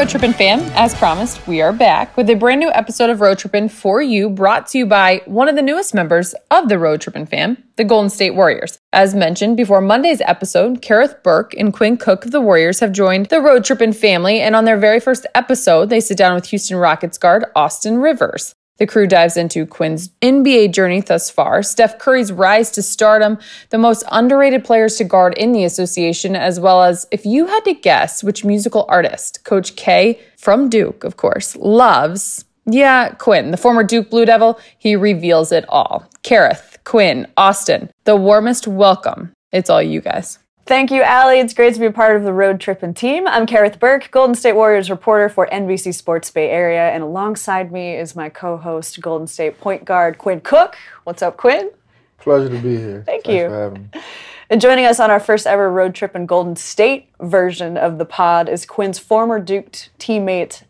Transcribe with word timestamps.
Road 0.00 0.08
Trippin' 0.08 0.32
fam. 0.32 0.60
As 0.76 0.94
promised, 0.94 1.46
we 1.46 1.60
are 1.60 1.74
back 1.74 2.16
with 2.16 2.30
a 2.30 2.34
brand 2.34 2.58
new 2.58 2.70
episode 2.72 3.10
of 3.10 3.20
Road 3.20 3.36
Trippin' 3.38 3.68
for 3.68 4.00
you, 4.00 4.30
brought 4.30 4.66
to 4.68 4.78
you 4.78 4.86
by 4.86 5.20
one 5.26 5.46
of 5.46 5.56
the 5.56 5.60
newest 5.60 5.92
members 5.92 6.34
of 6.50 6.70
the 6.70 6.78
Road 6.78 7.02
Trippin' 7.02 7.26
fam, 7.26 7.62
the 7.76 7.84
Golden 7.84 8.08
State 8.08 8.34
Warriors. 8.34 8.78
As 8.94 9.14
mentioned 9.14 9.58
before 9.58 9.82
Monday's 9.82 10.22
episode, 10.22 10.80
Kerith 10.80 11.22
Burke 11.22 11.52
and 11.52 11.74
Quinn 11.74 11.98
Cook 11.98 12.24
of 12.24 12.30
the 12.30 12.40
Warriors 12.40 12.80
have 12.80 12.92
joined 12.92 13.26
the 13.26 13.42
Road 13.42 13.62
Trippin' 13.62 13.92
family, 13.92 14.40
and 14.40 14.56
on 14.56 14.64
their 14.64 14.78
very 14.78 15.00
first 15.00 15.26
episode, 15.34 15.90
they 15.90 16.00
sit 16.00 16.16
down 16.16 16.34
with 16.34 16.46
Houston 16.46 16.78
Rockets 16.78 17.18
guard 17.18 17.44
Austin 17.54 17.98
Rivers. 17.98 18.54
The 18.80 18.86
crew 18.86 19.06
dives 19.06 19.36
into 19.36 19.66
Quinn's 19.66 20.08
NBA 20.22 20.72
journey 20.72 21.02
thus 21.02 21.28
far, 21.28 21.62
Steph 21.62 21.98
Curry's 21.98 22.32
rise 22.32 22.70
to 22.70 22.82
stardom, 22.82 23.38
the 23.68 23.76
most 23.76 24.04
underrated 24.10 24.64
players 24.64 24.96
to 24.96 25.04
guard 25.04 25.34
in 25.36 25.52
the 25.52 25.64
association, 25.64 26.34
as 26.34 26.58
well 26.58 26.82
as 26.82 27.06
if 27.10 27.26
you 27.26 27.46
had 27.46 27.60
to 27.64 27.74
guess 27.74 28.24
which 28.24 28.42
musical 28.42 28.86
artist 28.88 29.44
Coach 29.44 29.76
K 29.76 30.18
from 30.38 30.70
Duke, 30.70 31.04
of 31.04 31.18
course, 31.18 31.54
loves. 31.56 32.46
Yeah, 32.64 33.10
Quinn, 33.10 33.50
the 33.50 33.58
former 33.58 33.84
Duke 33.84 34.08
Blue 34.08 34.24
Devil, 34.24 34.58
he 34.78 34.96
reveals 34.96 35.52
it 35.52 35.66
all. 35.68 36.08
Kerith, 36.22 36.78
Quinn, 36.84 37.26
Austin, 37.36 37.90
the 38.04 38.16
warmest 38.16 38.66
welcome. 38.66 39.34
It's 39.52 39.68
all 39.68 39.82
you 39.82 40.00
guys. 40.00 40.38
Thank 40.70 40.92
you, 40.92 41.02
Allie. 41.02 41.40
It's 41.40 41.52
great 41.52 41.74
to 41.74 41.80
be 41.80 41.86
a 41.86 41.90
part 41.90 42.14
of 42.14 42.22
the 42.22 42.32
Road 42.32 42.60
Trippin' 42.60 42.94
team. 42.94 43.26
I'm 43.26 43.44
Kerith 43.44 43.80
Burke, 43.80 44.08
Golden 44.12 44.36
State 44.36 44.52
Warriors 44.52 44.88
reporter 44.88 45.28
for 45.28 45.48
NBC 45.48 45.92
Sports 45.92 46.30
Bay 46.30 46.48
Area, 46.48 46.90
and 46.90 47.02
alongside 47.02 47.72
me 47.72 47.96
is 47.96 48.14
my 48.14 48.28
co-host, 48.28 49.00
Golden 49.00 49.26
State 49.26 49.58
point 49.58 49.84
guard 49.84 50.18
Quinn 50.18 50.40
Cook. 50.40 50.76
What's 51.02 51.22
up, 51.22 51.36
Quinn? 51.36 51.70
Pleasure 52.18 52.50
to 52.50 52.58
be 52.60 52.76
here. 52.76 53.02
Thank 53.04 53.24
Thanks 53.24 53.42
you. 53.42 53.48
for 53.48 53.60
having 53.62 53.90
me. 53.92 54.00
And 54.48 54.60
joining 54.60 54.84
us 54.84 55.00
on 55.00 55.10
our 55.10 55.18
first 55.18 55.44
ever 55.44 55.72
Road 55.72 55.92
Trippin' 55.92 56.26
Golden 56.26 56.54
State 56.54 57.08
version 57.18 57.76
of 57.76 57.98
the 57.98 58.04
pod 58.04 58.48
is 58.48 58.64
Quinn's 58.64 59.00
former 59.00 59.40
Duke 59.40 59.72
teammate, 59.98 60.62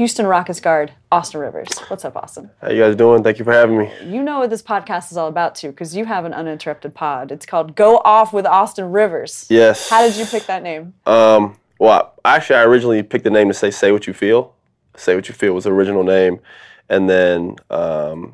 Houston 0.00 0.26
Rockets 0.26 0.60
guard 0.60 0.92
Austin 1.12 1.40
Rivers. 1.42 1.68
What's 1.88 2.06
up, 2.06 2.16
Austin? 2.16 2.48
How 2.62 2.70
you 2.70 2.80
guys 2.80 2.96
doing? 2.96 3.22
Thank 3.22 3.38
you 3.38 3.44
for 3.44 3.52
having 3.52 3.76
me. 3.76 3.92
You 4.02 4.22
know 4.22 4.38
what 4.38 4.48
this 4.48 4.62
podcast 4.62 5.10
is 5.10 5.18
all 5.18 5.28
about 5.28 5.54
too, 5.54 5.68
because 5.72 5.94
you 5.94 6.06
have 6.06 6.24
an 6.24 6.32
uninterrupted 6.32 6.94
pod. 6.94 7.30
It's 7.30 7.44
called 7.44 7.76
Go 7.76 7.98
Off 7.98 8.32
with 8.32 8.46
Austin 8.46 8.92
Rivers. 8.92 9.44
Yes. 9.50 9.90
How 9.90 10.00
did 10.00 10.16
you 10.16 10.24
pick 10.24 10.46
that 10.46 10.62
name? 10.62 10.94
Um, 11.04 11.58
well, 11.78 12.14
I- 12.24 12.36
actually, 12.36 12.56
I 12.56 12.62
originally 12.62 13.02
picked 13.02 13.24
the 13.24 13.30
name 13.30 13.48
to 13.48 13.52
say 13.52 13.70
"Say 13.70 13.92
What 13.92 14.06
You 14.06 14.14
Feel." 14.14 14.54
"Say 14.96 15.14
What 15.14 15.28
You 15.28 15.34
Feel" 15.34 15.52
was 15.52 15.64
the 15.64 15.72
original 15.72 16.02
name, 16.02 16.40
and 16.88 17.10
then 17.10 17.56
um, 17.68 18.32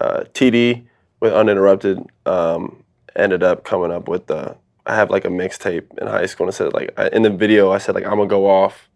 uh, 0.00 0.24
TD 0.34 0.82
with 1.20 1.32
uninterrupted 1.32 2.04
um, 2.26 2.82
ended 3.14 3.44
up 3.44 3.62
coming 3.62 3.92
up 3.92 4.08
with 4.08 4.26
the. 4.26 4.56
I 4.86 4.94
have 4.94 5.10
like 5.10 5.24
a 5.24 5.28
mixtape 5.28 5.98
in 5.98 6.06
high 6.06 6.26
school, 6.26 6.46
and 6.46 6.52
it 6.52 6.56
said 6.56 6.72
like 6.74 6.92
I, 6.98 7.08
in 7.08 7.22
the 7.22 7.30
video 7.30 7.72
I 7.72 7.78
said 7.78 7.94
like 7.94 8.04
I'm 8.04 8.16
gonna 8.16 8.26
go 8.26 8.48
off, 8.48 8.88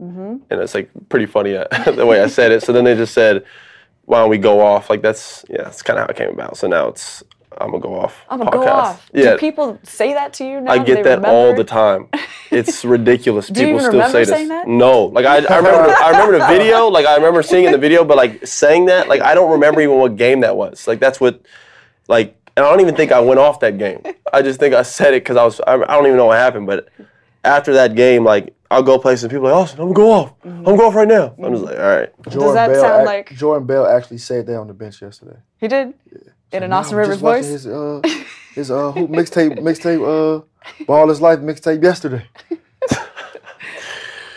and 0.50 0.60
it's 0.60 0.74
like 0.74 0.90
pretty 1.08 1.26
funny 1.26 1.56
uh, 1.56 1.66
the 1.92 2.06
way 2.06 2.22
I 2.22 2.26
said 2.26 2.52
it. 2.52 2.62
So 2.62 2.72
then 2.72 2.84
they 2.84 2.94
just 2.94 3.14
said, 3.14 3.44
"Why 4.04 4.18
don't 4.18 4.30
we 4.30 4.38
go 4.38 4.60
off?" 4.60 4.90
Like 4.90 5.02
that's 5.02 5.44
yeah, 5.48 5.62
that's 5.62 5.82
kind 5.82 5.98
of 5.98 6.04
how 6.04 6.10
it 6.10 6.16
came 6.16 6.30
about. 6.30 6.56
So 6.56 6.68
now 6.68 6.88
it's 6.88 7.22
I'm 7.60 7.70
gonna 7.70 7.82
go 7.82 7.98
off. 7.98 8.24
I'm 8.28 8.38
gonna 8.38 8.50
podcast. 8.50 8.64
go 8.64 8.70
off. 8.70 9.10
Yeah, 9.12 9.32
Do 9.32 9.38
people 9.38 9.78
say 9.82 10.12
that 10.12 10.32
to 10.34 10.44
you 10.44 10.60
now? 10.60 10.72
I 10.72 10.78
get 10.78 11.04
that 11.04 11.24
all 11.24 11.54
the 11.54 11.64
time. 11.64 12.08
It's 12.50 12.84
ridiculous. 12.96 13.50
People 13.50 13.80
still 13.80 14.08
say 14.10 14.24
this. 14.24 14.48
that? 14.48 14.68
No, 14.68 15.04
like 15.06 15.26
I, 15.26 15.36
I 15.36 15.56
remember, 15.56 15.90
I 16.00 16.10
remember 16.10 16.38
the 16.38 16.46
video. 16.46 16.88
Like 16.88 17.06
I 17.06 17.16
remember 17.16 17.42
seeing 17.42 17.64
in 17.64 17.72
the 17.72 17.78
video, 17.78 18.04
but 18.04 18.16
like 18.16 18.46
saying 18.46 18.86
that, 18.86 19.08
like 19.08 19.22
I 19.22 19.34
don't 19.34 19.50
remember 19.50 19.80
even 19.80 19.96
what 19.96 20.16
game 20.16 20.40
that 20.40 20.56
was. 20.56 20.86
Like 20.86 21.00
that's 21.00 21.20
what, 21.20 21.42
like, 22.06 22.37
and 22.58 22.66
I 22.66 22.70
don't 22.70 22.80
even 22.80 22.96
think 22.96 23.12
I 23.12 23.20
went 23.20 23.38
off 23.38 23.60
that 23.60 23.78
game. 23.78 24.02
I 24.32 24.42
just 24.42 24.58
think 24.58 24.74
I 24.74 24.82
said 24.82 25.14
it 25.14 25.22
because 25.22 25.36
I 25.36 25.44
was. 25.44 25.60
I, 25.60 25.74
I 25.74 25.78
don't 25.94 26.06
even 26.06 26.16
know 26.16 26.26
what 26.26 26.38
happened, 26.38 26.66
but 26.66 26.88
after 27.44 27.72
that 27.74 27.94
game, 27.94 28.24
like 28.24 28.52
I'll 28.68 28.82
go 28.82 28.98
play 28.98 29.14
some 29.14 29.30
people 29.30 29.44
like, 29.44 29.54
Austin, 29.54 29.80
I'm 29.80 29.92
gonna 29.92 29.94
go 29.94 30.10
off. 30.10 30.32
I'm 30.44 30.64
gonna 30.64 30.76
go 30.76 30.88
off 30.88 30.94
right 30.96 31.06
now. 31.06 31.34
I'm 31.42 31.52
just 31.52 31.64
like, 31.64 31.78
all 31.78 31.86
right. 31.96 32.22
Jordan 32.28 32.54
that 32.54 32.68
Bell 32.72 32.80
sound 32.82 33.00
ac- 33.02 33.06
like- 33.06 33.34
Jordan 33.36 33.66
Bell 33.66 33.86
actually 33.86 34.18
said 34.18 34.46
that 34.46 34.56
on 34.58 34.66
the 34.66 34.74
bench 34.74 35.00
yesterday? 35.00 35.36
He 35.58 35.68
did? 35.68 35.94
Yeah. 36.12 36.18
In 36.50 36.62
an 36.64 36.70
Man, 36.70 36.78
Austin 36.80 36.96
I 36.96 37.00
Rivers 37.02 37.20
voice? 37.20 37.46
His 37.46 37.66
uh, 37.66 38.00
his 38.54 38.70
uh, 38.72 38.90
hoop 38.92 39.08
mixtape, 39.10 39.58
mixtape, 39.60 40.02
uh, 40.02 40.42
ball 40.86 41.08
his 41.08 41.20
life 41.20 41.38
mixtape 41.38 41.82
yesterday. 41.82 42.26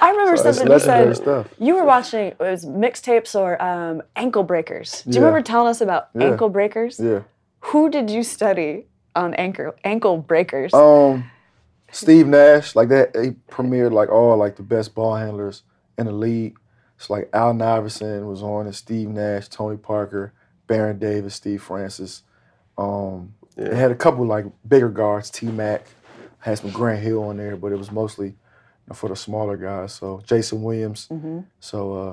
I 0.04 0.10
remember 0.12 0.36
So 0.38 0.52
something 0.52 0.72
you 0.74 0.80
said. 0.80 1.16
stuff. 1.16 1.48
You 1.60 1.76
were 1.76 1.84
watching, 1.86 2.20
it 2.28 2.40
was 2.40 2.66
mixtapes 2.66 3.40
or 3.40 3.62
um, 3.62 4.02
ankle 4.16 4.42
breakers. 4.44 5.04
Do 5.04 5.10
you 5.12 5.14
Yeah. 5.16 5.20
remember 5.28 5.44
telling 5.44 5.68
us 5.70 5.80
about 5.80 6.10
Yeah. 6.16 6.26
ankle 6.32 6.50
breakers? 6.50 7.00
Yeah. 7.00 7.20
Who 7.66 7.90
did 7.90 8.10
you 8.10 8.24
study 8.24 8.86
on 9.16 9.34
ankle 9.36 9.74
ankle 9.84 10.18
breakers? 10.18 10.74
Um, 10.74 11.30
Steve 11.92 12.28
Nash, 12.28 12.76
like 12.76 12.90
that, 12.90 13.16
he 13.16 13.32
premiered 13.54 13.92
like 13.92 14.10
all 14.10 14.38
like 14.38 14.56
the 14.56 14.64
best 14.64 14.96
ball 14.96 15.16
handlers 15.16 15.64
in 15.98 16.06
the 16.06 16.12
league. 16.12 16.58
It's 16.98 17.10
like 17.10 17.30
Allen 17.34 17.62
Iverson 17.62 18.28
was 18.28 18.42
on 18.44 18.68
it, 18.68 18.74
Steve 18.74 19.10
Nash, 19.10 19.48
Tony 19.50 19.78
Parker, 19.78 20.34
Baron 20.68 21.00
Davis, 21.00 21.36
Steve 21.36 21.62
Francis. 21.62 22.24
Um, 22.78 23.34
They 23.56 23.76
had 23.76 23.92
a 23.92 23.96
couple 23.96 24.26
like 24.26 24.46
bigger 24.68 24.90
guards, 24.90 25.30
T 25.30 25.48
Mac, 25.48 25.86
had 26.40 26.60
some 26.60 26.72
Grant 26.72 27.02
Hill 27.04 27.24
on 27.24 27.38
there, 27.38 27.58
but 27.58 27.72
it 27.72 27.78
was 27.78 27.92
mostly 27.92 28.28
you 28.28 28.36
know, 28.88 28.96
for 28.96 29.10
the 29.10 29.16
smaller 29.16 29.58
guys. 29.58 29.94
So 29.94 30.22
Jason 30.26 30.64
Williams. 30.64 31.08
So 31.60 31.94
uh, 31.94 32.12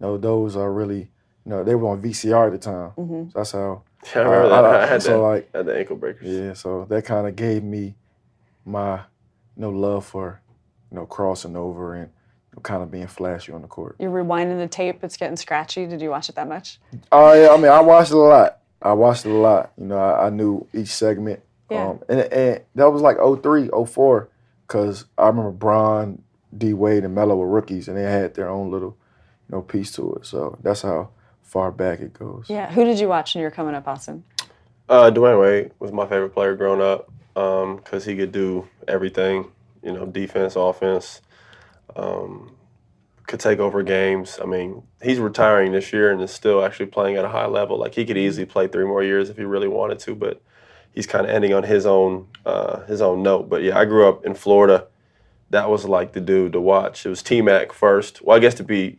you 0.00 0.06
know, 0.06 0.16
those 0.18 0.56
are 0.56 0.72
really 0.72 1.10
you 1.44 1.50
know 1.50 1.62
they 1.64 1.74
were 1.76 1.88
on 1.88 2.02
VCR 2.02 2.46
at 2.46 2.52
the 2.52 2.58
time. 2.58 2.92
So 3.30 3.38
that's 3.38 3.52
how. 3.52 3.82
Yeah, 4.04 4.10
I 4.20 4.24
remember 4.24 4.46
I- 4.46 4.48
that. 4.48 4.64
I- 4.64 4.68
uh, 4.68 4.78
uh, 4.78 4.82
I, 4.82 4.86
had 4.86 5.02
so, 5.02 5.10
that. 5.10 5.18
like- 5.18 5.50
I 5.54 5.56
had 5.58 5.66
the 5.66 5.78
ankle 5.78 5.96
breakers. 5.96 6.28
Yeah, 6.28 6.52
so 6.54 6.84
that 6.88 7.04
kind 7.04 7.26
of 7.26 7.36
gave 7.36 7.62
me 7.62 7.94
my 8.64 8.94
you 9.56 9.62
know 9.62 9.70
love 9.70 10.06
for 10.06 10.40
you 10.90 10.96
know 10.96 11.06
crossing 11.06 11.56
over 11.56 11.94
and 11.94 12.06
you 12.06 12.56
know, 12.56 12.60
kind 12.62 12.82
of 12.82 12.90
being 12.90 13.06
flashy 13.06 13.52
on 13.52 13.62
the 13.62 13.68
court. 13.68 13.96
You're 13.98 14.10
rewinding 14.10 14.58
the 14.58 14.68
tape, 14.68 15.02
it's 15.02 15.16
getting 15.16 15.36
scratchy. 15.36 15.86
Did 15.86 16.00
you 16.00 16.10
watch 16.10 16.28
it 16.28 16.34
that 16.36 16.48
much? 16.48 16.78
Oh 17.10 17.32
yeah, 17.32 17.48
I 17.50 17.56
mean 17.56 17.70
I 17.72 17.80
watched 17.80 18.10
it 18.10 18.16
a 18.16 18.18
lot. 18.18 18.58
I 18.80 18.92
watched 18.92 19.26
it 19.26 19.30
a 19.30 19.34
lot. 19.34 19.72
You 19.78 19.86
know, 19.86 19.98
I, 19.98 20.26
I 20.26 20.30
knew 20.30 20.66
each 20.74 20.88
segment. 20.88 21.40
Yeah. 21.70 21.90
Um, 21.90 22.00
and, 22.08 22.20
and 22.32 22.60
that 22.74 22.90
was 22.90 23.00
like 23.00 23.16
03, 23.18 23.70
04, 23.86 24.28
because 24.66 25.06
I 25.16 25.28
remember 25.28 25.52
Bron, 25.52 26.20
D 26.56 26.74
Wade, 26.74 27.04
and 27.04 27.14
Melo 27.14 27.36
were 27.36 27.48
rookies, 27.48 27.88
and 27.88 27.96
they 27.96 28.02
had 28.02 28.34
their 28.34 28.48
own 28.48 28.70
little 28.70 28.96
you 29.48 29.56
know 29.56 29.62
piece 29.62 29.92
to 29.92 30.14
it. 30.14 30.26
So 30.26 30.58
that's 30.62 30.82
how 30.82 31.10
far 31.42 31.70
back 31.70 32.00
it 32.00 32.12
goes. 32.12 32.46
Yeah. 32.48 32.70
Who 32.72 32.84
did 32.84 32.98
you 32.98 33.08
watch 33.08 33.34
when 33.34 33.42
you 33.42 33.46
were 33.46 33.50
coming 33.50 33.74
up, 33.74 33.86
Austin? 33.86 34.24
Uh, 34.88 35.10
Dwyane 35.10 35.40
Wade 35.40 35.70
was 35.78 35.92
my 35.92 36.06
favorite 36.06 36.30
player 36.30 36.54
growing 36.54 36.80
up 36.80 37.10
because 37.34 38.04
he 38.04 38.16
could 38.16 38.32
do 38.32 38.68
everything, 38.86 39.50
you 39.82 39.92
know, 39.92 40.06
defense, 40.06 40.56
offense, 40.56 41.22
um, 41.96 42.54
could 43.26 43.40
take 43.40 43.58
over 43.58 43.82
games. 43.82 44.38
I 44.42 44.46
mean, 44.46 44.82
he's 45.02 45.18
retiring 45.18 45.72
this 45.72 45.92
year 45.92 46.10
and 46.10 46.20
is 46.20 46.30
still 46.30 46.64
actually 46.64 46.86
playing 46.86 47.16
at 47.16 47.24
a 47.24 47.28
high 47.28 47.46
level. 47.46 47.78
Like 47.78 47.94
he 47.94 48.04
could 48.04 48.18
easily 48.18 48.46
play 48.46 48.68
three 48.68 48.84
more 48.84 49.02
years 49.02 49.30
if 49.30 49.36
he 49.36 49.44
really 49.44 49.68
wanted 49.68 49.98
to, 50.00 50.14
but 50.14 50.42
he's 50.92 51.06
kind 51.06 51.24
of 51.24 51.30
ending 51.32 51.54
on 51.54 51.62
his 51.62 51.86
own 51.86 52.28
uh, 52.44 52.80
his 52.84 53.00
own 53.00 53.22
note. 53.22 53.48
But 53.48 53.62
yeah, 53.62 53.78
I 53.78 53.84
grew 53.84 54.08
up 54.08 54.24
in 54.26 54.34
Florida. 54.34 54.86
That 55.50 55.70
was 55.70 55.84
like 55.84 56.12
the 56.12 56.20
dude 56.20 56.52
to 56.52 56.60
watch. 56.60 57.06
It 57.06 57.08
was 57.08 57.22
T 57.22 57.40
Mac 57.40 57.72
first. 57.72 58.22
Well, 58.22 58.36
I 58.36 58.40
guess 58.40 58.54
to 58.54 58.64
be 58.64 58.98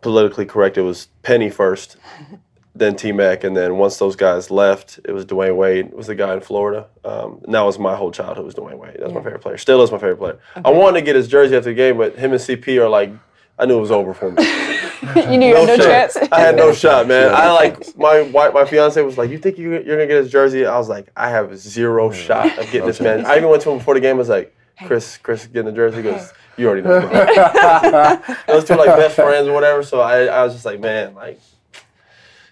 politically 0.00 0.46
correct, 0.46 0.78
it 0.78 0.82
was 0.82 1.08
Penny 1.22 1.50
first, 1.50 1.96
then 2.74 2.96
T 2.96 3.12
Mac, 3.12 3.44
and 3.44 3.56
then 3.56 3.78
once 3.78 3.98
those 3.98 4.16
guys 4.16 4.50
left, 4.50 5.00
it 5.04 5.12
was 5.12 5.24
Dwyane 5.24 5.56
Wade 5.56 5.92
was 5.92 6.08
the 6.08 6.14
guy 6.14 6.34
in 6.34 6.40
Florida. 6.40 6.86
Um, 7.04 7.40
and 7.44 7.54
that 7.54 7.62
was 7.62 7.78
my 7.78 7.96
whole 7.96 8.10
childhood 8.10 8.44
was 8.44 8.54
Dwyane 8.54 8.78
Wade. 8.78 8.96
That's 8.98 9.04
was 9.04 9.14
my 9.14 9.22
favorite 9.22 9.42
player. 9.42 9.58
Still 9.58 9.82
is 9.82 9.90
my 9.90 9.98
favorite 9.98 10.18
player. 10.18 10.38
I 10.64 10.70
wanted 10.70 11.00
to 11.00 11.04
get 11.04 11.16
his 11.16 11.28
jersey 11.28 11.56
after 11.56 11.70
the 11.70 11.74
game, 11.74 11.96
but 11.96 12.16
him 12.16 12.32
and 12.32 12.40
CP 12.40 12.78
are 12.78 12.88
like, 12.88 13.12
I 13.58 13.64
knew 13.64 13.78
it 13.78 13.80
was 13.80 13.90
over 13.90 14.12
for 14.12 14.32
me. 14.32 14.42
you 15.16 15.38
knew 15.38 15.48
you 15.48 15.56
had 15.56 15.66
no 15.66 15.76
shot. 15.76 15.84
chance. 15.84 16.16
I 16.30 16.40
had 16.40 16.56
no 16.56 16.72
shot, 16.72 17.06
man. 17.08 17.32
I 17.34 17.50
like 17.52 17.96
my 17.96 18.22
wife, 18.22 18.52
my 18.52 18.64
fiance 18.66 19.00
was 19.00 19.16
like, 19.16 19.30
"You 19.30 19.38
think 19.38 19.56
you, 19.56 19.72
you're 19.72 19.96
gonna 19.96 20.06
get 20.06 20.22
his 20.22 20.30
jersey?" 20.30 20.66
I 20.66 20.76
was 20.76 20.88
like, 20.88 21.08
"I 21.16 21.30
have 21.30 21.56
zero 21.56 22.10
shot 22.10 22.46
of 22.58 22.70
getting 22.70 22.86
this 22.86 23.00
man." 23.00 23.24
I 23.24 23.38
even 23.38 23.48
went 23.48 23.62
to 23.62 23.70
him 23.70 23.78
before 23.78 23.94
the 23.94 24.00
game. 24.00 24.16
I 24.16 24.18
was 24.18 24.28
like, 24.28 24.54
"Chris, 24.84 25.16
Chris, 25.16 25.46
getting 25.46 25.66
the 25.66 25.72
jersey." 25.72 25.98
He 25.98 26.02
goes, 26.02 26.32
"You 26.56 26.66
already 26.68 26.82
know." 26.82 27.00
Those 28.46 28.64
two 28.64 28.74
are 28.74 28.78
like 28.78 28.96
best 28.96 29.14
friends 29.16 29.48
or 29.48 29.52
whatever. 29.52 29.82
So 29.82 30.00
I, 30.00 30.24
I 30.24 30.44
was 30.44 30.52
just 30.54 30.64
like, 30.64 30.80
man, 30.80 31.14
like, 31.14 31.40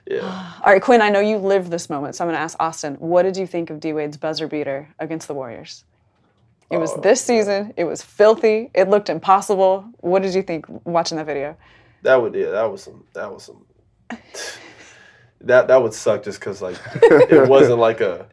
yeah. 0.06 0.52
All 0.62 0.72
right, 0.72 0.82
Quinn, 0.82 1.00
I 1.00 1.08
know 1.10 1.20
you 1.20 1.38
lived 1.38 1.70
this 1.70 1.88
moment, 1.88 2.14
so 2.14 2.24
I'm 2.24 2.28
going 2.28 2.36
to 2.36 2.42
ask 2.42 2.56
Austin, 2.60 2.94
what 2.96 3.22
did 3.22 3.36
you 3.36 3.46
think 3.46 3.70
of 3.70 3.80
D 3.80 3.92
Wade's 3.92 4.16
buzzer 4.16 4.46
beater 4.46 4.88
against 4.98 5.28
the 5.28 5.34
Warriors? 5.34 5.84
It 6.70 6.76
Oh, 6.76 6.80
was 6.80 6.94
this 6.96 7.20
season. 7.20 7.72
It 7.76 7.84
was 7.84 8.02
filthy. 8.02 8.70
It 8.74 8.88
looked 8.88 9.08
impossible. 9.08 9.84
What 10.00 10.22
did 10.22 10.34
you 10.34 10.42
think 10.42 10.66
watching 10.84 11.16
that 11.18 11.26
video? 11.26 11.56
That 12.02 12.20
would 12.20 12.34
yeah, 12.34 12.50
that 12.50 12.70
was 12.70 12.82
some 12.82 13.04
that 13.14 13.32
was 13.32 13.44
some 13.44 13.64
that 15.42 15.68
that 15.68 15.82
would 15.82 15.94
suck 15.94 16.22
just 16.22 16.40
because 16.40 16.60
like 16.62 16.76
it 17.02 17.48
wasn't 17.48 17.78
like 17.78 18.00
a 18.00 18.26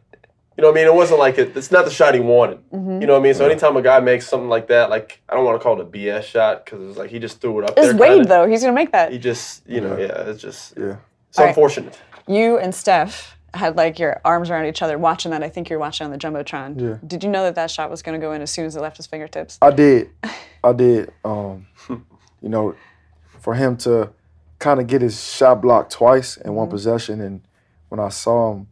you 0.56 0.62
know 0.62 0.68
what 0.68 0.76
I 0.78 0.80
mean 0.82 0.86
it 0.86 0.94
wasn't 0.94 1.18
like 1.20 1.38
it, 1.38 1.56
it's 1.56 1.70
not 1.70 1.84
the 1.84 1.90
shot 1.90 2.14
he 2.14 2.20
wanted 2.20 2.58
Mm-hmm. 2.70 3.00
you 3.00 3.06
know 3.06 3.14
what 3.14 3.20
I 3.20 3.22
mean 3.22 3.34
so 3.34 3.46
anytime 3.46 3.76
a 3.76 3.82
guy 3.82 4.00
makes 4.00 4.28
something 4.28 4.48
like 4.48 4.68
that 4.68 4.90
like 4.90 5.20
I 5.28 5.34
don't 5.34 5.44
want 5.44 5.58
to 5.60 5.62
call 5.62 5.80
it 5.80 5.82
a 5.82 5.86
BS 5.88 6.24
shot 6.24 6.64
because 6.64 6.88
it's 6.88 6.98
like 6.98 7.10
he 7.10 7.18
just 7.18 7.40
threw 7.40 7.58
it 7.60 7.64
up 7.64 7.74
It's 7.76 7.88
there 7.88 7.96
Wade, 7.96 8.10
kinda. 8.12 8.28
though. 8.28 8.46
He's 8.46 8.60
going 8.62 8.74
to 8.74 8.80
make 8.80 8.92
that. 8.92 9.12
he 9.12 9.18
just 9.18 9.66
you 9.68 9.80
know 9.80 9.96
yeah 9.98 10.28
it's 10.28 10.40
just 10.42 10.74
Yeah. 10.76 10.96
it's 11.28 11.38
All 11.38 11.44
right. 11.44 11.48
unfortunate 11.50 11.98
You 12.26 12.58
and 12.58 12.74
Steph 12.74 13.36
had 13.54 13.76
like 13.76 13.98
your 13.98 14.20
arms 14.24 14.48
around 14.48 14.64
each 14.66 14.80
other 14.80 14.96
watching 14.96 15.30
that. 15.32 15.42
I 15.42 15.48
think 15.50 15.68
you're 15.68 15.78
watching 15.78 16.06
on 16.06 16.10
the 16.10 16.16
Jumbotron. 16.16 16.80
Yeah. 16.80 16.96
Did 17.06 17.22
you 17.22 17.28
know 17.28 17.42
that 17.44 17.54
that 17.56 17.70
shot 17.70 17.90
was 17.90 18.00
going 18.02 18.18
to 18.18 18.24
go 18.26 18.32
in 18.32 18.40
as 18.40 18.50
soon 18.50 18.64
as 18.64 18.76
it 18.76 18.80
left 18.80 18.96
his 18.96 19.06
fingertips? 19.06 19.58
I 19.60 19.70
did. 19.70 20.08
I 20.64 20.72
did. 20.72 21.12
Um, 21.22 21.66
you 21.90 22.48
know, 22.48 22.74
for 23.40 23.52
him 23.54 23.76
to 23.78 24.08
kind 24.58 24.80
of 24.80 24.86
get 24.86 25.02
his 25.02 25.22
shot 25.22 25.60
blocked 25.60 25.92
twice 25.92 26.38
in 26.38 26.54
one 26.54 26.68
Mhm. 26.68 26.70
possession, 26.70 27.20
and 27.20 27.42
when 27.90 28.00
I 28.00 28.08
saw 28.08 28.52
him 28.52 28.68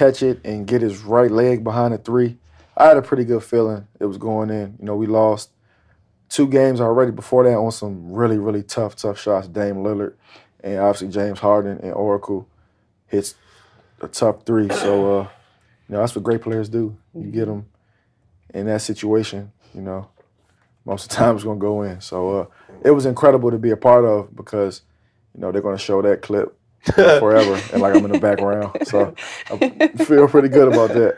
catch 0.00 0.22
it 0.22 0.40
and 0.46 0.66
get 0.66 0.80
his 0.80 1.02
right 1.02 1.30
leg 1.30 1.62
behind 1.62 1.92
the 1.92 1.98
three, 1.98 2.38
I 2.74 2.86
had 2.86 2.96
a 2.96 3.02
pretty 3.02 3.24
good 3.24 3.44
feeling 3.44 3.86
it 3.98 4.06
was 4.06 4.16
going 4.16 4.48
in. 4.48 4.76
You 4.78 4.86
know, 4.86 4.96
we 4.96 5.06
lost 5.06 5.50
two 6.30 6.48
games 6.48 6.80
already 6.80 7.10
before 7.10 7.44
that 7.44 7.54
on 7.54 7.70
some 7.70 8.10
really, 8.10 8.38
really 8.38 8.62
tough, 8.62 8.96
tough 8.96 9.20
shots. 9.20 9.46
Dame 9.46 9.76
Lillard 9.76 10.14
and 10.64 10.78
obviously 10.78 11.08
James 11.08 11.40
Harden 11.40 11.80
and 11.82 11.92
Oracle 11.92 12.48
hits 13.08 13.34
a 14.00 14.08
tough 14.08 14.46
three. 14.46 14.70
So, 14.70 15.20
uh, 15.20 15.22
you 15.86 15.94
know, 15.94 15.98
that's 15.98 16.14
what 16.14 16.24
great 16.24 16.40
players 16.40 16.70
do. 16.70 16.96
You 17.14 17.30
get 17.30 17.44
them 17.44 17.66
in 18.54 18.66
that 18.66 18.80
situation, 18.80 19.52
you 19.74 19.82
know, 19.82 20.08
most 20.86 21.04
of 21.04 21.10
the 21.10 21.16
time 21.16 21.34
it's 21.34 21.44
going 21.44 21.58
to 21.58 21.62
go 21.62 21.82
in. 21.82 22.00
So 22.00 22.40
uh, 22.40 22.46
it 22.82 22.92
was 22.92 23.04
incredible 23.04 23.50
to 23.50 23.58
be 23.58 23.70
a 23.70 23.76
part 23.76 24.06
of 24.06 24.34
because, 24.34 24.80
you 25.34 25.42
know, 25.42 25.52
they're 25.52 25.60
going 25.60 25.76
to 25.76 25.82
show 25.82 26.00
that 26.00 26.22
clip 26.22 26.56
forever 26.82 27.60
and 27.72 27.82
like 27.82 27.94
I'm 27.94 28.04
in 28.04 28.12
the 28.12 28.18
background. 28.18 28.76
So 28.86 29.14
I 29.50 29.88
feel 30.04 30.28
pretty 30.28 30.48
good 30.48 30.72
about 30.72 30.90
that. 30.90 31.16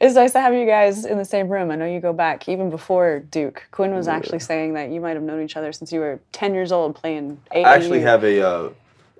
It's 0.00 0.14
nice 0.14 0.32
to 0.32 0.40
have 0.40 0.54
you 0.54 0.66
guys 0.66 1.04
in 1.04 1.18
the 1.18 1.24
same 1.24 1.48
room. 1.48 1.70
I 1.70 1.76
know 1.76 1.86
you 1.86 2.00
go 2.00 2.12
back 2.12 2.48
even 2.48 2.70
before 2.70 3.20
Duke. 3.20 3.66
Quinn 3.70 3.94
was 3.94 4.08
actually 4.08 4.38
saying 4.38 4.74
that 4.74 4.90
you 4.90 5.00
might 5.00 5.14
have 5.14 5.22
known 5.22 5.42
each 5.42 5.56
other 5.56 5.72
since 5.72 5.92
you 5.92 6.00
were 6.00 6.20
10 6.32 6.54
years 6.54 6.72
old 6.72 6.94
playing 6.94 7.40
AAU. 7.54 7.64
I 7.64 7.74
actually 7.74 8.00
have 8.00 8.24
a. 8.24 8.46
Uh, 8.46 8.70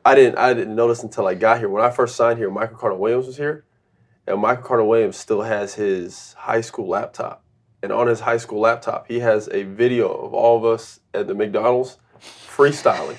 I 0.04 0.14
didn't. 0.14 0.38
I 0.38 0.52
didn't 0.54 0.74
notice 0.74 1.02
until 1.02 1.26
I 1.26 1.34
got 1.34 1.58
here. 1.58 1.68
When 1.68 1.82
I 1.82 1.90
first 1.90 2.16
signed 2.16 2.38
here, 2.38 2.50
Michael 2.50 2.76
Carter 2.76 2.96
Williams 2.96 3.26
was 3.26 3.36
here, 3.36 3.64
and 4.26 4.40
Michael 4.40 4.64
Carter 4.64 4.84
Williams 4.84 5.16
still 5.16 5.42
has 5.42 5.74
his 5.74 6.34
high 6.34 6.60
school 6.60 6.88
laptop. 6.88 7.42
And 7.82 7.92
on 7.92 8.06
his 8.06 8.20
high 8.20 8.38
school 8.38 8.60
laptop, 8.60 9.08
he 9.08 9.20
has 9.20 9.48
a 9.52 9.64
video 9.64 10.08
of 10.10 10.32
all 10.32 10.56
of 10.56 10.64
us 10.64 11.00
at 11.12 11.26
the 11.26 11.34
McDonald's 11.34 11.98
freestyling. 12.20 13.16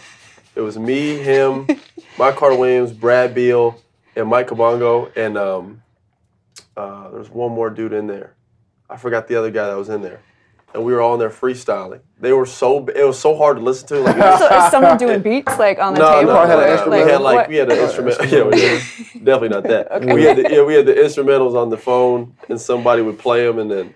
It 0.56 0.62
was 0.62 0.78
me, 0.80 1.18
him, 1.18 1.68
Mike 2.18 2.36
Carter 2.36 2.56
Williams, 2.58 2.92
Brad 2.94 3.36
Beal, 3.36 3.80
and 4.16 4.28
Mike 4.30 4.48
Kabongo, 4.48 5.12
and 5.18 5.38
um, 5.38 5.82
uh, 6.78 7.10
there's 7.10 7.30
one 7.30 7.52
more 7.52 7.70
dude 7.70 7.94
in 7.94 8.08
there. 8.08 8.34
I 8.90 8.98
forgot 8.98 9.28
the 9.28 9.36
other 9.36 9.52
guy 9.52 9.68
that 9.68 9.78
was 9.78 9.90
in 9.90 10.02
there, 10.02 10.22
and 10.74 10.84
we 10.86 10.94
were 10.94 11.02
all 11.02 11.14
in 11.16 11.20
there 11.20 11.30
freestyling. 11.30 12.00
They 12.22 12.32
were 12.32 12.46
so 12.46 12.88
it 12.88 13.04
was 13.04 13.20
so 13.20 13.36
hard 13.36 13.58
to 13.58 13.64
listen 13.64 13.88
to. 13.90 14.00
Like, 14.00 14.16
So 14.40 14.66
is 14.66 14.72
someone 14.72 14.98
doing 14.98 15.22
beats 15.22 15.60
like 15.60 15.80
on 15.80 15.94
the 15.96 16.00
no, 16.00 16.20
table? 16.22 16.34
no, 16.34 16.46
had 16.46 16.56
no, 16.60 16.72
instrument. 16.72 17.06
We 17.06 17.12
had 17.12 17.22
like 17.22 17.36
what- 17.36 17.50
we 17.50 17.56
had 17.58 17.72
an 17.72 17.78
instrument. 17.80 18.18
Yeah, 18.32 18.50
did. 18.50 18.82
definitely 19.26 19.50
not 19.50 19.64
that. 19.64 19.92
Okay. 19.92 20.14
We 20.14 20.24
had 20.24 20.38
the, 20.38 20.44
yeah, 20.50 20.64
we 20.64 20.76
had 20.76 20.86
the 20.86 20.94
instrumentals 20.94 21.56
on 21.56 21.70
the 21.70 21.78
phone, 21.78 22.36
and 22.48 22.60
somebody 22.62 23.02
would 23.02 23.20
play 23.20 23.46
them, 23.46 23.60
and 23.60 23.70
then 23.70 23.94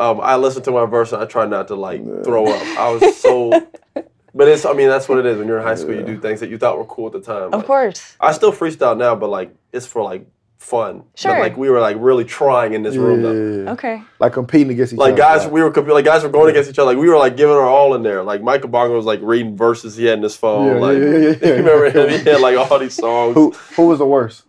um, 0.00 0.20
I 0.20 0.34
listened 0.36 0.64
to 0.64 0.72
my 0.72 0.86
verse, 0.86 1.12
and 1.12 1.22
I 1.22 1.26
tried 1.26 1.50
not 1.50 1.68
to 1.68 1.76
like 1.76 2.02
throw 2.24 2.46
up. 2.48 2.62
I 2.78 2.90
was 2.90 3.16
so, 3.18 3.68
but 4.34 4.48
it's 4.48 4.64
I 4.64 4.72
mean 4.72 4.88
that's 4.88 5.08
what 5.08 5.18
it 5.18 5.26
is. 5.26 5.38
When 5.38 5.46
you're 5.48 5.58
in 5.58 5.64
high 5.64 5.74
school, 5.74 5.94
you 5.94 6.02
do 6.02 6.18
things 6.20 6.40
that 6.40 6.50
you 6.50 6.58
thought 6.58 6.78
were 6.78 6.84
cool 6.84 7.06
at 7.06 7.12
the 7.12 7.20
time. 7.20 7.44
Of 7.44 7.52
Like, 7.52 7.66
course. 7.66 8.16
I 8.20 8.32
still 8.32 8.52
freestyle 8.52 8.96
now, 8.96 9.14
but 9.14 9.28
like 9.30 9.54
it's 9.72 9.86
for 9.86 10.02
like 10.02 10.26
fun. 10.58 11.04
Sure. 11.14 11.32
But 11.32 11.40
like 11.40 11.56
we 11.56 11.70
were 11.70 11.80
like 11.80 11.96
really 11.98 12.24
trying 12.24 12.74
in 12.74 12.82
this 12.82 12.94
room 12.96 13.22
though. 13.22 13.64
Yeah. 13.64 13.72
Okay. 13.72 14.02
Like 14.18 14.32
competing 14.34 14.70
against 14.70 14.92
each 14.92 14.98
Like 14.98 15.14
other. 15.14 15.22
guys, 15.22 15.46
we 15.46 15.62
were 15.62 15.70
comp- 15.70 15.88
like 15.88 16.04
guys 16.04 16.22
were 16.22 16.28
going 16.28 16.50
against 16.50 16.68
each 16.70 16.78
other. 16.78 16.92
Like 16.92 16.98
we 17.02 17.08
were 17.08 17.16
like 17.16 17.36
giving 17.36 17.54
our 17.54 17.62
all 17.68 17.94
in 17.94 18.02
there. 18.02 18.22
Like 18.22 18.42
Michael 18.42 18.68
Bongo 18.68 18.94
was 18.94 19.06
like 19.06 19.20
reading 19.22 19.56
verses 19.56 19.96
he 19.96 20.04
had 20.04 20.18
in 20.18 20.22
his 20.22 20.36
phone. 20.36 20.66
Yeah, 20.66 20.72
like 20.74 20.98
yeah, 20.98 21.04
yeah, 21.04 21.18
yeah. 21.40 21.48
you 21.48 21.54
remember 21.64 21.90
him? 21.90 22.08
He 22.24 22.30
had 22.30 22.40
like 22.42 22.56
all 22.58 22.78
these 22.78 22.94
songs. 22.94 23.34
Who 23.34 23.52
who 23.76 23.86
was 23.86 23.98
the 24.00 24.06
worst? 24.06 24.44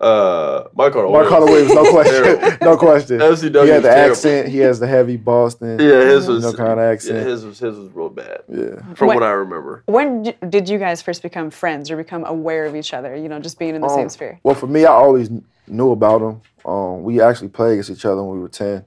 Uh, 0.00 0.68
Michael 0.76 1.10
Mark 1.10 1.26
Carter 1.28 1.46
Williams, 1.46 1.74
no 1.74 1.90
question. 1.90 2.58
No 2.62 2.76
question. 2.76 3.18
FCW 3.18 3.64
he 3.64 3.68
had 3.70 3.74
was 3.78 3.82
the 3.82 3.88
terrible. 3.88 4.10
accent. 4.12 4.48
He 4.48 4.58
has 4.58 4.78
the 4.78 4.86
heavy 4.86 5.16
Boston. 5.16 5.78
Yeah, 5.80 6.04
his 6.04 6.28
was 6.28 6.44
No 6.44 6.52
kind 6.52 6.72
of 6.72 6.78
accent. 6.78 7.18
Yeah, 7.18 7.24
his 7.24 7.44
was 7.44 7.58
his 7.58 7.76
was 7.76 7.90
real 7.92 8.08
bad. 8.08 8.42
Yeah. 8.48 8.94
From 8.94 9.08
What- 9.08 9.16
what 9.16 9.22
I 9.24 9.30
remember. 9.32 9.82
When 9.86 10.32
did 10.48 10.68
you 10.68 10.78
guys 10.78 11.02
first 11.02 11.20
become 11.22 11.50
friends 11.50 11.90
or 11.90 11.96
become 11.96 12.24
aware 12.24 12.64
of 12.66 12.76
each 12.76 12.94
other? 12.94 13.16
You 13.16 13.28
know, 13.28 13.40
just 13.40 13.58
being 13.58 13.74
in 13.74 13.80
the 13.80 13.88
same 13.88 14.04
Um, 14.04 14.08
sphere. 14.08 14.38
Well, 14.44 14.54
for 14.54 14.68
me, 14.68 14.84
I 14.84 14.92
always 14.92 15.30
knew 15.66 15.90
about 15.90 16.20
him. 16.22 16.40
Um, 16.64 17.02
we 17.02 17.20
actually 17.20 17.48
played 17.48 17.72
against 17.72 17.90
each 17.90 18.04
other 18.04 18.22
when 18.22 18.36
we 18.36 18.40
were 18.42 18.48
ten. 18.48 18.84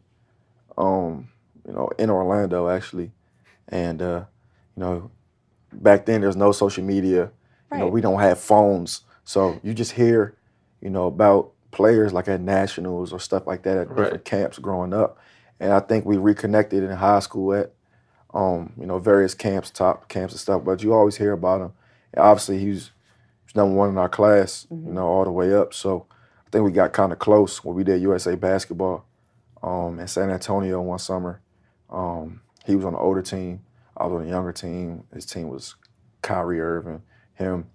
Um, 0.77 1.27
you 1.67 1.73
know, 1.73 1.89
in 1.99 2.09
Orlando 2.09 2.69
actually, 2.69 3.11
and 3.67 4.01
uh, 4.01 4.23
you 4.77 4.83
know, 4.83 5.11
back 5.73 6.05
then 6.05 6.21
there's 6.21 6.37
no 6.37 6.53
social 6.53 6.83
media. 6.85 7.31
You 7.71 7.77
know, 7.77 7.83
Right. 7.85 7.91
we 7.93 8.01
don't 8.01 8.19
have 8.19 8.39
phones, 8.39 9.01
so 9.25 9.59
you 9.63 9.73
just 9.73 9.91
hear, 9.93 10.33
you 10.81 10.89
know, 10.89 11.07
about 11.07 11.51
players 11.71 12.13
like 12.13 12.27
at 12.27 12.41
nationals 12.41 13.13
or 13.13 13.19
stuff 13.19 13.47
like 13.47 13.63
that 13.63 13.77
at 13.77 13.89
different 13.89 14.25
camps 14.25 14.59
growing 14.59 14.93
up. 14.93 15.17
And 15.59 15.71
I 15.71 15.79
think 15.79 16.05
we 16.05 16.17
reconnected 16.17 16.83
in 16.83 16.91
high 16.91 17.19
school 17.19 17.53
at, 17.53 17.71
um, 18.33 18.73
you 18.79 18.85
know, 18.85 18.99
various 18.99 19.33
camps, 19.33 19.69
top 19.69 20.09
camps 20.09 20.33
and 20.33 20.39
stuff. 20.39 20.63
But 20.65 20.83
you 20.83 20.93
always 20.93 21.17
hear 21.17 21.33
about 21.33 21.61
him. 21.61 21.73
And 22.13 22.23
obviously, 22.23 22.59
he 22.59 22.69
was, 22.69 22.91
number 23.53 23.75
one 23.75 23.89
in 23.89 23.97
our 23.97 24.09
class, 24.09 24.65
you 24.69 24.77
know, 24.77 25.05
all 25.05 25.25
the 25.25 25.31
way 25.31 25.53
up. 25.53 25.73
So 25.73 26.07
I 26.47 26.49
think 26.51 26.63
we 26.63 26.71
got 26.71 26.93
kind 26.93 27.11
of 27.11 27.19
close 27.19 27.63
when 27.63 27.75
we 27.75 27.83
did 27.83 28.01
USA 28.01 28.35
basketball 28.35 29.05
um, 29.61 29.99
in 29.99 30.07
San 30.07 30.29
Antonio 30.29 30.81
one 30.81 30.99
summer. 30.99 31.41
Um, 31.89 32.41
he 32.65 32.75
was 32.75 32.85
on 32.85 32.93
the 32.93 32.99
older 32.99 33.21
team. 33.21 33.61
I 33.97 34.05
was 34.05 34.13
on 34.13 34.23
the 34.23 34.29
younger 34.29 34.53
team. 34.53 35.03
His 35.13 35.25
team 35.25 35.49
was 35.49 35.75
Kyrie 36.21 36.61
Irving, 36.61 37.01
him, 37.33 37.67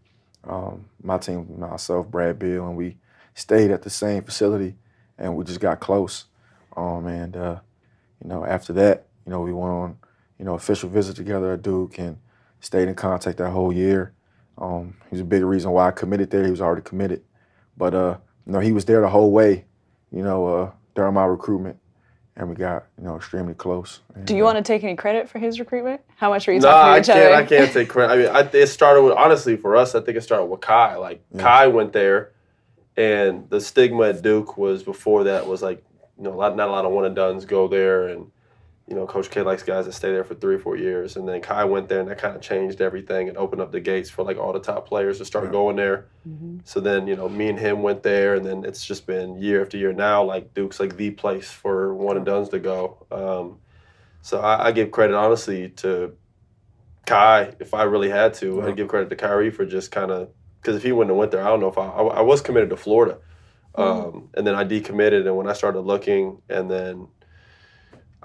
um, 0.49 0.87
my 1.03 1.19
team, 1.19 1.59
myself, 1.59 2.09
Brad 2.09 2.39
Beal, 2.39 2.67
and 2.67 2.77
we 2.77 2.97
stayed 3.35 3.71
at 3.71 3.83
the 3.83 3.91
same 3.91 4.23
facility, 4.23 4.77
and 5.19 5.37
we 5.37 5.45
just 5.45 5.61
got 5.61 5.81
close. 5.81 6.25
Um, 6.77 7.07
and 7.07 7.37
uh, 7.37 7.61
you 8.23 8.29
know, 8.29 8.45
after 8.45 8.73
that, 8.75 9.07
you 9.25 9.31
know, 9.31 9.41
we 9.41 9.53
went 9.53 9.73
on, 9.73 9.99
you 10.39 10.45
know, 10.45 10.55
official 10.55 10.89
visit 10.89 11.17
together 11.17 11.53
at 11.53 11.63
Duke 11.63 11.99
and 11.99 12.19
stayed 12.61 12.89
in 12.89 12.95
contact 12.95 13.39
that 13.39 13.51
whole 13.51 13.73
year. 13.73 14.13
Um, 14.59 14.97
he 15.11 15.15
was 15.15 15.21
a 15.21 15.25
big 15.25 15.43
reason 15.43 15.71
why 15.71 15.89
I 15.89 15.91
committed 15.91 16.31
there. 16.31 16.45
He 16.45 16.51
was 16.51 16.61
already 16.61 16.83
committed, 16.83 17.23
but 17.77 17.95
uh, 17.95 18.17
you 18.47 18.53
know, 18.53 18.61
he 18.61 18.73
was 18.73 18.85
there 18.85 19.01
the 19.01 19.09
whole 19.09 19.31
way. 19.31 19.65
You 20.11 20.23
know, 20.23 20.47
uh, 20.47 20.71
during 20.95 21.15
my 21.15 21.25
recruitment, 21.25 21.79
and 22.37 22.49
we 22.49 22.55
got 22.55 22.87
you 22.99 23.05
know 23.05 23.17
extremely 23.17 23.55
close. 23.55 24.01
Do 24.25 24.37
you 24.37 24.43
uh, 24.43 24.53
want 24.53 24.59
to 24.59 24.63
take 24.63 24.85
any 24.85 24.95
credit 24.97 25.29
for 25.29 25.39
his 25.39 25.59
recruitment? 25.59 26.01
How 26.17 26.29
much 26.31 26.47
were 26.47 26.53
you 26.53 26.61
No, 26.61 26.69
talking 26.71 26.87
to 26.87 26.91
I 26.93 26.99
each 27.01 27.07
can't. 27.07 27.19
other? 27.33 27.35
I 27.35 27.45
can't 27.45 27.73
take 27.73 27.89
credit. 27.89 28.13
I 28.13 28.17
mean, 28.17 28.29
I, 28.29 28.59
it 28.59 28.67
started 28.69 29.03
with 29.03 29.15
honestly 29.15 29.57
for 29.57 29.77
us. 29.77 29.95
I 29.95 30.01
think 30.01 30.17
it 30.17 30.23
started 30.23 30.47
with 30.47 30.61
Kai. 30.61 30.97
Like 30.97 31.23
Kai 31.39 31.67
went 31.69 31.93
there, 31.93 32.33
and 32.97 33.49
the 33.51 33.61
stigma 33.61 34.09
at 34.11 34.23
Duke 34.23 34.57
was 34.57 34.83
before 34.83 35.25
that 35.25 35.47
was 35.47 35.63
like 35.63 35.83
you 36.19 36.25
know 36.25 36.41
a 36.41 36.55
not 36.55 36.69
a 36.69 36.71
lot 36.73 36.85
of 36.85 36.93
one 36.93 37.05
and 37.05 37.17
dones 37.17 37.45
go 37.45 37.69
there, 37.69 38.09
and 38.09 38.31
you 38.89 38.95
know 38.95 39.07
Coach 39.07 39.31
K 39.31 39.43
likes 39.43 39.65
guys 39.65 39.87
that 39.87 39.93
stay 39.93 40.13
there 40.13 40.23
for 40.23 40.35
three 40.35 40.55
or 40.55 40.59
four 40.59 40.77
years, 40.77 41.17
and 41.17 41.29
then 41.29 41.41
Kai 41.41 41.65
went 41.65 41.89
there, 41.89 42.01
and 42.01 42.09
that 42.09 42.19
kind 42.19 42.37
of 42.37 42.43
changed 42.43 42.81
everything 42.81 43.29
and 43.29 43.37
opened 43.37 43.61
up 43.61 43.73
the 43.73 43.81
gates 43.81 44.09
for 44.11 44.25
like 44.25 44.39
all 44.39 44.53
the 44.53 44.61
top 44.61 44.87
players 44.87 45.19
to 45.19 45.25
start 45.25 45.51
going 45.51 45.77
there. 45.77 46.07
So 46.65 46.81
then 46.81 47.07
you 47.07 47.17
know 47.17 47.29
me 47.29 47.49
and 47.49 47.59
him 47.59 47.83
went 47.83 48.03
there, 48.03 48.37
and 48.37 48.47
then 48.47 48.65
it's 48.65 48.85
just 48.85 49.07
been 49.07 49.37
year 49.41 49.63
after 49.63 49.77
year. 49.77 49.93
Now 49.93 50.23
like 50.23 50.55
Duke's 50.55 50.79
like 50.79 50.97
the 50.97 51.11
place 51.11 51.51
for 51.51 51.95
one 51.95 52.17
and 52.17 52.25
dones 52.25 52.51
to 52.51 52.61
go. 52.61 53.07
Um, 53.11 53.59
so 54.23 54.41
I, 54.41 54.67
I 54.67 54.73
give 54.73 54.91
credit 54.93 55.17
honestly 55.17 55.71
to 55.71 56.17
Kai, 57.07 57.55
if 57.61 57.73
I 57.73 57.85
really 57.85 58.11
had 58.11 58.35
to, 58.35 58.63
I'd 58.63 58.77
give 58.77 58.89
credit 58.89 59.09
to 59.11 59.17
Kyrie 59.17 59.51
for 59.51 59.65
just 59.65 59.91
kind 59.93 60.11
of 60.11 60.29
because 60.61 60.77
if 60.77 60.83
he 60.83 60.91
wouldn't 60.93 61.11
have 61.11 61.19
went 61.19 61.31
there, 61.31 61.43
I 61.43 61.47
don't 61.47 61.61
know 61.61 61.69
if 61.69 61.79
I 61.79 61.87
I, 61.87 62.03
I 62.03 62.21
was 62.21 62.41
committed 62.41 62.71
to 62.71 62.77
Florida, 62.77 63.19
um, 63.77 64.29
and 64.35 64.47
then 64.47 64.55
I 64.57 64.65
decommitted, 64.65 65.27
and 65.27 65.37
when 65.37 65.49
I 65.49 65.53
started 65.53 65.81
looking, 65.81 66.43
and 66.49 66.69
then 66.69 67.07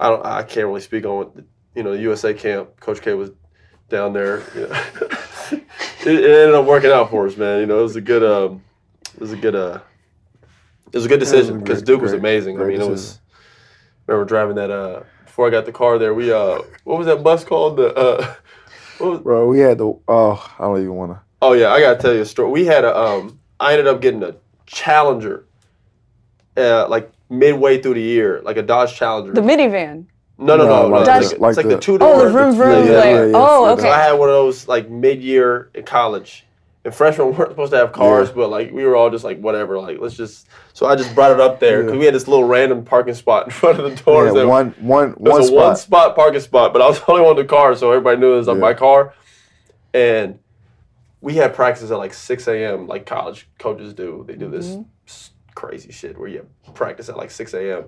I 0.02 0.08
don't 0.08 0.26
I 0.26 0.42
can't 0.42 0.66
really 0.66 0.80
speak 0.80 1.06
on 1.06 1.16
what 1.16 1.32
you 1.76 1.84
know 1.84 1.92
the 1.92 2.00
USA 2.02 2.34
camp. 2.34 2.80
Coach 2.80 3.00
K 3.00 3.14
was 3.14 3.30
down 3.88 4.12
there. 4.12 4.42
You 4.54 4.66
know. 4.66 4.82
it, 5.52 5.62
it 6.06 6.30
ended 6.30 6.54
up 6.54 6.66
working 6.66 6.90
out 6.90 7.10
for 7.10 7.26
us, 7.26 7.36
man. 7.36 7.60
You 7.60 7.66
know 7.66 7.78
it 7.78 7.82
was 7.82 7.94
a 7.94 8.00
good 8.00 8.24
um, 8.24 8.64
it 9.14 9.20
was 9.20 9.32
a 9.32 9.36
good 9.36 9.54
uh, 9.54 9.78
it 10.86 10.94
was 10.94 11.06
a 11.06 11.08
good 11.08 11.20
decision 11.20 11.60
because 11.60 11.82
great- 11.82 11.86
Duke 11.86 12.02
was 12.02 12.12
amazing. 12.12 12.56
I 12.56 12.64
great 12.64 12.78
mean 12.78 12.82
it 12.82 12.88
decision. 12.88 12.92
was. 12.92 13.18
Remember 14.08 14.24
driving 14.28 14.56
that 14.56 14.70
uh 14.72 15.04
before 15.24 15.46
I 15.46 15.50
got 15.50 15.66
the 15.66 15.72
car 15.72 15.98
there. 15.98 16.14
We 16.14 16.32
uh 16.32 16.62
what 16.82 16.98
was 16.98 17.06
that 17.06 17.22
bus 17.22 17.44
called 17.44 17.76
the 17.76 17.94
uh. 17.94 18.34
What 18.98 19.10
was, 19.10 19.20
Bro, 19.20 19.46
we 19.46 19.60
had 19.60 19.78
the 19.78 19.96
oh, 20.08 20.54
I 20.58 20.64
don't 20.64 20.78
even 20.78 20.94
want 20.94 21.12
to. 21.12 21.20
Oh 21.40 21.52
yeah, 21.52 21.70
I 21.70 21.80
gotta 21.80 22.00
tell 22.00 22.12
you 22.12 22.22
a 22.22 22.26
story. 22.26 22.50
We 22.50 22.66
had 22.66 22.84
a 22.84 22.96
um, 22.96 23.38
I 23.60 23.72
ended 23.72 23.86
up 23.86 24.00
getting 24.00 24.24
a 24.24 24.34
Challenger, 24.66 25.46
uh, 26.56 26.88
like 26.88 27.11
midway 27.32 27.80
through 27.80 27.94
the 27.94 28.02
year, 28.02 28.40
like 28.44 28.56
a 28.56 28.62
Dodge 28.62 28.94
Challenger. 28.94 29.32
the 29.32 29.40
minivan. 29.40 30.06
no, 30.38 30.56
no, 30.56 30.64
no, 30.64 30.68
No, 30.68 30.82
no. 30.82 30.88
like 30.96 31.06
Dodge- 31.06 31.22
It's, 31.24 31.38
like 31.38 31.50
it's 31.50 31.56
like 31.56 31.66
the- 31.68 31.74
the 31.76 31.80
two 31.80 31.94
Oh, 31.94 31.98
door. 31.98 32.14
Oh, 32.14 32.24
the 32.24 32.30
vroom 32.30 32.54
vroom. 32.56 32.86
yeah, 32.86 32.92
like, 32.94 33.04
yeah, 33.04 33.24
yeah, 33.26 33.32
oh, 33.34 33.64
yeah. 33.68 33.74
So 33.76 33.80
okay. 33.80 33.90
I 33.90 34.02
had 34.02 34.12
one 34.12 34.28
of 34.28 34.34
those 34.34 34.68
like 34.68 34.90
mid 34.90 35.22
year 35.22 35.70
in 35.74 35.84
college. 35.84 36.44
And 36.84 36.92
freshmen 36.92 37.36
weren't 37.36 37.50
supposed 37.50 37.70
to 37.70 37.78
have 37.78 37.92
cars, 37.92 38.28
Yeah. 38.30 38.34
but 38.34 38.50
like 38.50 38.72
we 38.72 38.84
were 38.84 38.96
all 38.96 39.08
just 39.08 39.22
like 39.22 39.38
whatever, 39.40 39.78
like 39.78 39.98
let's 40.00 40.16
just. 40.16 40.48
So 40.72 40.84
I 40.86 40.96
just 40.96 41.14
brought 41.14 41.30
it 41.30 41.38
up 41.40 41.60
there 41.60 41.78
because 41.82 41.92
Yeah. 41.94 41.98
we 42.00 42.04
had 42.06 42.14
this 42.14 42.26
little 42.26 42.42
random 42.44 42.84
parking 42.84 43.14
spot 43.14 43.44
in 43.44 43.50
front 43.60 43.78
of 43.78 43.84
the 43.88 44.02
doors. 44.02 44.28
had 44.32 44.36
that- 44.42 44.48
one, 44.48 44.74
one, 44.80 45.10
it 45.12 45.20
was 45.20 45.32
one 45.32 45.40
a 45.42 45.44
spot. 45.46 45.56
one 45.66 45.76
spot 45.76 46.16
parking 46.16 46.40
spot, 46.40 46.72
but 46.72 46.82
I 46.82 46.88
was 46.88 46.98
the 47.04 47.08
only 47.10 47.22
one 47.22 47.36
with 47.36 47.46
the 47.46 47.48
car, 47.48 47.76
so 47.76 47.90
everybody 47.92 48.18
knew 48.18 48.32
it 48.34 48.36
was 48.38 48.48
like 48.48 48.56
Yeah. 48.56 48.60
my 48.60 48.74
car. 48.74 49.14
And 49.94 50.38
we 51.20 51.34
had 51.34 51.54
practices 51.54 51.92
at 51.92 51.98
like 51.98 52.14
6 52.14 52.48
a.m. 52.48 52.88
like 52.88 53.06
college 53.06 53.48
coaches 53.60 53.94
do. 53.94 54.24
They 54.26 54.34
do 54.34 54.50
this 54.50 54.66
Mm-hmm. 54.70 54.82
S- 55.52 55.54
crazy 55.54 55.92
shit 55.92 56.18
where 56.18 56.28
you 56.28 56.46
practice 56.74 57.08
at 57.08 57.16
like 57.16 57.30
6 57.30 57.54
a.m. 57.54 57.84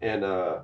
And 0.00 0.24
uh, 0.24 0.60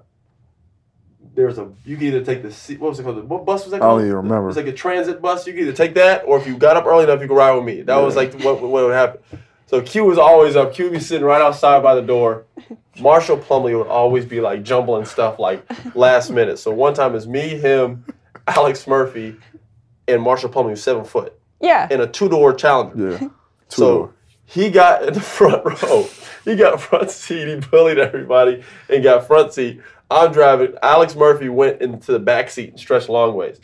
there's 1.34 1.58
a 1.58 1.70
you 1.84 1.96
can 1.96 2.06
either 2.06 2.24
take 2.24 2.42
the 2.42 2.52
C, 2.52 2.76
what 2.76 2.90
was 2.90 3.00
it 3.00 3.02
called? 3.02 3.28
What 3.28 3.44
bus 3.44 3.64
was 3.64 3.72
that 3.72 3.78
I 3.78 3.80
called? 3.80 3.98
don't 4.00 4.06
even 4.06 4.16
remember. 4.18 4.48
It's 4.48 4.56
like 4.56 4.66
a 4.66 4.72
transit 4.72 5.20
bus. 5.20 5.46
You 5.46 5.52
can 5.52 5.62
either 5.62 5.72
take 5.72 5.94
that, 5.94 6.22
or 6.26 6.38
if 6.38 6.46
you 6.46 6.56
got 6.56 6.76
up 6.76 6.86
early 6.86 7.04
enough, 7.04 7.20
you 7.20 7.28
could 7.28 7.36
ride 7.36 7.54
with 7.54 7.64
me. 7.64 7.82
That 7.82 7.96
was 7.96 8.16
like 8.16 8.32
what, 8.42 8.60
what 8.62 8.70
would 8.70 8.92
happen. 8.94 9.20
So 9.66 9.82
Q 9.82 10.04
was 10.04 10.18
always 10.18 10.54
up. 10.56 10.72
Q 10.74 10.84
would 10.86 10.92
be 10.94 11.00
sitting 11.00 11.26
right 11.26 11.42
outside 11.42 11.82
by 11.82 11.94
the 11.96 12.02
door. 12.02 12.44
Marshall 13.00 13.36
Plumlee 13.36 13.76
would 13.76 13.88
always 13.88 14.24
be 14.24 14.40
like 14.40 14.62
jumbling 14.62 15.04
stuff 15.04 15.38
like 15.38 15.66
last 15.94 16.30
minute. 16.30 16.58
So 16.58 16.70
one 16.72 16.94
time 16.94 17.14
it's 17.14 17.26
me, 17.26 17.48
him, 17.58 18.04
Alex 18.46 18.86
Murphy, 18.86 19.36
and 20.08 20.22
Marshall 20.22 20.48
Plumlee, 20.50 20.70
who's 20.70 20.82
seven 20.82 21.04
foot, 21.04 21.38
Yeah. 21.60 21.88
in 21.90 22.00
a 22.00 22.06
two 22.06 22.28
door 22.28 22.54
Challenger. 22.54 23.10
Yeah. 23.10 23.18
two 23.18 23.30
So 23.68 24.14
he 24.46 24.70
got 24.70 25.02
in 25.02 25.14
the 25.14 25.20
front 25.36 25.82
row. 25.82 26.08
He 26.44 26.56
got 26.56 26.80
front 26.80 27.10
seat. 27.10 27.48
He 27.48 27.56
bullied 27.56 27.98
everybody 27.98 28.62
and 28.88 29.02
got 29.02 29.26
front 29.26 29.52
seat. 29.52 29.80
I'm 30.10 30.32
driving. 30.32 30.74
Alex 30.82 31.16
Murphy 31.16 31.48
went 31.48 31.82
into 31.82 32.12
the 32.12 32.20
back 32.20 32.50
seat 32.50 32.70
and 32.70 32.78
stretched 32.80 33.08
long 33.08 33.34
ways. 33.34 33.60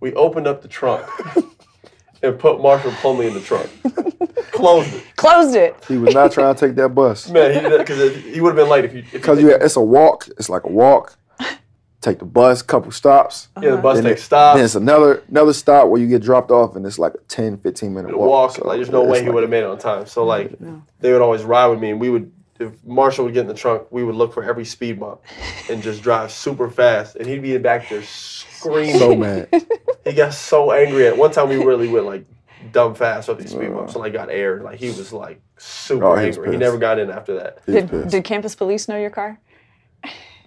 We 0.00 0.12
opened 0.14 0.46
up 0.46 0.60
the 0.60 0.68
trunk 0.68 1.06
and 2.22 2.38
put 2.38 2.60
Marshall 2.60 2.90
Plumlee 2.92 3.28
in 3.28 3.34
the 3.34 3.40
trunk. 3.40 3.70
Closed 4.52 4.92
it. 4.94 5.04
Closed 5.16 5.54
it. 5.56 5.76
He 5.86 5.96
was 5.96 6.14
not 6.14 6.32
trying 6.32 6.54
to 6.54 6.60
take 6.66 6.76
that 6.76 6.90
bus. 6.90 7.28
Man, 7.28 7.54
he 7.54 7.78
because 7.78 8.16
he 8.24 8.40
would 8.40 8.50
have 8.50 8.56
been 8.56 8.68
late 8.68 8.84
if 8.84 8.92
you. 8.92 9.00
If 9.00 9.12
Because 9.12 9.40
you 9.40 9.48
you, 9.48 9.54
it's 9.54 9.76
a 9.76 9.80
walk. 9.80 10.28
It's 10.38 10.48
like 10.48 10.64
a 10.64 10.68
walk. 10.68 11.16
Take 12.04 12.18
the 12.18 12.26
bus, 12.26 12.60
couple 12.60 12.90
stops. 12.90 13.48
yeah, 13.56 13.62
the 13.62 13.72
uh-huh. 13.72 13.82
bus 13.82 13.94
Then, 13.96 14.04
takes 14.04 14.20
it- 14.20 14.24
stops. 14.24 14.56
then 14.58 14.64
it's 14.66 14.74
another 14.74 15.22
another 15.30 15.54
stop 15.54 15.88
where 15.88 15.98
you 15.98 16.06
get 16.06 16.20
dropped 16.20 16.50
off, 16.50 16.76
and 16.76 16.84
it's 16.84 16.98
like 16.98 17.14
a 17.14 17.18
10, 17.28 17.56
15 17.56 17.94
minute 17.94 18.14
walk. 18.14 18.28
walk. 18.28 18.50
So, 18.56 18.68
like, 18.68 18.76
there's 18.76 18.90
no 18.90 19.02
way 19.04 19.20
he 19.20 19.24
like- 19.24 19.34
would 19.34 19.42
have 19.42 19.48
made 19.50 19.60
it 19.60 19.64
on 19.64 19.78
time. 19.78 20.04
So 20.04 20.22
like, 20.26 20.52
they 21.00 21.12
would 21.12 21.22
always 21.22 21.44
ride 21.44 21.68
with 21.68 21.80
me, 21.80 21.90
and 21.92 21.98
we 21.98 22.10
would. 22.10 22.30
If 22.60 22.72
Marshall 22.84 23.24
would 23.24 23.32
get 23.32 23.40
in 23.40 23.46
the 23.48 23.54
trunk, 23.54 23.84
we 23.90 24.04
would 24.04 24.14
look 24.16 24.34
for 24.34 24.44
every 24.44 24.66
speed 24.66 25.00
bump 25.00 25.22
and 25.70 25.82
just 25.82 26.02
drive 26.02 26.30
super 26.30 26.68
fast, 26.68 27.16
and 27.16 27.26
he'd 27.26 27.40
be 27.42 27.56
back 27.56 27.88
there 27.88 28.02
screaming. 28.02 28.98
So 28.98 29.16
mad. 29.16 29.48
he 30.04 30.12
got 30.12 30.34
so 30.34 30.72
angry 30.72 31.06
at 31.06 31.16
one 31.16 31.30
time. 31.32 31.48
We 31.48 31.56
really 31.56 31.88
went 31.88 32.04
like 32.04 32.26
dumb 32.70 32.94
fast 32.94 33.28
with 33.28 33.38
these 33.38 33.50
speed 33.52 33.72
bumps, 33.72 33.94
and 33.94 34.02
like 34.02 34.12
got 34.12 34.28
aired. 34.30 34.62
Like 34.62 34.78
he 34.78 34.88
was 34.88 35.10
like 35.10 35.40
super 35.56 36.04
Oh, 36.04 36.16
angry. 36.16 36.48
He 36.48 36.50
pissed. 36.52 36.60
never 36.60 36.76
got 36.76 36.98
in 36.98 37.10
after 37.10 37.34
that. 37.40 37.64
Did, 37.66 38.08
did 38.10 38.24
campus 38.24 38.54
police 38.54 38.88
know 38.88 38.98
your 38.98 39.10
car? 39.10 39.40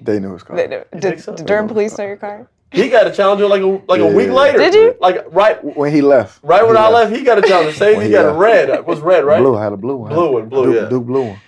They 0.02 0.20
knew 0.20 0.30
it 0.30 0.34
was 0.34 0.44
They- 0.44 0.68
coming. 0.68 0.84
Did, 0.92 1.02
think 1.02 1.20
so? 1.20 1.36
did 1.36 1.46
Durham 1.46 1.68
police 1.68 1.98
know 1.98 2.06
your 2.06 2.18
car? 2.18 2.48
He 2.72 2.90
got 2.90 3.08
a 3.08 3.12
challenger 3.12 3.48
like 3.48 3.62
a 3.62 3.82
like 3.88 4.02
a 4.02 4.08
week 4.08 4.30
later. 4.30 4.58
Did 4.58 4.74
you? 4.74 4.96
Like 5.00 5.26
right 5.34 5.64
When 5.78 5.92
he 5.94 6.02
left. 6.02 6.40
right 6.44 6.66
when 6.66 6.76
he 6.76 6.82
I 6.82 6.90
left, 6.90 7.16
he 7.16 7.24
got 7.24 7.38
a 7.38 7.42
challenger. 7.42 7.72
Same 7.74 8.00
he 8.02 8.08
he 8.08 8.12
got 8.12 8.26
a 8.26 8.34
red. 8.38 8.70
It 8.70 8.86
was 8.86 9.00
red, 9.00 9.24
right? 9.24 9.40
Blue, 9.40 9.56
I 9.56 9.64
had 9.64 9.72
a 9.74 9.78
blue 9.78 9.96
one. 9.96 10.12
Blue 10.14 10.32
one, 10.34 10.50
blue, 10.50 10.66
Duke, 10.74 10.76
yeah. 10.84 10.90
Duke 10.90 11.06
blue 11.06 11.24
one. 11.30 11.40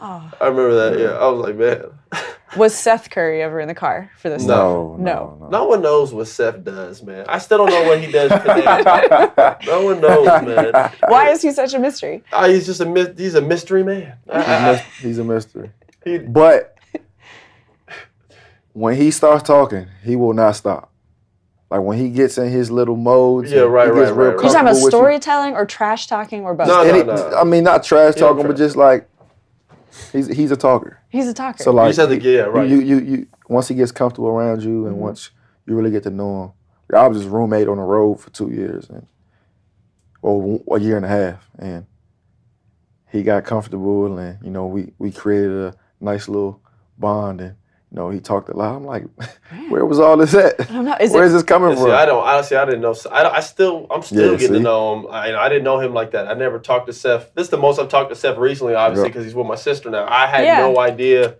Oh. 0.00 0.30
I 0.40 0.46
remember 0.48 0.90
that. 0.90 0.98
Yeah, 0.98 1.10
I 1.16 1.26
was 1.28 1.40
like, 1.46 1.54
man. 1.56 1.84
Was 2.56 2.72
Seth 2.72 3.10
Curry 3.10 3.42
ever 3.42 3.58
in 3.58 3.66
the 3.66 3.74
car 3.74 4.12
for 4.18 4.28
this? 4.28 4.44
No, 4.44 4.94
No. 4.96 5.36
no, 5.36 5.38
no. 5.40 5.48
No 5.48 5.64
one 5.64 5.82
knows 5.82 6.12
what 6.14 6.28
Seth 6.28 6.62
does, 6.62 7.02
man. 7.02 7.24
I 7.28 7.38
still 7.38 7.58
don't 7.58 7.70
know 7.70 7.82
what 7.88 7.98
he 8.00 8.12
does 8.12 8.30
today. 8.30 8.64
no 9.66 9.82
one 9.84 10.00
knows, 10.00 10.26
man. 10.42 10.92
Why 11.08 11.30
is 11.30 11.42
he 11.42 11.50
such 11.50 11.74
a 11.74 11.80
mystery? 11.80 12.22
Ah, 12.32 12.46
he's 12.46 12.64
just 12.66 12.80
a 12.80 12.84
mys- 12.86 13.14
he's 13.18 13.34
a 13.34 13.40
mystery 13.40 13.82
man. 13.82 14.14
I- 14.30 14.38
He's, 14.40 14.48
I- 14.48 14.56
a 14.56 14.72
mys- 14.72 14.82
he's 15.00 15.18
a 15.18 15.24
mystery. 15.24 15.70
he- 16.04 16.18
But 16.18 16.73
when 18.74 18.96
he 18.96 19.10
starts 19.10 19.42
talking, 19.44 19.86
he 20.04 20.14
will 20.16 20.34
not 20.34 20.56
stop. 20.56 20.90
Like 21.70 21.80
when 21.80 21.96
he 21.98 22.10
gets 22.10 22.36
in 22.38 22.50
his 22.50 22.70
little 22.70 22.96
modes, 22.96 23.50
Yeah, 23.50 23.62
and 23.62 23.72
right, 23.72 23.88
he 23.88 23.94
gets 23.94 24.10
right, 24.10 24.16
real 24.16 24.26
right, 24.28 24.36
right. 24.36 24.44
You 24.44 24.48
talking 24.52 24.60
about 24.60 24.64
comfortable 24.66 24.80
you. 24.84 24.90
storytelling 24.90 25.54
or 25.54 25.64
trash 25.66 26.06
talking 26.06 26.44
or 26.44 26.54
both? 26.54 26.66
No, 26.68 26.82
And 26.82 27.06
no. 27.06 27.16
he- 27.30 27.34
I 27.36 27.44
mean, 27.44 27.64
not 27.64 27.82
trash 27.82 28.14
He 28.14 28.20
don't 28.20 28.34
talking, 28.36 28.46
but 28.48 28.56
just 28.56 28.76
like 28.76 29.08
he's 30.12 30.28
he's 30.28 30.50
a 30.50 30.56
talker. 30.56 31.00
He's 31.08 31.26
a 31.26 31.34
talker. 31.34 31.62
So 31.62 31.70
you 31.70 31.76
like, 31.76 31.88
just 31.88 32.00
have 32.00 32.10
to 32.10 32.18
get 32.18 32.32
yeah, 32.34 32.40
right. 32.42 32.68
you, 32.68 32.80
you, 32.80 32.98
you, 33.00 33.26
once 33.48 33.68
he 33.68 33.74
gets 33.74 33.92
comfortable 33.92 34.28
around 34.28 34.62
you, 34.62 34.70
Mm-hmm. 34.80 34.86
and 34.88 34.96
once 34.98 35.30
you 35.66 35.74
really 35.74 35.90
get 35.90 36.02
to 36.04 36.10
know 36.10 36.44
him. 36.44 36.52
I 36.94 37.08
was 37.08 37.16
his 37.18 37.26
roommate 37.26 37.66
on 37.66 37.78
the 37.78 37.82
road 37.82 38.20
for 38.20 38.30
two 38.30 38.50
years, 38.50 38.88
and 38.90 39.06
well, 40.22 40.60
a 40.70 40.78
year 40.80 40.96
and 40.96 41.04
a 41.04 41.08
half, 41.08 41.48
and 41.58 41.86
he 43.10 43.22
got 43.22 43.44
comfortable, 43.44 44.16
and 44.18 44.38
you 44.44 44.50
know, 44.50 44.66
we 44.66 44.92
we 44.98 45.10
created 45.10 45.50
a 45.52 45.74
nice 46.00 46.28
little 46.28 46.60
bond, 46.98 47.40
and 47.40 47.56
you 47.94 48.00
know, 48.00 48.10
he 48.10 48.18
talked 48.18 48.48
a 48.48 48.56
lot. 48.56 48.74
I'm 48.74 48.84
like, 48.84 49.04
where 49.68 49.84
was 49.86 50.00
all 50.00 50.16
this 50.16 50.34
at? 50.34 50.60
I 50.60 50.64
don't 50.64 50.84
know. 50.84 50.96
Is 51.00 51.12
Where 51.12 51.22
it 51.22 51.26
is 51.28 51.32
this 51.32 51.42
coming 51.44 51.76
See, 51.76 51.82
from? 51.82 51.92
I 51.92 52.04
don't 52.04 52.24
honestly. 52.26 52.56
I 52.56 52.64
didn't 52.64 52.80
know. 52.80 52.96
I, 53.12 53.22
don't- 53.22 53.34
I 53.34 53.38
still. 53.38 53.86
I'm 53.88 54.02
still 54.02 54.32
Yeah, 54.32 54.36
getting 54.38 54.54
to 54.54 54.60
know 54.60 54.98
him. 54.98 55.06
I, 55.12 55.36
I 55.36 55.48
didn't 55.48 55.62
know 55.62 55.78
him 55.78 55.94
like 55.94 56.10
that. 56.10 56.26
I 56.26 56.34
never 56.34 56.58
talked 56.58 56.88
to 56.88 56.92
Seth. 56.92 57.32
This 57.36 57.44
is 57.44 57.50
the 57.50 57.56
most 57.56 57.78
I've 57.78 57.88
talked 57.88 58.10
to 58.10 58.16
Seth 58.16 58.36
recently, 58.36 58.74
obviously, 58.74 59.04
Yeah. 59.04 59.08
because 59.10 59.24
he's 59.26 59.34
with 59.36 59.46
my 59.46 59.54
sister 59.54 59.90
now. 59.90 60.06
I 60.10 60.26
had 60.26 60.42
Yeah. 60.44 60.58
no 60.62 60.76
idea. 60.80 61.36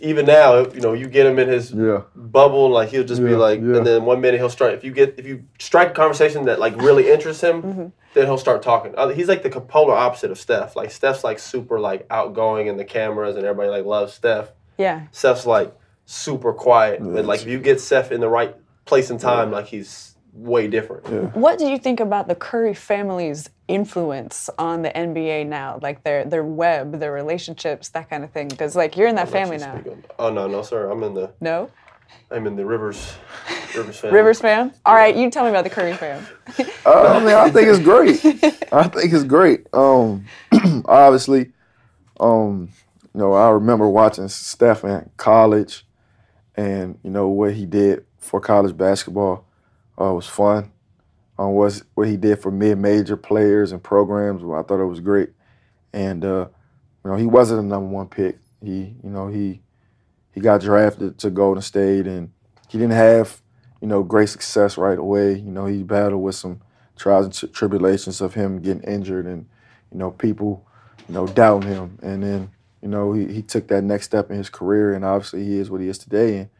Even 0.00 0.26
now, 0.26 0.66
you 0.66 0.82
know, 0.82 0.92
you 0.92 1.08
get 1.08 1.24
him 1.24 1.38
in 1.38 1.48
his 1.48 1.72
yeah, 1.72 2.02
bubble, 2.14 2.68
like 2.68 2.90
he'll 2.90 3.04
just 3.04 3.22
be 3.24 3.34
like, 3.34 3.58
yeah. 3.60 3.76
and 3.76 3.86
then 3.86 4.04
one 4.04 4.20
minute 4.20 4.38
he'll 4.38 4.50
start. 4.50 4.74
If 4.74 4.84
you 4.84 4.92
get, 4.92 5.14
if 5.18 5.26
you 5.26 5.44
strike 5.58 5.88
a 5.88 5.94
conversation 5.94 6.44
that 6.44 6.60
like 6.60 6.76
really 6.76 7.10
interests 7.10 7.42
him, 7.42 7.62
Mm-hmm. 7.62 7.86
then 8.12 8.26
he'll 8.26 8.36
start 8.36 8.60
talking. 8.62 8.92
Uh, 8.98 9.08
He's 9.08 9.28
like 9.28 9.42
the 9.42 9.48
polar 9.48 9.94
opposite 9.94 10.30
of 10.30 10.38
Steph. 10.38 10.76
Like 10.76 10.90
Steph's 10.90 11.24
like 11.24 11.38
super 11.38 11.80
like 11.80 12.06
outgoing 12.10 12.66
in 12.66 12.76
the 12.76 12.84
cameras, 12.84 13.34
and 13.36 13.46
everybody 13.46 13.70
like 13.70 13.86
loves 13.86 14.12
Steph. 14.12 14.52
Yeah. 14.78 15.06
Seth's 15.12 15.46
like 15.46 15.74
super 16.06 16.52
quiet, 16.52 17.00
Yeah, 17.00 17.18
and 17.18 17.26
like 17.26 17.42
if 17.42 17.48
you 17.48 17.58
get 17.58 17.80
Seth 17.80 18.12
in 18.12 18.20
the 18.20 18.28
right 18.28 18.54
place 18.84 19.10
and 19.10 19.18
time, 19.20 19.50
like 19.50 19.66
he's 19.66 20.16
way 20.32 20.66
different. 20.66 21.06
yeah. 21.08 21.20
What 21.38 21.58
do 21.58 21.66
you 21.66 21.78
think 21.78 22.00
about 22.00 22.26
the 22.28 22.34
Curry 22.34 22.74
family's 22.74 23.50
influence 23.68 24.48
on 24.58 24.82
the 24.82 24.90
NBA 24.90 25.46
now? 25.46 25.78
Like 25.82 26.02
their 26.04 26.24
their 26.24 26.44
web, 26.44 26.98
their 27.00 27.12
relationships, 27.12 27.90
that 27.90 28.08
kind 28.10 28.24
of 28.24 28.30
thing. 28.30 28.48
Because 28.48 28.74
like 28.74 28.96
you're 28.96 29.08
in 29.08 29.14
that 29.16 29.28
family 29.28 29.58
now. 29.58 29.78
Speak 29.80 29.92
Oh 30.18 30.30
no, 30.30 30.46
no, 30.46 30.62
sir. 30.62 30.90
I'm 30.90 31.02
in 31.02 31.14
the 31.14 31.32
No, 31.40 31.70
I'm 32.30 32.46
in 32.46 32.56
the 32.56 32.64
Rivers 32.64 33.14
Rivers 33.76 33.98
family. 33.98 34.16
Rivers 34.16 34.40
fam. 34.40 34.72
All 34.86 34.94
right, 34.94 35.14
you 35.14 35.30
tell 35.30 35.44
me 35.44 35.50
about 35.50 35.64
the 35.64 35.70
Curry 35.70 35.94
fam. 35.94 36.26
Uh, 36.84 37.16
I 37.16 37.18
mean, 37.20 37.34
I 37.34 37.48
think 37.48 37.68
it's 37.68 37.78
great. 37.78 38.16
I 38.72 38.88
think 38.88 39.12
it's 39.12 39.22
great. 39.22 39.68
Um, 39.72 40.24
obviously, 40.84 41.52
um, 42.18 42.70
you 43.14 43.20
know, 43.20 43.32
I 43.32 43.50
remember 43.50 43.88
watching 43.88 44.28
Steph 44.28 44.84
in 44.84 45.10
college, 45.16 45.86
and 46.56 46.98
you 47.02 47.10
know 47.10 47.28
what 47.28 47.54
he 47.54 47.66
did 47.66 48.04
for 48.18 48.40
college 48.40 48.76
basketball 48.76 49.46
uh, 50.00 50.12
was 50.12 50.26
fun. 50.26 50.72
Um, 51.38 51.52
was 51.52 51.84
what 51.94 52.08
he 52.08 52.16
did 52.16 52.40
for 52.40 52.50
mid-major 52.50 53.16
players 53.16 53.72
and 53.72 53.82
programs. 53.82 54.42
Well, 54.42 54.60
I 54.60 54.62
thought 54.62 54.80
it 54.80 54.86
was 54.86 55.00
great, 55.00 55.30
and 55.92 56.24
uh, 56.24 56.48
you 57.04 57.10
know, 57.10 57.16
he 57.16 57.26
wasn't 57.26 57.60
a 57.60 57.62
number 57.62 57.88
one 57.88 58.08
pick. 58.08 58.38
He, 58.62 58.96
you 59.02 59.10
know, 59.10 59.28
he 59.28 59.62
he 60.32 60.40
got 60.40 60.60
drafted 60.60 61.18
to 61.18 61.30
Golden 61.30 61.62
State, 61.62 62.06
and 62.06 62.30
he 62.68 62.78
didn't 62.78 62.92
have 62.92 63.42
you 63.80 63.88
know 63.88 64.02
great 64.02 64.28
success 64.28 64.78
right 64.78 64.98
away. 64.98 65.34
You 65.34 65.50
know, 65.50 65.66
he 65.66 65.82
battled 65.82 66.22
with 66.22 66.34
some 66.34 66.60
trials 66.96 67.42
and 67.42 67.52
tribulations 67.52 68.20
of 68.20 68.34
him 68.34 68.60
getting 68.60 68.82
injured 68.82 69.26
and 69.26 69.46
you 69.90 69.98
know 69.98 70.10
people 70.10 70.66
you 71.08 71.14
know 71.14 71.26
doubting 71.26 71.68
him 71.68 71.98
and 72.02 72.22
then 72.22 72.50
you 72.82 72.88
know 72.88 73.12
he, 73.12 73.26
he 73.32 73.42
took 73.42 73.68
that 73.68 73.82
next 73.82 74.06
step 74.06 74.30
in 74.30 74.36
his 74.36 74.50
career 74.50 74.92
and 74.92 75.04
obviously 75.04 75.44
he 75.44 75.58
is 75.58 75.70
what 75.70 75.80
he 75.80 75.88
is 75.88 75.98
today. 75.98 76.38
And 76.38 76.50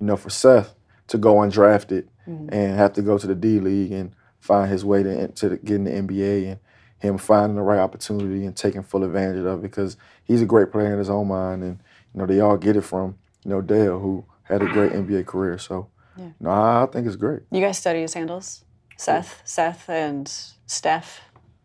you 0.00 0.06
know 0.06 0.16
for 0.16 0.30
Seth 0.30 0.74
to 1.08 1.18
go 1.18 1.34
undrafted 1.34 2.06
mm. 2.26 2.48
and 2.52 2.76
have 2.76 2.92
to 2.94 3.02
go 3.02 3.18
to 3.18 3.26
the 3.26 3.34
D 3.34 3.60
League 3.60 3.92
and 3.92 4.14
find 4.40 4.70
his 4.70 4.84
way 4.84 5.02
to, 5.02 5.28
to 5.28 5.48
the, 5.50 5.56
get 5.58 5.76
in 5.76 5.84
the 5.84 5.90
NBA 5.90 6.50
and 6.50 6.60
him 6.98 7.18
finding 7.18 7.56
the 7.56 7.62
right 7.62 7.78
opportunity 7.80 8.46
and 8.46 8.56
taking 8.56 8.82
full 8.82 9.04
advantage 9.04 9.44
of 9.44 9.58
it 9.58 9.62
because 9.62 9.96
he's 10.24 10.40
a 10.40 10.46
great 10.46 10.70
player 10.70 10.92
in 10.92 10.98
his 10.98 11.10
own 11.10 11.28
mind. 11.28 11.62
And 11.62 11.78
you 12.14 12.20
know 12.20 12.26
they 12.26 12.40
all 12.40 12.56
get 12.56 12.76
it 12.76 12.82
from 12.82 13.18
you 13.44 13.50
know 13.50 13.60
Dale 13.60 13.98
who 13.98 14.24
had 14.44 14.62
a 14.62 14.66
great 14.66 14.92
NBA 14.92 15.26
career. 15.26 15.58
So 15.58 15.88
you 16.16 16.34
know, 16.40 16.50
I, 16.50 16.82
I 16.82 16.86
think 16.86 17.06
it's 17.06 17.16
great. 17.16 17.42
You 17.50 17.60
guys 17.60 17.78
study 17.78 18.02
his 18.02 18.14
handles, 18.14 18.64
Seth, 18.96 19.42
Seth, 19.44 19.88
and 19.88 20.30
Steph. 20.66 21.20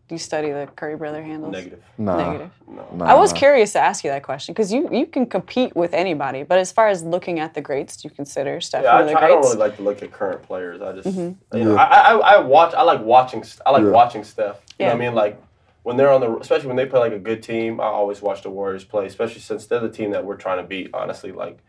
Do 0.08 0.16
you 0.16 0.20
study 0.20 0.52
the 0.52 0.70
Curry 0.76 0.96
brother 0.96 1.22
handles? 1.22 1.52
Negative. 1.52 1.84
Nah, 1.98 2.16
Negative. 2.18 2.52
No. 2.66 2.88
nah, 2.94 3.06
I 3.06 3.14
was 3.16 3.34
curious 3.34 3.74
to 3.74 3.80
ask 3.80 4.06
you 4.06 4.10
that 4.10 4.24
question 4.24 4.54
because 4.54 4.72
you 4.72 4.90
you 4.90 5.06
can 5.06 5.26
compete 5.26 5.76
with 5.76 5.94
anybody, 5.94 6.44
but 6.44 6.60
as 6.60 6.72
far 6.72 6.88
as 6.88 7.04
looking 7.04 7.40
at 7.40 7.54
the 7.54 7.60
greats, 7.62 7.98
do 7.98 8.08
you 8.08 8.16
consider 8.16 8.62
Steph 8.62 8.84
Yeah, 8.84 8.94
one 8.94 9.00
I, 9.00 9.02
of 9.02 9.08
the 9.08 9.14
try, 9.14 9.26
I 9.26 9.28
don't 9.28 9.42
really 9.42 9.58
like 9.58 9.76
to 9.76 9.82
look 9.84 10.02
at 10.02 10.12
current 10.14 10.44
players. 10.44 10.82
I 10.82 10.94
just, 10.94 11.10
mm-hmm. 11.10 11.58
you 11.58 11.64
Yeah. 11.64 11.64
know, 11.66 11.76
I, 11.76 11.84
I, 11.84 12.14
I 12.36 12.40
watch. 12.40 12.74
I 12.74 12.84
like 12.84 13.02
watching. 13.02 13.44
I 13.66 13.72
like 13.72 13.84
Yeah. 13.84 13.90
watching 13.90 14.24
Steph. 14.24 14.62
You 14.80 14.86
know 14.86 14.94
what 14.94 15.02
I 15.02 15.06
mean? 15.06 15.14
Like 15.16 15.42
when 15.84 15.98
they're 15.98 16.12
on 16.12 16.22
the, 16.22 16.38
especially 16.38 16.68
when 16.68 16.78
they 16.78 16.86
play 16.86 17.00
like 17.02 17.14
a 17.14 17.20
good 17.20 17.44
team. 17.44 17.82
I 17.82 17.86
always 17.86 18.22
watch 18.22 18.44
the 18.44 18.50
Warriors 18.50 18.86
play, 18.86 19.08
especially 19.08 19.42
since 19.42 19.66
they're 19.68 19.80
the 19.82 19.90
team 19.90 20.12
that 20.12 20.24
we're 20.24 20.36
trying 20.38 20.58
to 20.58 20.64
beat. 20.64 20.90
Honestly, 20.94 21.34
like 21.34 21.60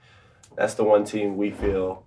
that's 0.57 0.75
the 0.75 0.85
one 0.85 1.04
team 1.04 1.37
we 1.37 1.50
feel. 1.50 2.04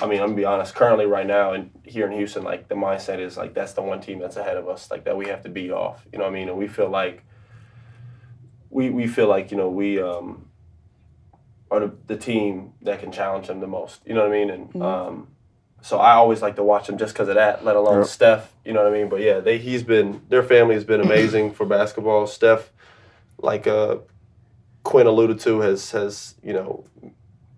I 0.00 0.06
mean, 0.06 0.20
I'm 0.20 0.26
gonna 0.26 0.36
be 0.36 0.44
honest. 0.44 0.74
Currently, 0.74 1.06
right 1.06 1.26
now, 1.26 1.52
and 1.52 1.70
here 1.82 2.06
in 2.06 2.12
Houston, 2.12 2.44
like 2.44 2.68
the 2.68 2.74
mindset 2.74 3.18
is 3.18 3.36
like 3.36 3.54
that's 3.54 3.72
the 3.72 3.82
one 3.82 4.00
team 4.00 4.18
that's 4.18 4.36
ahead 4.36 4.56
of 4.56 4.68
us, 4.68 4.90
like 4.90 5.04
that 5.04 5.16
we 5.16 5.28
have 5.28 5.42
to 5.44 5.48
beat 5.48 5.70
off. 5.70 6.06
You 6.12 6.18
know 6.18 6.24
what 6.24 6.32
I 6.32 6.34
mean? 6.34 6.48
And 6.48 6.58
we 6.58 6.68
feel 6.68 6.90
like 6.90 7.24
we 8.70 8.90
we 8.90 9.06
feel 9.06 9.26
like 9.26 9.50
you 9.50 9.56
know 9.56 9.70
we 9.70 10.00
um 10.00 10.48
are 11.70 11.80
the, 11.80 11.92
the 12.06 12.16
team 12.16 12.72
that 12.82 13.00
can 13.00 13.10
challenge 13.10 13.46
them 13.46 13.60
the 13.60 13.66
most. 13.66 14.00
You 14.06 14.14
know 14.14 14.20
what 14.20 14.32
I 14.32 14.38
mean? 14.38 14.50
And 14.50 14.82
um, 14.82 15.28
so 15.80 15.98
I 15.98 16.12
always 16.12 16.42
like 16.42 16.56
to 16.56 16.62
watch 16.62 16.86
them 16.86 16.98
just 16.98 17.14
because 17.14 17.28
of 17.28 17.36
that. 17.36 17.64
Let 17.64 17.76
alone 17.76 18.00
Yep. 18.00 18.06
Steph. 18.06 18.52
You 18.64 18.72
know 18.72 18.82
what 18.84 18.92
I 18.92 18.96
mean? 18.96 19.08
But 19.08 19.20
yeah, 19.20 19.40
they 19.40 19.58
he's 19.58 19.82
been 19.82 20.22
their 20.28 20.42
family 20.42 20.74
has 20.74 20.84
been 20.84 21.00
amazing 21.10 21.54
for 21.54 21.64
basketball. 21.64 22.26
Steph, 22.26 22.70
like 23.38 23.66
uh, 23.66 23.96
Quinn 24.82 25.06
alluded 25.06 25.40
to, 25.40 25.60
has 25.60 25.90
has 25.92 26.34
you 26.42 26.52
know 26.52 26.84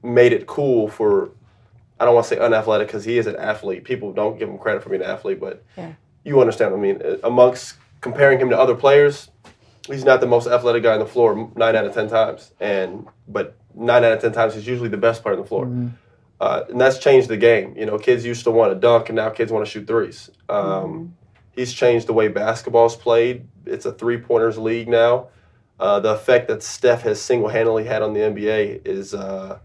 made 0.03 0.33
it 0.33 0.47
cool 0.47 0.89
for 0.89 1.33
I 2.01 2.05
don't 2.05 2.15
want 2.15 2.27
to 2.27 2.35
say 2.35 2.41
unathletic 2.41 2.89
because 2.89 3.05
he 3.05 3.19
is 3.19 3.27
an 3.27 3.37
athlete. 3.37 3.85
People 3.85 4.13
don't 4.13 4.39
give 4.39 4.49
him 4.49 4.59
credit 4.59 4.83
for 4.83 4.91
being 4.91 5.03
an 5.03 5.11
athlete, 5.11 5.41
but 5.41 5.63
Yeah. 5.77 5.93
you 6.25 6.41
understand. 6.41 6.73
what 6.73 6.79
I 6.79 6.81
mean, 6.81 7.03
Uh, 7.05 7.17
amongst 7.25 7.77
comparing 8.01 8.39
him 8.39 8.51
to 8.51 8.59
other 8.59 8.75
players, 8.75 9.31
he's 9.87 10.05
not 10.05 10.21
the 10.21 10.27
most 10.27 10.47
athletic 10.47 10.83
guy 10.83 10.93
on 10.95 11.01
the 11.01 11.07
floor 11.07 11.49
nine 11.57 11.75
out 11.75 11.85
of 11.85 11.95
ten 11.95 12.09
times, 12.09 12.53
and 12.61 13.07
but 13.27 13.55
nine 13.75 14.05
out 14.05 14.13
of 14.13 14.21
ten 14.21 14.33
times 14.33 14.55
he's 14.55 14.67
usually 14.67 14.89
the 14.89 14.97
best 14.97 15.23
player 15.23 15.35
on 15.35 15.41
the 15.41 15.47
floor. 15.49 15.69
Uh, 16.41 16.63
and 16.71 16.81
that's 16.81 16.99
changed 16.99 17.27
the 17.29 17.37
game. 17.37 17.75
You 17.77 17.85
know, 17.87 17.99
kids 17.99 18.25
used 18.25 18.45
to 18.45 18.51
want 18.53 18.73
to 18.73 18.79
dunk, 18.79 19.09
and 19.09 19.17
now 19.17 19.29
kids 19.31 19.51
want 19.51 19.65
to 19.67 19.71
shoot 19.71 19.87
threes. 19.87 20.31
Um, 20.49 21.15
He's 21.51 21.73
changed 21.73 22.07
the 22.07 22.13
way 22.13 22.29
basketball's 22.29 22.95
played. 22.95 23.45
It's 23.67 23.85
a 23.85 23.91
three 23.91 24.17
pointers 24.19 24.57
league 24.59 24.87
now. 24.87 25.27
Uh, 25.81 25.99
the 25.99 26.11
effect 26.11 26.47
that 26.47 26.63
Steph 26.63 27.03
has 27.03 27.21
single 27.21 27.49
handedly 27.49 27.83
had 27.83 28.01
on 28.01 28.13
the 28.15 28.21
NBA 28.21 28.83
is 28.87 29.13
uh, 29.13 29.59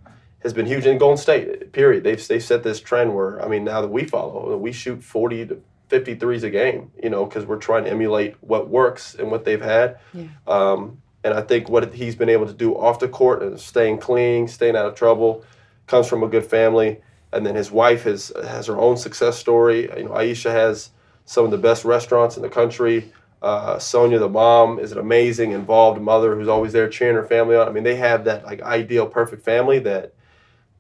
has 0.43 0.53
been 0.53 0.65
huge 0.65 0.85
in 0.85 0.97
Golden 0.97 1.17
State. 1.17 1.71
Period. 1.71 2.03
They've 2.03 2.27
they've 2.27 2.43
set 2.43 2.63
this 2.63 2.79
trend 2.79 3.15
where 3.15 3.43
I 3.43 3.47
mean 3.47 3.63
now 3.63 3.81
that 3.81 3.87
we 3.87 4.05
follow, 4.05 4.55
we 4.57 4.71
shoot 4.71 5.03
forty 5.03 5.45
to 5.45 5.61
50 5.89 6.15
threes 6.15 6.43
a 6.43 6.49
game. 6.49 6.91
You 7.01 7.09
know, 7.09 7.25
because 7.25 7.45
we're 7.45 7.57
trying 7.57 7.83
to 7.85 7.91
emulate 7.91 8.35
what 8.41 8.69
works 8.69 9.15
and 9.15 9.29
what 9.31 9.45
they've 9.45 9.61
had. 9.61 9.99
Um, 10.47 11.01
and 11.23 11.33
I 11.33 11.41
think 11.41 11.69
what 11.69 11.93
he's 11.93 12.15
been 12.15 12.29
able 12.29 12.47
to 12.47 12.53
do 12.53 12.73
off 12.75 12.99
the 12.99 13.07
court 13.07 13.41
and 13.41 13.59
staying 13.59 13.99
clean, 13.99 14.47
staying 14.47 14.75
out 14.75 14.85
of 14.85 14.95
trouble, 14.95 15.45
comes 15.87 16.07
from 16.07 16.23
a 16.23 16.27
good 16.27 16.45
family. 16.45 17.01
And 17.31 17.45
then 17.45 17.55
his 17.55 17.71
wife 17.71 18.03
has 18.03 18.31
has 18.43 18.67
her 18.67 18.77
own 18.77 18.97
success 18.97 19.37
story. 19.37 19.83
You 19.97 20.05
know, 20.05 20.13
Ayesha 20.13 20.51
has 20.51 20.91
some 21.25 21.45
of 21.45 21.51
the 21.51 21.57
best 21.57 21.85
restaurants 21.85 22.35
in 22.35 22.43
the 22.43 22.49
country. 22.49 23.11
Uh, 23.41 23.77
Sonya, 23.77 24.19
the 24.19 24.29
mom, 24.29 24.79
is 24.79 24.93
an 24.93 24.99
amazing, 24.99 25.51
involved 25.51 26.01
mother 26.01 26.35
who's 26.35 26.47
always 26.47 26.71
there 26.71 26.87
cheering 26.87 27.15
her 27.15 27.25
family 27.25 27.55
on. 27.55 27.67
I 27.67 27.71
mean, 27.71 27.83
they 27.83 27.95
have 27.95 28.23
that 28.25 28.45
like 28.45 28.61
ideal, 28.61 29.05
perfect 29.05 29.43
family 29.43 29.79
that 29.79 30.13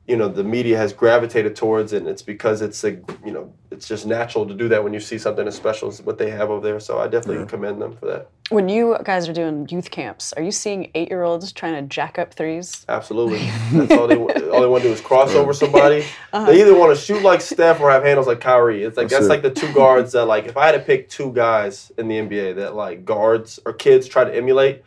you 0.07 0.17
know 0.17 0.27
the 0.27 0.43
media 0.43 0.77
has 0.77 0.91
gravitated 0.91 1.55
towards, 1.55 1.93
it 1.93 1.97
and 1.97 2.07
it's 2.07 2.21
because 2.21 2.61
it's 2.61 2.83
a 2.83 2.91
you 3.25 3.31
know 3.31 3.53
it's 3.71 3.87
just 3.87 4.05
natural 4.05 4.45
to 4.45 4.53
do 4.53 4.67
that 4.67 4.83
when 4.83 4.93
you 4.93 4.99
see 4.99 5.17
something 5.17 5.47
as 5.47 5.55
special 5.55 5.87
as 5.87 6.01
what 6.01 6.17
they 6.17 6.29
have 6.29 6.49
over 6.49 6.65
there. 6.65 6.79
So 6.79 6.99
I 6.99 7.07
definitely 7.07 7.45
commend 7.47 7.81
them 7.81 7.95
for 7.95 8.05
that. 8.07 8.29
When 8.49 8.67
you 8.69 8.97
guys 9.03 9.29
are 9.29 9.33
doing 9.33 9.67
youth 9.69 9.89
camps, 9.89 10.33
are 10.33 10.43
you 10.43 10.51
seeing 10.51 10.91
eight 10.93 11.09
year 11.09 11.23
olds 11.23 11.51
trying 11.53 11.75
to 11.75 11.81
jack 11.83 12.19
up 12.19 12.33
threes? 12.33 12.85
Absolutely. 12.89 13.49
That's 13.71 13.91
all 13.93 14.07
they 14.07 14.17
all 14.17 14.61
they 14.61 14.67
want 14.67 14.83
to 14.83 14.89
do 14.89 14.93
is 14.93 15.01
cross 15.01 15.33
over 15.35 15.53
somebody. 15.53 16.05
They 16.33 16.61
either 16.61 16.75
want 16.75 16.97
to 16.97 17.01
shoot 17.01 17.21
like 17.21 17.41
Steph 17.41 17.79
or 17.79 17.91
have 17.91 18.03
handles 18.03 18.27
like 18.27 18.41
Kyrie. 18.41 18.83
It's 18.83 18.97
like 18.97 19.07
That's 19.07 19.13
that's, 19.21 19.25
it. 19.25 19.29
like 19.29 19.41
the 19.43 19.51
two 19.51 19.71
guards 19.73 20.11
that 20.13 20.25
like 20.25 20.45
if 20.47 20.57
I 20.57 20.65
had 20.65 20.73
to 20.73 20.79
pick 20.79 21.07
two 21.07 21.31
guys 21.31 21.91
in 21.97 22.07
the 22.07 22.15
NBA 22.15 22.55
that 22.55 22.75
like 22.75 23.05
guards 23.05 23.59
or 23.65 23.71
kids 23.71 24.07
try 24.07 24.23
to 24.25 24.35
emulate, 24.35 24.83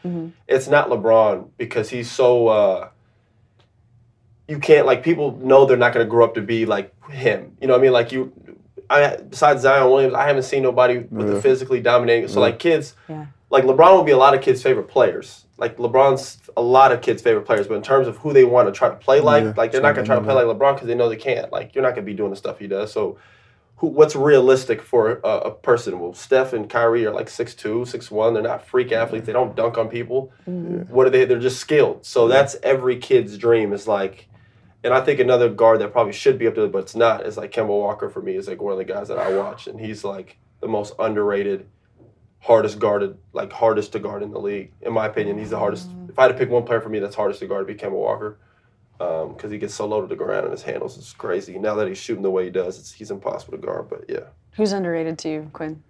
it's 0.47 0.69
not 0.69 0.91
LeBron 0.91 1.49
because 1.57 1.89
he's 1.89 2.11
so 2.11 2.49
uh 2.49 2.89
you 4.49 4.59
can't 4.59 4.87
like 4.87 5.03
people 5.03 5.37
know 5.39 5.67
they're 5.67 5.77
not 5.77 5.93
going 5.93 6.05
to 6.07 6.11
grow 6.11 6.25
up 6.25 6.35
to 6.35 6.43
be 6.43 6.67
like 6.67 6.93
him. 7.11 7.57
You 7.61 7.67
know 7.67 7.75
what 7.75 7.81
I 7.81 7.83
mean? 7.83 7.93
Like 7.93 8.13
you 8.13 8.33
I 8.89 9.17
besides 9.17 9.63
Zion 9.63 9.91
Williams, 9.91 10.15
I 10.15 10.27
haven't 10.27 10.45
seen 10.45 10.63
nobody 10.63 10.99
with 10.99 11.27
Yeah. 11.29 11.35
the 11.35 11.43
physically 11.43 11.81
dominating. 11.81 12.29
So 12.29 12.41
Yeah. 12.41 12.47
like 12.47 12.59
kids 12.59 12.95
Yeah. 13.09 13.27
like 13.51 13.65
LeBron 13.65 13.97
would 13.97 14.07
be 14.07 14.13
a 14.13 14.17
lot 14.17 14.35
of 14.35 14.41
kids' 14.41 14.63
favorite 14.63 14.89
players. 14.89 15.45
Like 15.59 15.79
LeBron's 15.79 16.39
a 16.57 16.63
lot 16.63 16.93
of 16.93 17.01
kids' 17.01 17.23
favorite 17.23 17.45
players, 17.47 17.67
but 17.67 17.75
in 17.75 17.83
terms 17.83 18.07
of 18.07 18.19
who 18.19 18.33
they 18.33 18.45
want 18.45 18.69
to 18.69 18.73
try 18.73 18.89
to 18.89 18.95
play 18.95 19.21
like, 19.21 19.43
Yeah, 19.45 19.53
like 19.57 19.73
they're 19.73 19.81
not 19.83 19.95
gonna 19.95 20.07
try 20.07 20.17
to 20.17 20.23
play 20.23 20.35
like 20.35 20.47
LeBron 20.47 20.75
because 20.75 20.87
they 20.87 20.95
know 20.95 21.09
they 21.09 21.17
can't. 21.17 21.51
Like 21.51 21.75
you're 21.75 21.83
not 21.83 21.95
gonna 21.95 22.07
be 22.07 22.15
doing 22.15 22.31
the 22.31 22.37
stuff 22.37 22.59
he 22.59 22.67
does. 22.69 22.93
So, 22.93 23.17
who, 23.79 23.89
what's 23.89 24.15
realistic 24.17 24.81
for 24.81 25.21
a, 25.25 25.29
a 25.29 25.51
person? 25.51 25.99
Well, 26.01 26.15
Steph 26.15 26.53
and 26.55 26.69
Kyrie 26.71 27.05
are 27.05 27.13
like 27.13 27.27
6'2", 27.29 27.85
6'1". 27.85 28.33
They're 28.33 28.43
not 28.43 28.65
freak 28.67 28.91
athletes. 28.93 29.27
They 29.27 29.33
don't 29.35 29.55
dunk 29.57 29.77
on 29.77 29.89
people. 29.89 30.33
Mm-hmm. 30.49 30.93
What 30.95 31.07
are 31.07 31.11
they? 31.11 31.25
They're 31.27 31.39
just 31.39 31.59
skilled. 31.59 32.07
So 32.07 32.27
that's 32.29 32.57
every 32.63 32.97
kid's 32.97 33.37
dream. 33.37 33.73
Is 33.75 33.87
like, 33.87 34.29
and 34.87 34.95
I 34.95 35.01
think 35.01 35.19
another 35.19 35.49
guard 35.49 35.81
that 35.81 35.91
probably 35.91 36.13
should 36.13 36.39
be 36.39 36.47
up 36.47 36.55
there, 36.55 36.69
but 36.69 36.79
it's 36.79 36.95
not, 36.95 37.27
is 37.27 37.37
like 37.37 37.51
Kemba 37.51 37.67
Walker 37.67 38.09
for 38.09 38.23
me. 38.23 38.37
Is 38.37 38.47
like 38.47 38.63
one 38.63 38.71
of 38.71 38.79
the 38.79 38.85
guys 38.85 39.09
that 39.09 39.19
I 39.19 39.37
watch, 39.37 39.67
and 39.67 39.81
he's 39.81 40.05
like 40.05 40.39
the 40.61 40.69
most 40.69 40.95
underrated 41.01 41.67
hardest 42.39 42.79
guarded, 42.79 43.19
like 43.33 43.53
hardest 43.53 43.91
to 43.93 43.99
guard 43.99 44.23
in 44.23 44.31
the 44.31 44.39
league. 44.39 44.71
In 44.81 44.93
my 44.93 45.07
opinion, 45.07 45.39
he's 45.39 45.51
the 45.51 45.59
hardest. 45.59 45.91
If 46.09 46.17
I 46.21 46.23
had 46.23 46.29
to 46.29 46.35
pick 46.35 46.51
one 46.51 46.63
player 46.63 46.81
for 46.81 46.89
me 46.89 47.01
that's 47.01 47.17
hardest 47.17 47.41
to 47.41 47.49
guard, 47.49 47.69
it'd 47.69 47.77
be 47.77 47.85
Kemba 47.85 47.95
Walker, 47.95 48.39
because 48.97 49.51
he 49.51 49.59
gets 49.59 49.75
so 49.75 49.87
low 49.87 50.01
to 50.01 50.07
the 50.07 50.15
ground 50.15 50.45
and 50.45 50.53
his 50.53 50.63
handles 50.63 50.97
is 50.97 51.13
crazy. 51.19 51.59
Now 51.59 51.75
that 51.75 51.89
he's 51.89 51.99
shooting 51.99 52.23
the 52.23 52.31
way 52.31 52.45
he 52.45 52.51
does, 52.51 52.79
it's, 52.79 52.93
he's 52.93 53.11
impossible 53.11 53.59
to 53.59 53.67
guard. 53.67 53.89
But 53.91 54.05
yeah, 54.09 54.27
Who's 54.53 54.71
underrated 54.71 55.19
to 55.19 55.29
you, 55.29 55.51
Quinn? 55.53 55.83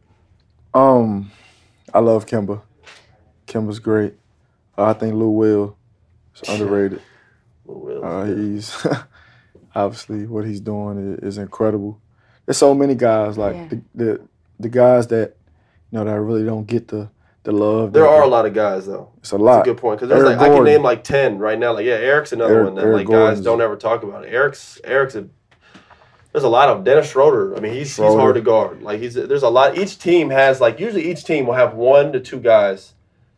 Um, 0.72 1.30
I 1.92 1.98
love 1.98 2.24
Kemba. 2.24 2.62
Kemba's 3.46 3.78
great. 3.78 4.14
Uh, 4.78 4.87
I 4.87 4.94
think 4.94 5.12
Lou 5.12 5.28
Will 5.28 5.76
is 6.35 6.48
underrated. 6.48 7.02
Lou 7.66 7.79
Will. 7.79 8.05
Uh, 8.05 8.24
he's 8.26 8.87
obviously 9.74 10.26
what 10.26 10.44
he's 10.46 10.61
doing 10.61 11.14
is, 11.22 11.35
is 11.35 11.38
incredible. 11.38 12.00
There's 12.44 12.57
so 12.57 12.74
many 12.74 12.94
guys 12.94 13.37
like 13.38 13.55
Yeah. 13.57 13.68
the, 13.68 13.83
the 13.94 14.20
the 14.61 14.68
guys 14.68 15.07
that 15.09 15.37
you 15.90 15.98
know 15.98 16.05
that 16.05 16.20
really 16.20 16.44
don't 16.44 16.66
get 16.66 16.88
the 16.88 17.11
the 17.42 17.52
love. 17.52 17.92
there 17.92 18.02
that 18.02 18.09
are 18.09 18.22
a 18.22 18.26
lot 18.29 18.46
of 18.46 18.55
guys 18.55 18.87
though. 18.87 19.11
It's 19.18 19.31
a 19.33 19.37
lot. 19.38 19.57
That's 19.59 19.68
a 19.68 19.70
good 19.72 19.81
point 19.81 19.98
because 20.00 20.09
there's 20.09 20.24
Eric 20.29 20.38
like 20.40 20.50
I 20.50 20.55
can 20.55 20.64
name 20.64 20.83
like 20.83 21.05
ten 21.05 21.38
right 21.38 21.59
now. 21.59 21.72
Like 21.74 21.87
yeah, 21.87 21.94
Eric's 21.94 22.33
another 22.33 22.55
Eric- 22.55 22.64
one 22.66 22.74
that 22.76 22.83
Eric 22.85 22.96
like 22.96 23.07
Gordon's- 23.07 23.38
guys 23.40 23.44
don't 23.44 23.61
ever 23.61 23.76
talk 23.76 24.02
about. 24.02 24.24
It. 24.24 24.33
Eric's 24.33 24.81
Eric's 24.85 25.14
a 25.14 25.29
there's 26.33 26.44
a 26.44 26.48
lot 26.48 26.68
of 26.68 26.85
Dennis 26.85 27.11
Schroeder. 27.11 27.57
I 27.57 27.61
mean, 27.61 27.72
he's 27.72 27.96
he's 27.96 27.98
hard 28.14 28.35
to 28.35 28.40
guard. 28.42 28.83
Like 28.83 29.00
he's 29.00 29.14
there's 29.14 29.42
a 29.42 29.48
lot. 29.48 29.79
Each 29.79 29.98
team 29.98 30.31
has 30.31 30.61
like 30.61 30.79
usually 30.81 31.11
each 31.11 31.24
team 31.24 31.46
will 31.46 31.55
have 31.55 31.74
one 31.74 32.12
to 32.12 32.20
two 32.20 32.40
guys 32.40 32.92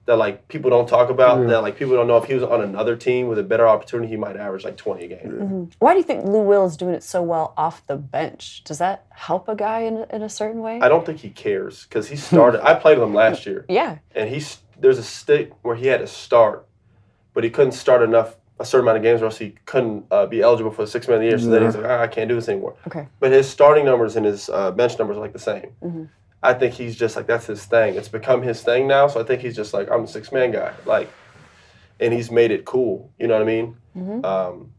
that 0.08 0.16
like 0.16 0.48
people 0.48 0.70
don't 0.70 0.88
talk 0.88 1.10
about. 1.10 1.38
Yeah. 1.38 1.48
That 1.48 1.62
like 1.62 1.76
people 1.76 1.94
don't 1.94 2.06
know 2.06 2.16
if 2.16 2.24
he 2.24 2.32
was 2.32 2.42
on 2.42 2.62
another 2.62 2.96
team 2.96 3.28
with 3.28 3.38
a 3.38 3.42
better 3.42 3.68
opportunity, 3.68 4.08
he 4.08 4.16
might 4.16 4.38
average 4.38 4.64
like 4.64 4.78
twenty 4.78 5.04
a 5.04 5.08
game. 5.08 5.70
Why 5.80 5.92
do 5.92 5.98
you 5.98 6.02
think 6.02 6.24
Lou 6.24 6.40
Will 6.40 6.64
is 6.64 6.78
doing 6.78 6.94
it 6.94 7.02
so 7.02 7.22
well 7.22 7.52
off 7.58 7.86
the 7.86 7.96
bench? 7.96 8.64
Does 8.64 8.78
that 8.78 9.04
help 9.10 9.50
a 9.50 9.54
guy 9.54 9.80
in, 9.80 10.06
in 10.10 10.22
a 10.22 10.30
certain 10.30 10.62
way? 10.62 10.80
I 10.80 10.88
don't 10.88 11.04
think 11.04 11.18
he 11.18 11.28
cares 11.28 11.84
because 11.84 12.08
he 12.08 12.16
started. 12.16 12.66
I 12.66 12.72
played 12.72 12.96
with 12.96 13.06
him 13.06 13.12
last 13.12 13.44
year. 13.44 13.66
yeah. 13.68 13.98
and 14.14 14.30
he's 14.30 14.58
there's 14.80 14.98
a 14.98 15.02
stick 15.02 15.52
where 15.60 15.76
he 15.76 15.88
had 15.88 16.00
to 16.00 16.06
start, 16.06 16.66
but 17.34 17.44
he 17.44 17.50
couldn't 17.50 17.72
start 17.72 18.00
enough 18.00 18.36
a 18.58 18.64
certain 18.64 18.86
amount 18.86 18.96
of 18.96 19.02
games, 19.02 19.20
or 19.20 19.26
else 19.26 19.36
he 19.36 19.56
couldn't 19.66 20.06
uh, 20.10 20.24
be 20.24 20.40
eligible 20.40 20.70
for 20.70 20.82
the 20.82 20.88
six 20.90 21.06
man 21.06 21.16
of 21.16 21.20
the 21.20 21.28
year. 21.28 21.38
So 21.38 21.50
then 21.50 21.64
he's 21.64 21.76
like, 21.76 21.84
"Ah, 21.84 22.00
I 22.00 22.06
can't 22.06 22.30
do 22.30 22.34
this 22.34 22.48
anymore. 22.48 22.76
Okay. 22.86 23.08
But 23.20 23.30
his 23.30 23.46
starting 23.46 23.84
numbers 23.84 24.16
and 24.16 24.24
his 24.24 24.48
uh, 24.48 24.70
bench 24.70 24.98
numbers 24.98 25.18
are 25.18 25.20
like 25.20 25.34
the 25.34 25.38
same. 25.38 26.08
Mm-hmm. 26.42 26.56
I 26.56 26.58
think 26.58 26.74
he's 26.74 26.96
just 26.96 27.16
like 27.16 27.26
that's 27.26 27.46
his 27.46 27.64
thing. 27.64 27.94
It's 27.94 28.08
become 28.08 28.42
his 28.42 28.62
thing 28.62 28.86
now. 28.86 29.08
So 29.08 29.20
I 29.20 29.24
think 29.24 29.42
he's 29.42 29.56
just 29.56 29.74
like 29.74 29.90
I'm 29.90 30.04
a 30.04 30.08
six 30.08 30.32
man 30.32 30.52
guy, 30.52 30.74
like, 30.86 31.10
and 32.00 32.12
he's 32.12 32.30
made 32.30 32.50
it 32.50 32.64
cool. 32.64 33.12
You 33.18 33.26
know 33.26 33.34
what 33.34 33.42
I 33.42 33.46
mean? 33.46 33.76
Mm-hmm. 33.96 34.24
Um, 34.24 34.72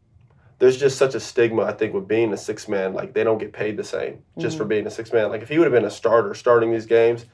there's 0.60 0.78
just 0.78 0.98
such 0.98 1.16
a 1.16 1.20
stigma, 1.20 1.64
I 1.64 1.72
think, 1.72 1.94
with 1.94 2.08
being 2.08 2.34
a 2.34 2.38
six 2.38 2.68
man. 2.68 2.94
Like 2.94 3.14
they 3.14 3.24
don't 3.24 3.38
get 3.38 3.54
paid 3.54 3.78
the 3.78 3.84
same 3.84 4.22
just 4.38 4.58
for 4.58 4.66
being 4.66 4.86
a 4.88 4.92
six 4.92 5.12
man. 5.12 5.30
Like 5.30 5.42
if 5.42 5.50
he 5.50 5.58
would 5.58 5.66
have 5.66 5.74
been 5.74 5.86
a 5.86 5.92
starter 5.92 6.34
starting 6.34 6.72
these 6.72 6.86
games, 6.86 7.26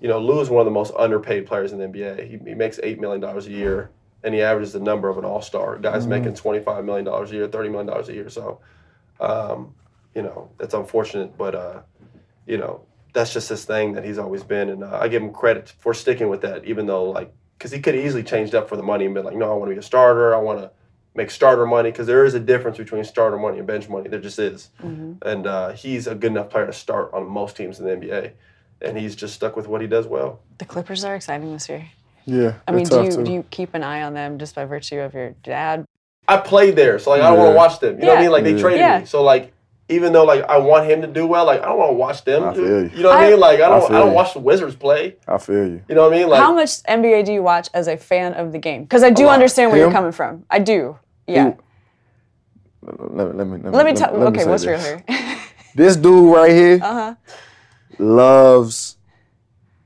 you 0.00 0.08
know, 0.08 0.18
Lou 0.18 0.40
is 0.40 0.48
one 0.48 0.60
of 0.60 0.64
the 0.64 0.70
most 0.70 0.94
underpaid 0.98 1.46
players 1.46 1.72
in 1.72 1.78
the 1.78 1.86
NBA. 1.86 2.28
He, 2.28 2.38
he 2.50 2.54
makes 2.54 2.80
eight 2.82 3.00
million 3.00 3.20
dollars 3.20 3.46
a 3.46 3.50
year, 3.50 3.90
and 4.22 4.34
he 4.34 4.40
averages 4.40 4.72
the 4.72 4.80
number 4.80 5.08
of 5.08 5.18
an 5.18 5.24
all 5.24 5.42
star. 5.42 5.78
Guys 5.78 6.06
making 6.06 6.34
twenty 6.34 6.60
five 6.60 6.84
million 6.84 7.04
dollars 7.04 7.32
a 7.32 7.34
year, 7.34 7.48
thirty 7.48 7.68
million 7.68 7.86
dollars 7.86 8.08
a 8.08 8.14
year. 8.14 8.30
So, 8.30 8.60
um, 9.18 9.74
you 10.14 10.22
know, 10.22 10.50
that's 10.58 10.74
unfortunate, 10.74 11.36
but 11.36 11.54
uh, 11.54 11.82
you 12.46 12.56
know, 12.56 12.82
that's 13.12 13.32
just 13.32 13.48
his 13.48 13.64
thing 13.64 13.92
that 13.94 14.04
he's 14.04 14.18
always 14.18 14.42
been, 14.42 14.68
and 14.68 14.84
uh, 14.84 14.98
I 15.00 15.08
give 15.08 15.22
him 15.22 15.32
credit 15.32 15.72
for 15.78 15.94
sticking 15.94 16.28
with 16.28 16.42
that, 16.42 16.64
even 16.64 16.86
though 16.86 17.04
like, 17.10 17.32
because 17.58 17.70
he 17.72 17.80
could 17.80 17.94
have 17.94 18.04
easily 18.04 18.22
changed 18.22 18.54
up 18.54 18.68
for 18.68 18.76
the 18.76 18.82
money 18.82 19.04
and 19.04 19.14
been 19.14 19.24
like, 19.24 19.36
no, 19.36 19.50
I 19.50 19.54
want 19.54 19.70
to 19.70 19.74
be 19.74 19.78
a 19.78 19.82
starter. 19.82 20.34
I 20.34 20.38
want 20.38 20.60
to 20.60 20.70
make 21.14 21.30
starter 21.30 21.66
money 21.66 21.90
because 21.90 22.06
there 22.06 22.24
is 22.24 22.34
a 22.34 22.40
difference 22.40 22.78
between 22.78 23.04
starter 23.04 23.36
money 23.36 23.58
and 23.58 23.66
bench 23.66 23.88
money. 23.88 24.08
There 24.08 24.20
just 24.20 24.38
is, 24.38 24.70
and 25.22 25.46
uh, 25.46 25.72
he's 25.72 26.06
a 26.06 26.14
good 26.14 26.30
enough 26.32 26.50
player 26.50 26.66
to 26.66 26.72
start 26.72 27.10
on 27.12 27.26
most 27.28 27.56
teams 27.56 27.80
in 27.80 27.86
the 27.86 27.92
NBA, 28.06 28.32
and 28.82 28.96
he's 28.96 29.14
just 29.16 29.34
stuck 29.34 29.56
with 29.56 29.66
what 29.68 29.80
he 29.80 29.86
does 29.86 30.06
well. 30.06 30.40
The 30.58 30.64
Clippers 30.64 31.04
are 31.04 31.14
exciting 31.16 31.52
this 31.52 31.68
year. 31.68 31.88
Yeah, 32.26 32.54
I 32.68 32.72
they're 32.72 32.78
mean, 32.80 32.88
do 32.88 33.02
you 33.02 33.10
too. 33.12 33.24
do 33.24 33.32
you 33.32 33.44
keep 33.50 33.74
an 33.74 33.82
eye 33.82 34.02
on 34.02 34.14
them 34.14 34.38
just 34.38 34.54
by 34.54 34.64
virtue 34.64 35.00
of 35.00 35.14
your 35.14 35.30
dad? 35.42 35.84
I 36.28 36.36
played 36.36 36.76
there, 36.76 36.98
so 37.00 37.10
like 37.10 37.22
I 37.22 37.28
don't 37.28 37.38
want 37.38 37.50
to 37.52 37.56
watch 37.56 37.80
them. 37.80 37.98
You 37.98 38.04
know 38.06 38.12
what 38.12 38.18
I 38.18 38.22
mean? 38.22 38.30
Like 38.30 38.44
they 38.44 38.52
Yeah. 38.54 38.60
traded 38.60 38.80
Yeah. 38.80 38.98
me, 39.00 39.04
so 39.06 39.22
like 39.22 39.52
even 39.90 40.12
though 40.12 40.24
like 40.24 40.44
I 40.44 40.56
want 40.58 40.86
him 40.88 41.00
to 41.02 41.06
do 41.06 41.26
well, 41.26 41.44
like 41.44 41.60
I 41.62 41.66
don't 41.66 41.78
want 41.78 41.90
to 41.90 41.94
watch 41.94 42.24
them. 42.24 42.44
I 42.44 42.54
do- 42.54 42.64
feel 42.64 42.82
you. 42.84 42.90
you 42.96 43.02
know 43.02 43.08
what 43.10 43.18
I, 43.18 43.26
I- 43.26 43.30
mean? 43.30 43.40
Like 43.40 43.60
I 43.60 43.66
I 43.66 43.68
don't. 43.68 43.82
I, 43.82 43.88
feel 43.88 43.98
don't 43.98 44.08
you. 44.08 44.14
watch 44.14 44.32
the 44.34 44.38
Wizards 44.40 44.76
play. 44.76 45.16
I 45.28 45.38
feel 45.38 45.66
you. 45.66 45.82
You 45.88 45.94
know 45.94 46.04
what 46.08 46.14
I 46.14 46.18
mean? 46.18 46.28
Like 46.28 46.40
How 46.40 46.54
much 46.54 46.82
NBA 46.84 47.24
do 47.26 47.32
you 47.32 47.42
watch 47.42 47.68
as 47.74 47.88
a 47.88 47.96
fan 47.96 48.34
of 48.34 48.52
the 48.52 48.58
game? 48.58 48.82
Because 48.84 49.02
I 49.02 49.10
do 49.10 49.28
understand 49.28 49.70
where 49.72 49.80
you're 49.80 49.92
coming 49.92 50.12
from. 50.12 50.44
I 50.50 50.58
do. 50.60 50.98
Yeah. 51.26 51.54
Let, 52.82 53.10
me- 53.10 53.14
let 53.14 53.46
me 53.46 53.52
let 53.58 53.62
me 53.62 53.70
Let 53.70 53.86
me 53.86 53.92
tell. 53.92 54.14
Okay, 54.28 54.46
what's 54.46 54.64
real 54.64 54.78
this. 54.78 55.02
here? 55.06 55.36
This 55.74 55.94
dude 55.96 56.34
right 56.34 56.50
here 56.50 56.80
uh 56.82 56.92
huh. 56.92 57.14
loves 57.98 58.96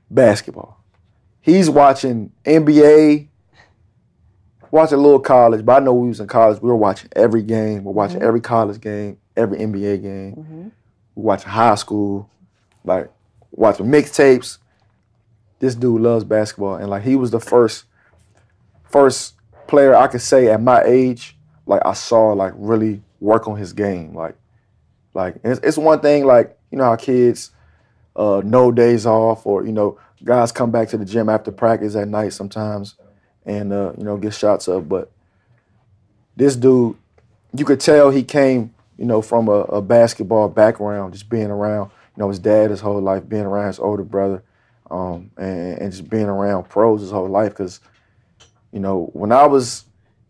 basketball. 0.09 0.83
He's 1.41 1.69
watching 1.69 2.31
NBA, 2.43 3.27
watching 4.71 4.97
a 4.97 5.01
little 5.01 5.19
college, 5.19 5.63
but 5.63 5.79
I 5.81 5.85
know 5.85 5.93
we 5.93 6.07
was 6.07 6.19
in 6.19 6.25
college. 6.27 6.59
We 6.61 6.69
were 6.69 6.75
watching 6.75 7.11
every 7.15 7.43
game. 7.43 7.83
We're 7.83 7.91
watching 7.93 8.21
every 8.23 8.41
college 8.41 8.81
game, 8.81 9.17
every 9.35 9.59
NBA 9.59 10.01
game. 10.01 10.71
We 11.15 11.23
watch 11.23 11.43
high 11.43 11.75
school, 11.75 12.29
like 12.83 13.09
watching 13.51 13.87
mixtapes. 13.87 14.57
This 15.59 15.75
dude 15.75 16.01
loves 16.01 16.23
basketball, 16.23 16.75
and 16.75 16.89
like 16.89 17.03
he 17.03 17.15
was 17.15 17.31
the 17.31 17.39
first, 17.39 17.85
first 18.83 19.35
player 19.67 19.95
I 19.95 20.07
could 20.07 20.21
say 20.21 20.47
at 20.47 20.61
my 20.61 20.83
age 20.83 21.35
like 21.65 21.81
I 21.85 21.93
saw 21.93 22.33
like 22.33 22.53
really 22.55 23.01
work 23.19 23.47
on 23.47 23.57
his 23.57 23.73
game. 23.73 24.13
Like 24.13 24.35
like 25.13 25.37
it's, 25.43 25.59
it's 25.63 25.77
one 25.77 25.99
thing 25.99 26.25
like 26.25 26.57
you 26.71 26.77
know 26.77 26.85
how 26.85 26.95
kids 26.95 27.51
uh, 28.15 28.41
no 28.45 28.71
days 28.71 29.05
off 29.05 29.45
or 29.45 29.65
you 29.65 29.71
know 29.71 29.97
guys 30.23 30.51
come 30.51 30.71
back 30.71 30.89
to 30.89 30.97
the 30.97 31.05
gym 31.05 31.29
after 31.29 31.51
practice 31.51 31.95
at 31.95 32.07
night 32.07 32.33
sometimes 32.33 32.95
and 33.45 33.73
uh, 33.73 33.93
you 33.97 34.03
know 34.03 34.17
get 34.17 34.33
shots 34.33 34.67
up. 34.67 34.87
But 34.87 35.11
this 36.35 36.55
dude, 36.55 36.95
you 37.55 37.65
could 37.65 37.79
tell 37.79 38.11
he 38.11 38.23
came 38.23 38.73
you 38.97 39.05
know 39.05 39.21
from 39.21 39.47
a, 39.47 39.61
a 39.63 39.81
basketball 39.81 40.49
background, 40.49 41.13
just 41.13 41.29
being 41.29 41.47
around 41.47 41.89
you 42.15 42.21
know 42.21 42.29
his 42.29 42.39
dad 42.39 42.69
his 42.69 42.81
whole 42.81 43.01
life, 43.01 43.27
being 43.27 43.43
around 43.43 43.67
his 43.67 43.79
older 43.79 44.03
brother, 44.03 44.43
um, 44.89 45.31
and, 45.37 45.79
and 45.79 45.91
just 45.91 46.09
being 46.09 46.25
around 46.25 46.69
pros 46.69 47.01
his 47.01 47.11
whole 47.11 47.29
life. 47.29 47.49
Because 47.49 47.79
you 48.71 48.79
know 48.79 49.09
when 49.13 49.31
I 49.31 49.45
was 49.45 49.85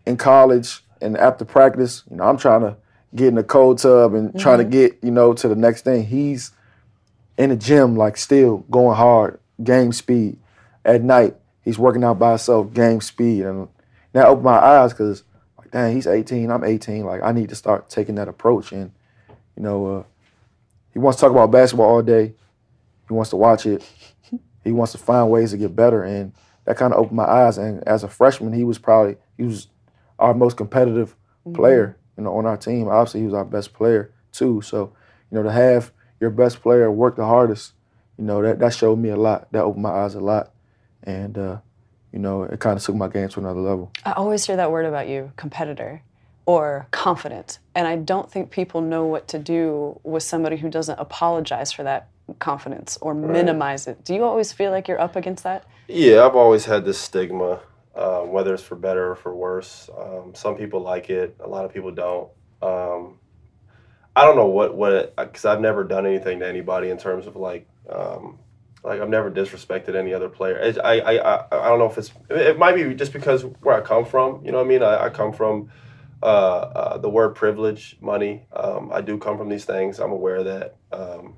in 0.05 0.17
college 0.17 0.83
and 1.01 1.17
after 1.17 1.45
practice, 1.45 2.03
you 2.09 2.17
know 2.17 2.23
I'm 2.23 2.37
trying 2.37 2.61
to 2.61 2.77
get 3.13 3.29
in 3.29 3.35
the 3.35 3.43
cold 3.43 3.79
tub 3.79 4.13
and 4.13 4.29
mm-hmm. 4.29 4.39
trying 4.39 4.59
to 4.59 4.65
get 4.65 4.97
you 5.03 5.11
know 5.11 5.33
to 5.33 5.47
the 5.47 5.55
next 5.55 5.83
thing. 5.83 6.05
He's 6.05 6.51
in 7.37 7.49
the 7.49 7.55
gym 7.55 7.95
like 7.95 8.17
still 8.17 8.59
going 8.69 8.95
hard, 8.95 9.39
game 9.63 9.91
speed. 9.91 10.37
At 10.83 11.01
night, 11.01 11.35
he's 11.63 11.79
working 11.79 12.03
out 12.03 12.19
by 12.19 12.29
himself, 12.29 12.73
game 12.73 13.01
speed, 13.01 13.43
and 13.43 13.67
that 14.13 14.27
opened 14.27 14.45
my 14.45 14.57
eyes 14.57 14.93
because 14.93 15.23
dang, 15.75 15.93
he's 15.93 16.07
18, 16.07 16.49
I'm 16.49 16.63
18. 16.63 17.03
Like 17.03 17.21
I 17.21 17.33
need 17.33 17.49
to 17.49 17.55
start 17.55 17.89
taking 17.89 18.15
that 18.15 18.29
approach 18.29 18.71
and 18.71 18.91
you 19.55 19.63
know. 19.63 19.85
Uh, 19.85 20.03
he 20.93 20.99
wants 20.99 21.19
to 21.19 21.25
talk 21.25 21.31
about 21.31 21.51
basketball 21.51 21.87
all 21.87 22.01
day. 22.01 22.33
He 23.09 23.13
wants 23.13 23.29
to 23.31 23.35
watch 23.35 23.65
it. 23.65 23.87
He 24.63 24.71
wants 24.71 24.93
to 24.93 24.97
find 24.97 25.29
ways 25.29 25.51
to 25.51 25.57
get 25.57 25.75
better, 25.75 26.03
and 26.03 26.33
that 26.63 26.75
kind 26.75 26.91
of 26.91 26.97
opened 26.97 27.17
my 27.17 27.25
eyes. 27.25 27.59
And 27.59 27.87
as 27.87 28.03
a 28.03 28.07
freshman, 28.07 28.51
he 28.51 28.63
was 28.63 28.79
probably 28.79 29.17
he 29.37 29.43
was 29.43 29.67
our 30.17 30.33
most 30.33 30.57
competitive 30.57 31.11
mm-hmm. 31.45 31.53
player, 31.53 31.97
you 32.17 32.23
know, 32.23 32.35
on 32.35 32.47
our 32.47 32.57
team. 32.57 32.87
Obviously, 32.87 33.19
he 33.19 33.27
was 33.27 33.35
our 33.35 33.45
best 33.45 33.73
player 33.73 34.11
too. 34.31 34.63
So, 34.63 34.91
you 35.29 35.37
know, 35.37 35.43
to 35.43 35.51
have 35.51 35.91
your 36.19 36.31
best 36.31 36.63
player 36.63 36.89
work 36.89 37.15
the 37.15 37.25
hardest, 37.25 37.73
you 38.17 38.23
know, 38.23 38.41
that 38.41 38.57
that 38.57 38.73
showed 38.73 38.97
me 38.97 39.09
a 39.09 39.15
lot. 39.17 39.51
That 39.51 39.63
opened 39.63 39.83
my 39.83 39.91
eyes 39.91 40.15
a 40.15 40.19
lot, 40.19 40.51
and 41.03 41.37
uh, 41.37 41.57
you 42.15 42.21
know, 42.21 42.43
it 42.43 42.61
kind 42.61 42.77
of 42.77 42.83
took 42.83 42.95
my 42.95 43.09
game 43.09 43.27
to 43.27 43.39
another 43.41 43.59
level. 43.59 43.91
I 44.05 44.13
always 44.13 44.45
hear 44.45 44.55
that 44.55 44.71
word 44.71 44.85
about 44.85 45.09
you, 45.09 45.33
competitor 45.35 46.01
or 46.45 46.87
confident. 46.91 47.59
And 47.75 47.87
I 47.87 47.97
don't 47.97 48.31
think 48.31 48.51
people 48.51 48.79
know 48.79 49.05
what 49.05 49.27
to 49.29 49.39
do 49.39 49.99
with 50.03 50.23
somebody 50.23 50.55
who 50.55 50.69
doesn't 50.69 50.97
apologize 50.97 51.73
for 51.73 51.83
that 51.83 52.07
confidence 52.39 52.97
or 53.01 53.13
right. 53.13 53.33
minimize 53.33 53.85
it. 53.87 54.05
Do 54.05 54.15
you 54.15 54.23
always 54.23 54.53
feel 54.53 54.71
like 54.71 54.87
you're 54.87 55.01
up 55.01 55.17
against 55.17 55.43
that? 55.43 55.65
Yeah, 55.89 56.25
I've 56.25 56.35
always 56.35 56.63
had 56.63 56.85
this 56.85 56.97
stigma, 56.97 57.59
uh, 57.93 58.21
whether 58.21 58.53
it's 58.53 58.63
for 58.63 58.75
better 58.75 59.11
or 59.11 59.15
for 59.15 59.35
worse. 59.35 59.89
Um, 59.97 60.33
some 60.33 60.55
people 60.55 60.79
like 60.79 61.09
it, 61.09 61.35
a 61.41 61.47
lot 61.47 61.65
of 61.65 61.73
people 61.73 61.91
don't. 61.91 62.29
Um, 62.61 63.19
I 64.15 64.23
don't 64.23 64.37
know 64.37 64.47
what 64.47 64.75
what 64.75 65.13
because 65.17 65.43
I've 65.43 65.59
never 65.59 65.83
done 65.83 66.05
anything 66.05 66.39
to 66.39 66.47
anybody 66.47 66.89
in 66.89 66.97
terms 66.97 67.27
of 67.27 67.35
like 67.35 67.67
um, 67.89 68.39
like 68.85 69.01
I've 69.01 69.09
never 69.09 69.31
disrespected 69.31 69.95
any 69.95 70.13
other 70.13 70.29
player. 70.29 70.73
I, 70.83 70.99
I 70.99 71.17
I 71.17 71.45
I 71.51 71.69
don't 71.69 71.79
know 71.79 71.89
if 71.89 71.97
it's 71.97 72.11
it 72.29 72.57
might 72.59 72.75
be 72.75 72.93
just 72.93 73.13
because 73.13 73.43
where 73.61 73.75
I 73.75 73.81
come 73.81 74.05
from. 74.05 74.45
You 74.45 74.51
know 74.51 74.59
what 74.59 74.65
I 74.65 74.69
mean? 74.69 74.83
I, 74.83 75.05
I 75.05 75.09
come 75.09 75.33
from 75.33 75.69
uh, 76.21 76.25
uh, 76.25 76.97
the 76.97 77.09
word 77.09 77.35
privilege, 77.35 77.97
money. 78.01 78.45
Um, 78.53 78.91
I 78.93 79.01
do 79.01 79.17
come 79.17 79.37
from 79.37 79.49
these 79.49 79.65
things. 79.65 79.99
I'm 79.99 80.11
aware 80.11 80.37
of 80.37 80.45
that. 80.45 80.75
Um, 80.91 81.35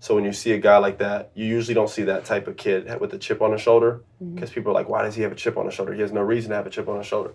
so 0.00 0.14
when 0.14 0.24
you 0.24 0.32
see 0.32 0.52
a 0.52 0.58
guy 0.58 0.78
like 0.78 0.98
that, 0.98 1.30
you 1.34 1.46
usually 1.46 1.74
don't 1.74 1.88
see 1.88 2.02
that 2.04 2.24
type 2.24 2.48
of 2.48 2.56
kid 2.56 3.00
with 3.00 3.14
a 3.14 3.18
chip 3.18 3.40
on 3.40 3.52
his 3.52 3.60
shoulder 3.60 4.02
because 4.18 4.50
mm-hmm. 4.50 4.54
people 4.54 4.72
are 4.72 4.74
like, 4.74 4.88
why 4.88 5.02
does 5.02 5.14
he 5.14 5.22
have 5.22 5.32
a 5.32 5.36
chip 5.36 5.56
on 5.56 5.66
his 5.66 5.74
shoulder? 5.74 5.94
He 5.94 6.00
has 6.00 6.12
no 6.12 6.22
reason 6.22 6.50
to 6.50 6.56
have 6.56 6.66
a 6.66 6.70
chip 6.70 6.88
on 6.88 6.98
his 6.98 7.06
shoulder. 7.06 7.32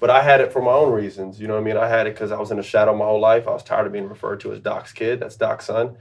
But 0.00 0.10
I 0.10 0.22
had 0.22 0.40
it 0.40 0.52
for 0.52 0.62
my 0.62 0.72
own 0.72 0.92
reasons. 0.92 1.40
You 1.40 1.48
know 1.48 1.54
what 1.54 1.60
I 1.60 1.64
mean? 1.64 1.76
I 1.76 1.88
had 1.88 2.06
it 2.06 2.14
because 2.14 2.32
I 2.32 2.38
was 2.38 2.50
in 2.50 2.56
the 2.56 2.62
shadow 2.62 2.96
my 2.96 3.04
whole 3.04 3.20
life. 3.20 3.46
I 3.46 3.52
was 3.52 3.62
tired 3.62 3.86
of 3.86 3.92
being 3.92 4.08
referred 4.08 4.40
to 4.40 4.52
as 4.52 4.60
Doc's 4.60 4.92
kid. 4.92 5.20
That's 5.20 5.36
Doc's 5.36 5.66
son. 5.66 5.96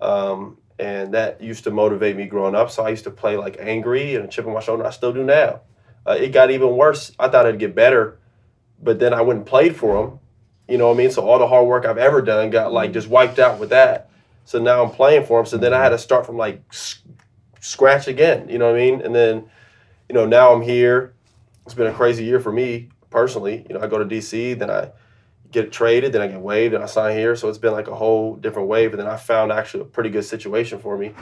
Um, 0.00 0.58
and 0.80 1.14
that 1.14 1.40
used 1.40 1.64
to 1.64 1.70
motivate 1.70 2.16
me 2.16 2.26
growing 2.26 2.54
up. 2.54 2.70
So 2.70 2.84
I 2.84 2.88
used 2.88 3.04
to 3.04 3.10
play 3.10 3.36
like 3.36 3.56
angry 3.60 4.14
and 4.14 4.24
a 4.24 4.28
chip 4.28 4.46
on 4.46 4.54
my 4.54 4.60
shoulder. 4.60 4.86
I 4.86 4.90
still 4.90 5.12
do 5.12 5.22
now. 5.22 5.60
Uh, 6.06 6.16
it 6.18 6.30
got 6.30 6.50
even 6.50 6.76
worse. 6.76 7.12
I 7.18 7.28
thought 7.28 7.46
it'd 7.46 7.60
get 7.60 7.74
better 7.74 8.18
but 8.82 8.98
then 8.98 9.12
I 9.12 9.20
went 9.20 9.38
and 9.38 9.46
played 9.46 9.76
for 9.76 10.02
them. 10.02 10.18
You 10.68 10.78
know 10.78 10.88
what 10.88 10.94
I 10.94 10.98
mean? 10.98 11.10
So 11.10 11.28
all 11.28 11.38
the 11.38 11.46
hard 11.46 11.66
work 11.66 11.84
I've 11.84 11.98
ever 11.98 12.22
done 12.22 12.50
got 12.50 12.72
like 12.72 12.92
just 12.92 13.08
wiped 13.08 13.38
out 13.38 13.58
with 13.58 13.70
that. 13.70 14.10
So 14.44 14.58
now 14.58 14.84
I'm 14.84 14.90
playing 14.90 15.26
for 15.26 15.38
them. 15.38 15.46
So 15.46 15.58
then 15.58 15.74
I 15.74 15.82
had 15.82 15.90
to 15.90 15.98
start 15.98 16.26
from 16.26 16.36
like 16.36 16.62
scratch 17.60 18.08
again. 18.08 18.48
You 18.48 18.58
know 18.58 18.66
what 18.66 18.76
I 18.76 18.78
mean? 18.78 19.00
And 19.00 19.14
then, 19.14 19.50
you 20.08 20.14
know, 20.14 20.26
now 20.26 20.52
I'm 20.52 20.62
here. 20.62 21.14
It's 21.66 21.74
been 21.74 21.88
a 21.88 21.92
crazy 21.92 22.24
year 22.24 22.40
for 22.40 22.52
me 22.52 22.88
personally. 23.10 23.66
You 23.68 23.74
know, 23.74 23.80
I 23.80 23.86
go 23.86 23.98
to 23.98 24.04
DC, 24.04 24.58
then 24.58 24.70
I 24.70 24.90
get 25.50 25.72
traded, 25.72 26.12
then 26.12 26.22
I 26.22 26.28
get 26.28 26.40
waived, 26.40 26.74
and 26.74 26.82
I 26.82 26.86
sign 26.86 27.16
here. 27.16 27.34
So 27.36 27.48
it's 27.48 27.58
been 27.58 27.72
like 27.72 27.88
a 27.88 27.94
whole 27.94 28.36
different 28.36 28.68
wave. 28.68 28.92
And 28.92 29.00
then 29.00 29.06
I 29.06 29.16
found 29.16 29.52
actually 29.52 29.82
a 29.82 29.86
pretty 29.86 30.10
good 30.10 30.24
situation 30.24 30.78
for 30.78 30.96
me. 30.96 31.14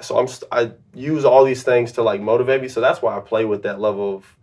So 0.00 0.18
I'm 0.18 0.28
I 0.50 0.72
use 0.94 1.24
all 1.24 1.44
these 1.44 1.62
things 1.62 1.92
to 1.92 2.02
like 2.02 2.20
motivate 2.20 2.62
me. 2.62 2.68
So 2.68 2.80
that's 2.80 3.02
why 3.02 3.16
I 3.16 3.20
play 3.20 3.44
with 3.44 3.62
that 3.64 3.80
level 3.80 4.16
of 4.16 4.36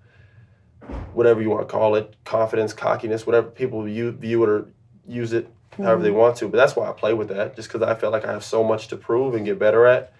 whatever 1.13 1.41
you 1.41 1.49
want 1.49 1.67
to 1.67 1.71
call 1.71 1.95
it, 1.95 2.15
confidence, 2.23 2.73
cockiness, 2.73 3.25
whatever 3.25 3.49
people 3.49 3.83
view, 3.83 4.11
view 4.11 4.43
it 4.43 4.49
or 4.49 4.69
use 5.07 5.33
it 5.33 5.49
however 5.77 5.95
mm-hmm. 5.95 6.03
they 6.03 6.11
want 6.11 6.37
to. 6.37 6.47
But 6.47 6.57
that's 6.57 6.75
why 6.75 6.87
I 6.89 6.93
play 6.93 7.13
with 7.13 7.29
that, 7.29 7.55
just 7.55 7.69
because 7.71 7.81
I 7.81 7.95
feel 7.95 8.11
like 8.11 8.25
I 8.25 8.31
have 8.31 8.43
so 8.43 8.63
much 8.63 8.87
to 8.89 8.97
prove 8.97 9.35
and 9.35 9.45
get 9.45 9.59
better 9.59 9.85
at. 9.85 10.13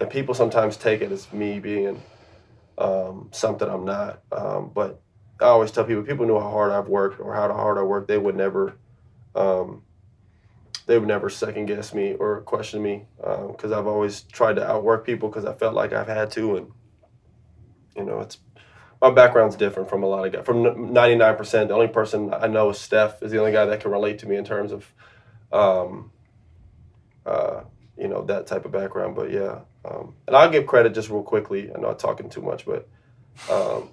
And 0.00 0.10
people 0.10 0.34
sometimes 0.34 0.76
take 0.76 1.00
it 1.00 1.10
as 1.10 1.32
me 1.32 1.58
being 1.58 2.02
um, 2.78 3.28
something 3.32 3.68
I'm 3.68 3.84
not. 3.84 4.20
Um, 4.30 4.70
but 4.74 5.00
I 5.40 5.44
always 5.44 5.70
tell 5.70 5.84
people, 5.84 6.02
people 6.02 6.26
know 6.26 6.40
how 6.40 6.50
hard 6.50 6.72
I've 6.72 6.88
worked 6.88 7.20
or 7.20 7.34
how 7.34 7.52
hard 7.52 7.78
I 7.78 7.82
work, 7.82 8.08
they 8.08 8.18
would 8.18 8.36
never, 8.36 8.76
um, 9.34 9.82
they 10.86 10.98
would 10.98 11.08
never 11.08 11.28
second 11.28 11.66
guess 11.66 11.92
me 11.92 12.14
or 12.14 12.40
question 12.42 12.82
me 12.82 13.04
because 13.18 13.72
um, 13.72 13.78
I've 13.78 13.86
always 13.86 14.22
tried 14.22 14.56
to 14.56 14.66
outwork 14.66 15.04
people 15.04 15.28
because 15.28 15.44
I 15.44 15.52
felt 15.52 15.74
like 15.74 15.92
I've 15.92 16.06
had 16.06 16.30
to, 16.32 16.56
and 16.56 16.72
you 17.96 18.04
know, 18.04 18.20
it's 18.20 18.38
my 19.00 19.10
background's 19.10 19.56
different 19.56 19.88
from 19.88 20.02
a 20.02 20.06
lot 20.06 20.26
of 20.26 20.32
guys. 20.32 20.44
From 20.44 20.62
99%, 20.64 21.68
the 21.68 21.74
only 21.74 21.88
person 21.88 22.32
I 22.32 22.46
know 22.46 22.70
is 22.70 22.78
Steph 22.78 23.22
is 23.22 23.30
the 23.30 23.38
only 23.38 23.52
guy 23.52 23.66
that 23.66 23.80
can 23.80 23.90
relate 23.90 24.18
to 24.20 24.26
me 24.26 24.36
in 24.36 24.44
terms 24.44 24.72
of, 24.72 24.92
um, 25.52 26.10
uh, 27.26 27.62
you 27.98 28.08
know, 28.08 28.24
that 28.24 28.46
type 28.46 28.64
of 28.64 28.72
background. 28.72 29.14
But 29.14 29.30
yeah, 29.30 29.60
um, 29.84 30.14
and 30.26 30.34
I'll 30.34 30.50
give 30.50 30.66
credit 30.66 30.94
just 30.94 31.10
real 31.10 31.22
quickly. 31.22 31.70
I'm 31.70 31.82
not 31.82 31.98
talking 31.98 32.30
too 32.30 32.42
much, 32.42 32.64
but 32.64 32.88
um, 33.50 33.90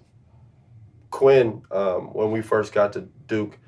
Quinn, 1.14 1.62
um, 1.70 2.12
when 2.12 2.32
we 2.32 2.42
first 2.42 2.74
got 2.74 2.94
to 2.94 3.02
Duke, 3.28 3.60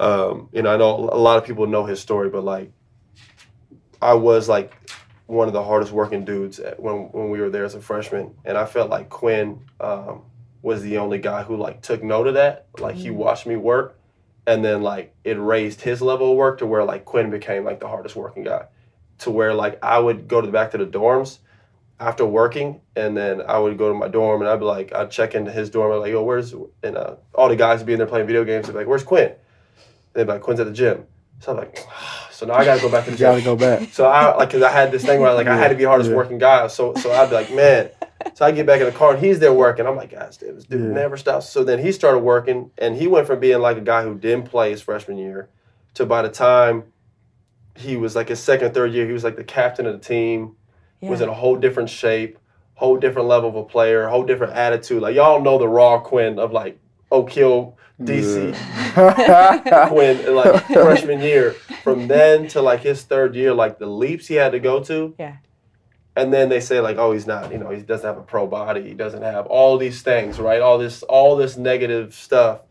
um, 0.00 0.48
you 0.52 0.62
know, 0.62 0.72
I 0.72 0.78
know 0.78 1.10
a 1.12 1.20
lot 1.20 1.36
of 1.36 1.44
people 1.44 1.66
know 1.66 1.84
his 1.84 2.00
story, 2.00 2.30
but 2.30 2.42
like, 2.42 2.72
I 4.00 4.14
was 4.14 4.48
like 4.48 4.74
one 5.26 5.48
of 5.48 5.52
the 5.52 5.62
hardest 5.62 5.92
working 5.92 6.24
dudes 6.24 6.58
when 6.78 7.10
when 7.12 7.28
we 7.28 7.42
were 7.42 7.50
there 7.50 7.66
as 7.66 7.74
a 7.74 7.80
freshman, 7.82 8.34
and 8.46 8.56
I 8.56 8.64
felt 8.64 8.88
like 8.88 9.10
Quinn 9.10 9.60
um, 9.80 10.22
was 10.62 10.80
the 10.80 10.96
only 10.96 11.18
guy 11.18 11.42
who 11.42 11.58
like 11.58 11.82
took 11.82 12.02
note 12.02 12.26
of 12.26 12.32
that. 12.34 12.68
Like 12.78 12.94
mm-hmm. 12.94 13.02
he 13.02 13.10
watched 13.10 13.46
me 13.46 13.56
work, 13.56 13.98
and 14.46 14.64
then 14.64 14.82
like 14.82 15.14
it 15.24 15.38
raised 15.38 15.82
his 15.82 16.00
level 16.00 16.30
of 16.30 16.38
work 16.38 16.60
to 16.60 16.66
where 16.66 16.84
like 16.84 17.04
Quinn 17.04 17.28
became 17.28 17.64
like 17.64 17.80
the 17.80 17.88
hardest 17.88 18.16
working 18.16 18.44
guy, 18.44 18.64
to 19.18 19.30
where 19.30 19.52
like 19.52 19.78
I 19.84 19.98
would 19.98 20.26
go 20.26 20.40
to 20.40 20.46
the 20.46 20.52
back 20.52 20.70
to 20.70 20.78
the 20.78 20.86
dorms 20.86 21.40
after 22.00 22.24
working, 22.24 22.80
and 22.96 23.16
then 23.16 23.42
I 23.46 23.58
would 23.58 23.76
go 23.76 23.92
to 23.92 23.94
my 23.94 24.08
dorm 24.08 24.40
and 24.40 24.50
I'd 24.50 24.58
be 24.58 24.64
like 24.64 24.92
I'd 24.92 25.10
check 25.10 25.34
into 25.34 25.52
his 25.52 25.70
dorm. 25.70 25.92
I'm 25.92 26.00
like, 26.00 26.10
yo, 26.10 26.24
where's 26.24 26.54
and 26.82 26.96
uh, 26.96 27.16
all 27.34 27.48
the 27.48 27.56
guys 27.56 27.80
would 27.80 27.86
be 27.86 27.92
in 27.92 27.98
there 27.98 28.08
playing 28.08 28.26
video 28.26 28.44
games. 28.44 28.66
They'd 28.66 28.72
be 28.72 28.78
like, 28.78 28.88
where's 28.88 29.04
Quinn? 29.04 29.28
And 29.28 29.36
they'd 30.14 30.24
be 30.24 30.32
like, 30.32 30.40
Quinn's 30.40 30.60
at 30.60 30.66
the 30.66 30.72
gym. 30.72 31.04
So 31.40 31.52
I'm 31.52 31.58
like. 31.58 31.78
So 32.40 32.46
now 32.46 32.54
I 32.54 32.64
got 32.64 32.76
to 32.76 32.80
go 32.80 32.90
back 32.90 33.04
to 33.04 33.10
the 33.10 33.18
gym. 33.18 33.32
Got 33.32 33.36
to 33.36 33.44
go 33.44 33.54
back. 33.54 33.92
So 33.92 34.06
I 34.06 34.34
like 34.34 34.48
because 34.48 34.62
I 34.62 34.70
had 34.70 34.90
this 34.90 35.04
thing 35.04 35.20
where 35.20 35.28
I, 35.28 35.34
like 35.34 35.46
I 35.46 35.58
had 35.58 35.68
to 35.68 35.74
be 35.74 35.84
hardest 35.84 36.08
yeah. 36.08 36.16
working 36.16 36.38
guy. 36.38 36.68
So 36.68 36.94
so 36.94 37.12
I'd 37.12 37.28
be 37.28 37.34
like, 37.34 37.52
man. 37.52 37.90
So 38.34 38.44
I 38.44 38.52
get 38.52 38.66
back 38.66 38.80
in 38.80 38.86
the 38.86 38.92
car 38.92 39.14
and 39.14 39.24
he's 39.24 39.38
there 39.38 39.52
working. 39.52 39.86
I'm 39.86 39.96
like, 39.96 40.10
guys, 40.10 40.36
dude, 40.36 40.54
this 40.54 40.64
dude 40.64 40.80
yeah. 40.80 40.88
never 40.88 41.16
stops. 41.16 41.48
So 41.48 41.64
then 41.64 41.78
he 41.78 41.90
started 41.90 42.18
working 42.18 42.70
and 42.76 42.94
he 42.94 43.06
went 43.06 43.26
from 43.26 43.40
being 43.40 43.60
like 43.60 43.78
a 43.78 43.82
guy 43.82 44.02
who 44.02 44.14
didn't 44.14 44.44
play 44.44 44.70
his 44.70 44.82
freshman 44.82 45.16
year 45.16 45.48
to 45.94 46.04
by 46.04 46.20
the 46.20 46.28
time 46.28 46.84
he 47.76 47.96
was 47.96 48.14
like 48.14 48.28
his 48.28 48.40
second, 48.40 48.74
third 48.74 48.92
year, 48.92 49.06
he 49.06 49.12
was 49.12 49.24
like 49.24 49.36
the 49.36 49.44
captain 49.44 49.86
of 49.86 49.94
the 49.94 50.06
team. 50.06 50.56
Yeah. 51.00 51.10
Was 51.10 51.20
in 51.20 51.28
a 51.28 51.34
whole 51.34 51.56
different 51.56 51.90
shape, 51.90 52.38
whole 52.74 52.96
different 52.96 53.28
level 53.28 53.48
of 53.48 53.56
a 53.56 53.64
player, 53.64 54.08
whole 54.08 54.24
different 54.24 54.54
attitude. 54.54 55.02
Like 55.02 55.14
y'all 55.14 55.40
know 55.40 55.58
the 55.58 55.68
raw 55.68 56.00
Quinn 56.00 56.38
of 56.38 56.52
like 56.52 56.78
Oak 57.10 57.30
Hill 57.30 57.76
DC 58.00 58.52
yeah. 58.96 59.90
when 59.92 60.34
like 60.34 60.66
freshman 60.72 61.20
year. 61.20 61.52
From 61.82 62.08
then 62.08 62.48
to 62.48 62.62
like 62.62 62.80
his 62.80 63.02
third 63.02 63.34
year, 63.34 63.54
like 63.54 63.78
the 63.78 63.86
leaps 63.86 64.26
he 64.26 64.34
had 64.34 64.52
to 64.52 64.60
go 64.60 64.82
to. 64.84 65.14
Yeah. 65.18 65.36
And 66.16 66.32
then 66.32 66.48
they 66.48 66.60
say 66.60 66.80
like, 66.80 66.96
oh, 66.96 67.12
he's 67.12 67.26
not, 67.26 67.52
you 67.52 67.58
know, 67.58 67.70
he 67.70 67.82
doesn't 67.82 68.06
have 68.06 68.18
a 68.18 68.22
pro 68.22 68.46
body, 68.46 68.82
he 68.82 68.94
doesn't 68.94 69.22
have 69.22 69.46
all 69.46 69.78
these 69.78 70.02
things, 70.02 70.38
right? 70.38 70.60
All 70.60 70.76
this, 70.76 71.02
all 71.04 71.36
this 71.36 71.56
negative 71.56 72.14
stuff, 72.14 72.62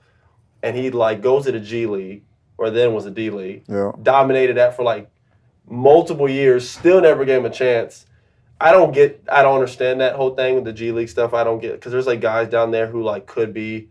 and 0.62 0.76
he 0.76 0.92
like 0.92 1.22
goes 1.22 1.46
to 1.46 1.52
the 1.52 1.60
G 1.60 1.86
League, 1.86 2.24
or 2.58 2.70
then 2.70 2.94
was 2.94 3.06
a 3.06 3.12
D 3.12 3.30
League, 3.30 3.63
yeah. 3.68 3.92
dominated 4.04 4.58
that 4.58 4.76
for 4.76 4.84
like 4.84 5.10
multiple 5.68 6.30
years, 6.30 6.70
still 6.70 7.02
never 7.02 7.24
gave 7.24 7.39
him 7.39 7.46
a 7.46 7.50
chance. 7.50 8.06
I 8.62 8.72
don't 8.72 8.91
get, 8.93 9.24
I 9.32 9.41
don't 9.41 9.56
understand 9.56 10.02
that 10.02 10.15
whole 10.15 10.36
thing 10.36 10.56
with 10.56 10.65
the 10.65 10.74
G 10.74 10.91
League 10.91 11.10
stuff. 11.10 11.34
I 11.34 11.43
don't 11.43 11.60
get 11.60 11.74
because 11.74 11.91
there's 11.91 12.08
like 12.08 12.19
guys 12.22 12.50
down 12.50 12.72
there 12.72 12.88
who 12.88 13.02
like 13.04 13.26
could 13.26 13.54
be 13.54 13.89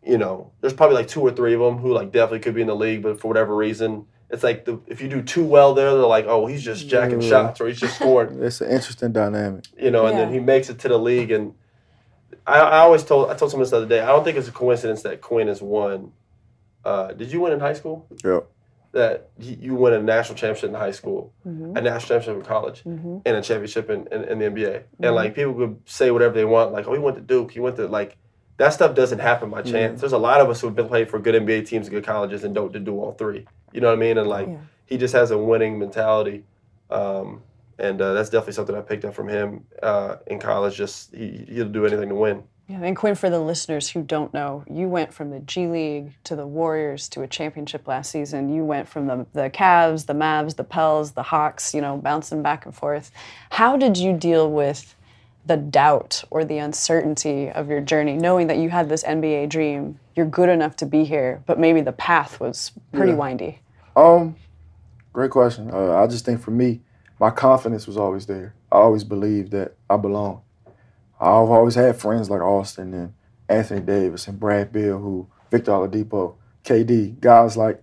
you 0.00 0.16
know, 0.16 0.52
there's 0.60 0.72
probably 0.72 0.94
like 0.94 1.08
two 1.08 1.20
or 1.20 1.30
three 1.32 1.52
of 1.52 1.60
them 1.60 1.76
who 1.76 1.92
like 1.92 2.12
definitely 2.12 2.38
could 2.38 2.54
be 2.54 2.62
in 2.62 2.66
the 2.68 2.74
league, 2.74 3.02
but 3.02 3.20
for 3.20 3.28
whatever 3.28 3.54
reason, 3.54 4.06
it's 4.30 4.42
like 4.42 4.64
the, 4.64 4.80
if 4.86 5.02
you 5.02 5.08
do 5.08 5.20
too 5.20 5.44
well 5.44 5.74
there, 5.74 5.90
they're 5.90 6.00
like, 6.06 6.24
oh, 6.26 6.46
he's 6.46 6.62
just 6.62 6.88
jacking 6.88 7.20
Yeah. 7.20 7.28
shots 7.28 7.60
or 7.60 7.66
he's 7.66 7.80
just 7.80 7.96
scoring, 7.96 8.38
It's 8.42 8.60
an 8.62 8.70
interesting 8.70 9.12
dynamic. 9.12 9.64
you 9.78 9.90
know, 9.90 10.06
and 10.06 10.16
then 10.16 10.32
he 10.32 10.38
makes 10.38 10.70
it 10.70 10.78
to 10.80 10.88
the 10.88 10.98
league. 10.98 11.30
And 11.30 11.54
I, 12.46 12.60
I 12.60 12.78
always 12.78 13.02
told 13.02 13.28
I 13.30 13.34
told 13.34 13.50
someone 13.50 13.64
this 13.64 13.70
the 13.70 13.78
other 13.78 13.86
day, 13.86 14.00
I 14.00 14.06
don't 14.06 14.24
think 14.24 14.38
it's 14.38 14.48
a 14.48 14.52
coincidence 14.52 15.02
that 15.02 15.20
Quinn 15.20 15.48
has 15.48 15.60
won. 15.60 16.12
Uh, 16.84 17.12
did 17.12 17.30
you 17.32 17.40
win 17.40 17.52
in 17.52 17.60
high 17.60 17.74
school? 17.74 18.06
Yeah. 18.24 18.40
That 18.92 19.28
you 19.38 19.74
win 19.74 19.92
a 19.92 20.02
national 20.02 20.36
championship 20.36 20.70
in 20.70 20.74
high 20.74 20.92
school, 20.92 21.32
Mhm. 21.46 21.76
a 21.76 21.80
national 21.82 22.00
championship 22.20 22.36
in 22.36 22.42
college, 22.42 22.84
Mhm. 22.84 23.22
and 23.26 23.36
a 23.36 23.42
championship 23.42 23.90
in, 23.90 24.06
in, 24.10 24.24
in 24.24 24.38
the 24.38 24.46
NBA. 24.46 24.70
Mm-hmm. 24.78 25.04
And 25.04 25.14
like 25.14 25.34
people 25.34 25.52
could 25.54 25.76
say 25.84 26.10
whatever 26.10 26.32
they 26.34 26.46
want, 26.46 26.72
like, 26.72 26.88
oh, 26.88 26.94
he 26.94 26.98
went 26.98 27.16
to 27.16 27.22
Duke, 27.22 27.50
he 27.50 27.60
went 27.60 27.76
to 27.76 27.86
like 27.86 28.16
that 28.56 28.70
stuff 28.72 28.94
doesn't 28.96 29.20
happen 29.20 29.50
by 29.50 29.62
chance. 29.62 30.00
There's 30.00 30.12
a 30.14 30.18
lot 30.18 30.40
of 30.40 30.48
us 30.50 30.60
who've 30.60 30.74
been 30.74 30.88
played 30.88 31.08
for 31.08 31.18
good 31.20 31.34
NBA 31.36 31.62
teams 31.62 31.86
and 31.86 31.94
good 31.94 32.04
colleges 32.04 32.42
and 32.44 32.54
don't 32.54 32.72
do 32.84 32.98
all 32.98 33.12
three. 33.12 33.46
You 33.72 33.80
know 33.80 33.86
what 33.88 33.92
I 33.92 34.00
mean? 34.00 34.18
And 34.18 34.28
like 34.28 34.48
Yeah. 34.48 34.56
he 34.86 34.96
just 34.96 35.14
has 35.14 35.30
a 35.30 35.38
winning 35.38 35.78
mentality. 35.78 36.44
Um, 36.90 37.42
and 37.78 38.00
uh, 38.02 38.14
that's 38.14 38.30
definitely 38.30 38.54
something 38.54 38.74
I 38.74 38.80
picked 38.80 39.04
up 39.04 39.14
from 39.14 39.28
him 39.28 39.64
uh, 39.82 40.16
in 40.26 40.40
college. 40.40 40.74
Just 40.76 41.14
he, 41.14 41.44
he'll 41.48 41.68
do 41.68 41.86
anything 41.86 42.08
to 42.08 42.14
win. 42.16 42.42
Yeah, 42.68 42.82
and 42.82 42.94
Quinn, 42.94 43.14
for 43.14 43.30
the 43.30 43.40
listeners 43.40 43.88
who 43.88 44.02
don't 44.02 44.34
know, 44.34 44.62
you 44.70 44.88
went 44.88 45.14
from 45.14 45.30
the 45.30 45.40
G 45.40 45.66
League 45.66 46.12
to 46.24 46.36
the 46.36 46.46
Warriors 46.46 47.08
to 47.10 47.22
a 47.22 47.26
championship 47.26 47.88
last 47.88 48.10
season. 48.10 48.52
You 48.52 48.62
went 48.62 48.86
from 48.86 49.06
the, 49.06 49.26
the 49.32 49.48
Cavs, 49.48 50.04
the 50.04 50.12
Mavs, 50.12 50.56
the 50.56 50.64
Pels, 50.64 51.12
the 51.12 51.22
Hawks, 51.22 51.72
you 51.72 51.80
know, 51.80 51.96
bouncing 51.96 52.42
back 52.42 52.66
and 52.66 52.74
forth. 52.74 53.10
How 53.48 53.78
did 53.78 53.96
you 53.96 54.12
deal 54.12 54.50
with 54.50 54.94
the 55.46 55.56
doubt 55.56 56.22
or 56.28 56.44
the 56.44 56.58
uncertainty 56.58 57.48
of 57.48 57.70
your 57.70 57.80
journey, 57.80 58.18
knowing 58.18 58.48
that 58.48 58.58
you 58.58 58.68
had 58.68 58.90
this 58.90 59.02
NBA 59.02 59.48
dream, 59.48 59.98
you're 60.14 60.26
good 60.26 60.50
enough 60.50 60.76
to 60.76 60.84
be 60.84 61.04
here, 61.04 61.42
but 61.46 61.58
maybe 61.58 61.80
the 61.80 61.92
path 61.92 62.38
was 62.38 62.72
pretty 62.92 63.14
windy? 63.14 63.60
Um, 63.96 64.36
great 65.14 65.30
question. 65.30 65.70
Uh, 65.72 65.94
I 65.94 66.06
just 66.06 66.26
think 66.26 66.42
for 66.42 66.50
me, 66.50 66.82
my 67.18 67.30
confidence 67.30 67.86
was 67.86 67.96
always 67.96 68.26
there. 68.26 68.54
I 68.70 68.76
always 68.76 69.04
believed 69.04 69.52
that 69.52 69.74
I 69.88 69.96
belong. 69.96 70.42
I've 71.20 71.50
always 71.50 71.74
had 71.74 71.96
friends 71.96 72.30
like 72.30 72.40
Austin 72.40 72.94
and 72.94 73.14
Anthony 73.48 73.80
Davis 73.80 74.28
and 74.28 74.38
Brad 74.38 74.72
Beal, 74.72 74.98
who 74.98 75.28
Victor 75.50 75.72
Oladipo, 75.72 76.36
KD, 76.64 77.18
guys 77.20 77.56
like 77.56 77.82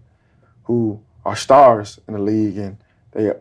who 0.64 1.02
are 1.26 1.36
stars 1.36 2.00
in 2.08 2.14
the 2.14 2.20
league, 2.20 2.58
and 2.58 2.78
they 3.12 3.32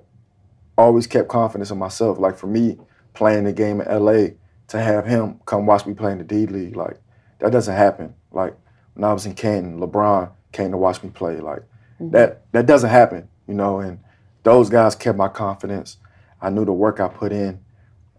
always 0.76 1.06
kept 1.06 1.28
confidence 1.28 1.70
in 1.70 1.78
myself. 1.78 2.18
Like 2.18 2.36
for 2.36 2.46
me, 2.46 2.78
playing 3.12 3.44
the 3.44 3.52
game 3.52 3.80
in 3.80 4.04
LA, 4.04 4.28
to 4.68 4.80
have 4.80 5.06
him 5.06 5.40
come 5.46 5.66
watch 5.66 5.86
me 5.86 5.94
play 5.94 6.12
in 6.12 6.18
the 6.18 6.24
D 6.24 6.46
League, 6.46 6.76
like 6.76 6.98
that 7.38 7.52
doesn't 7.52 7.76
happen. 7.76 8.14
Like 8.32 8.56
when 8.94 9.04
I 9.04 9.12
was 9.12 9.26
in 9.26 9.34
Canton, 9.34 9.78
LeBron 9.78 10.30
came 10.52 10.70
to 10.70 10.76
watch 10.76 11.02
me 11.02 11.10
play. 11.10 11.38
Like 11.40 11.62
that 12.00 12.50
that 12.52 12.66
doesn't 12.66 12.90
happen, 12.90 13.28
you 13.46 13.54
know. 13.54 13.78
And 13.80 14.00
those 14.42 14.70
guys 14.70 14.94
kept 14.94 15.18
my 15.18 15.28
confidence. 15.28 15.98
I 16.40 16.50
knew 16.50 16.64
the 16.64 16.72
work 16.72 17.00
I 17.00 17.08
put 17.08 17.32
in, 17.32 17.60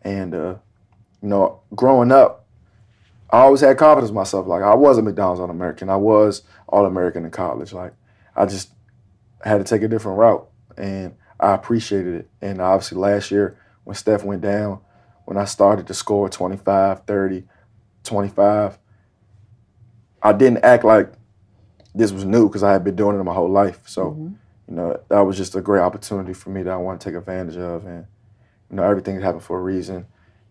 and 0.04 0.34
uh, 0.34 0.56
you 1.26 1.30
know, 1.30 1.60
growing 1.74 2.12
up, 2.12 2.46
I 3.32 3.40
always 3.40 3.62
had 3.62 3.80
confidence 3.80 4.10
in 4.10 4.16
myself. 4.16 4.46
Like 4.46 4.62
I 4.62 4.76
was 4.76 5.00
a 5.00 5.02
McDonald's 5.02 5.42
All 5.42 5.50
American. 5.50 5.90
I 5.90 5.96
was 5.96 6.44
All 6.68 6.86
American 6.86 7.26
in 7.26 7.32
college. 7.32 7.74
Like 7.74 7.94
I 8.36 8.46
just 8.46 8.70
had 9.44 9.58
to 9.58 9.64
take 9.64 9.82
a 9.82 9.88
different 9.88 10.20
route, 10.20 10.48
and 10.78 11.16
I 11.40 11.56
appreciated 11.56 12.14
it. 12.14 12.30
And 12.44 12.62
obviously, 12.62 13.00
last 13.00 13.32
year 13.32 13.58
when 13.86 13.96
Steph 13.96 14.24
went 14.24 14.44
down, 14.44 14.82
when 15.26 15.36
I 15.36 15.46
started 15.46 15.88
to 15.88 15.96
score 15.96 16.30
25, 16.30 17.06
30, 17.06 17.44
25, 18.04 18.78
I 20.22 20.32
didn't 20.32 20.64
act 20.64 20.84
like 20.84 21.12
this 21.96 22.12
was 22.12 22.24
new 22.24 22.48
because 22.48 22.62
I 22.62 22.72
had 22.72 22.84
been 22.84 22.96
doing 22.96 23.20
it 23.20 23.24
my 23.24 23.34
whole 23.34 23.50
life. 23.50 23.80
So, 23.88 24.12
mm-hmm. 24.12 24.34
you 24.68 24.76
know, 24.76 25.00
that 25.10 25.22
was 25.22 25.38
just 25.38 25.56
a 25.56 25.62
great 25.62 25.82
opportunity 25.82 26.34
for 26.34 26.52
me 26.52 26.62
that 26.62 26.72
I 26.72 26.78
want 26.78 27.02
to 27.02 27.10
take 27.10 27.18
advantage 27.18 27.58
of. 27.58 27.84
And, 27.88 28.06
you 28.70 28.76
know, 28.76 28.84
everything 28.84 29.20
happened 29.20 29.42
for 29.42 29.58
a 29.58 29.64
reason. 29.64 30.06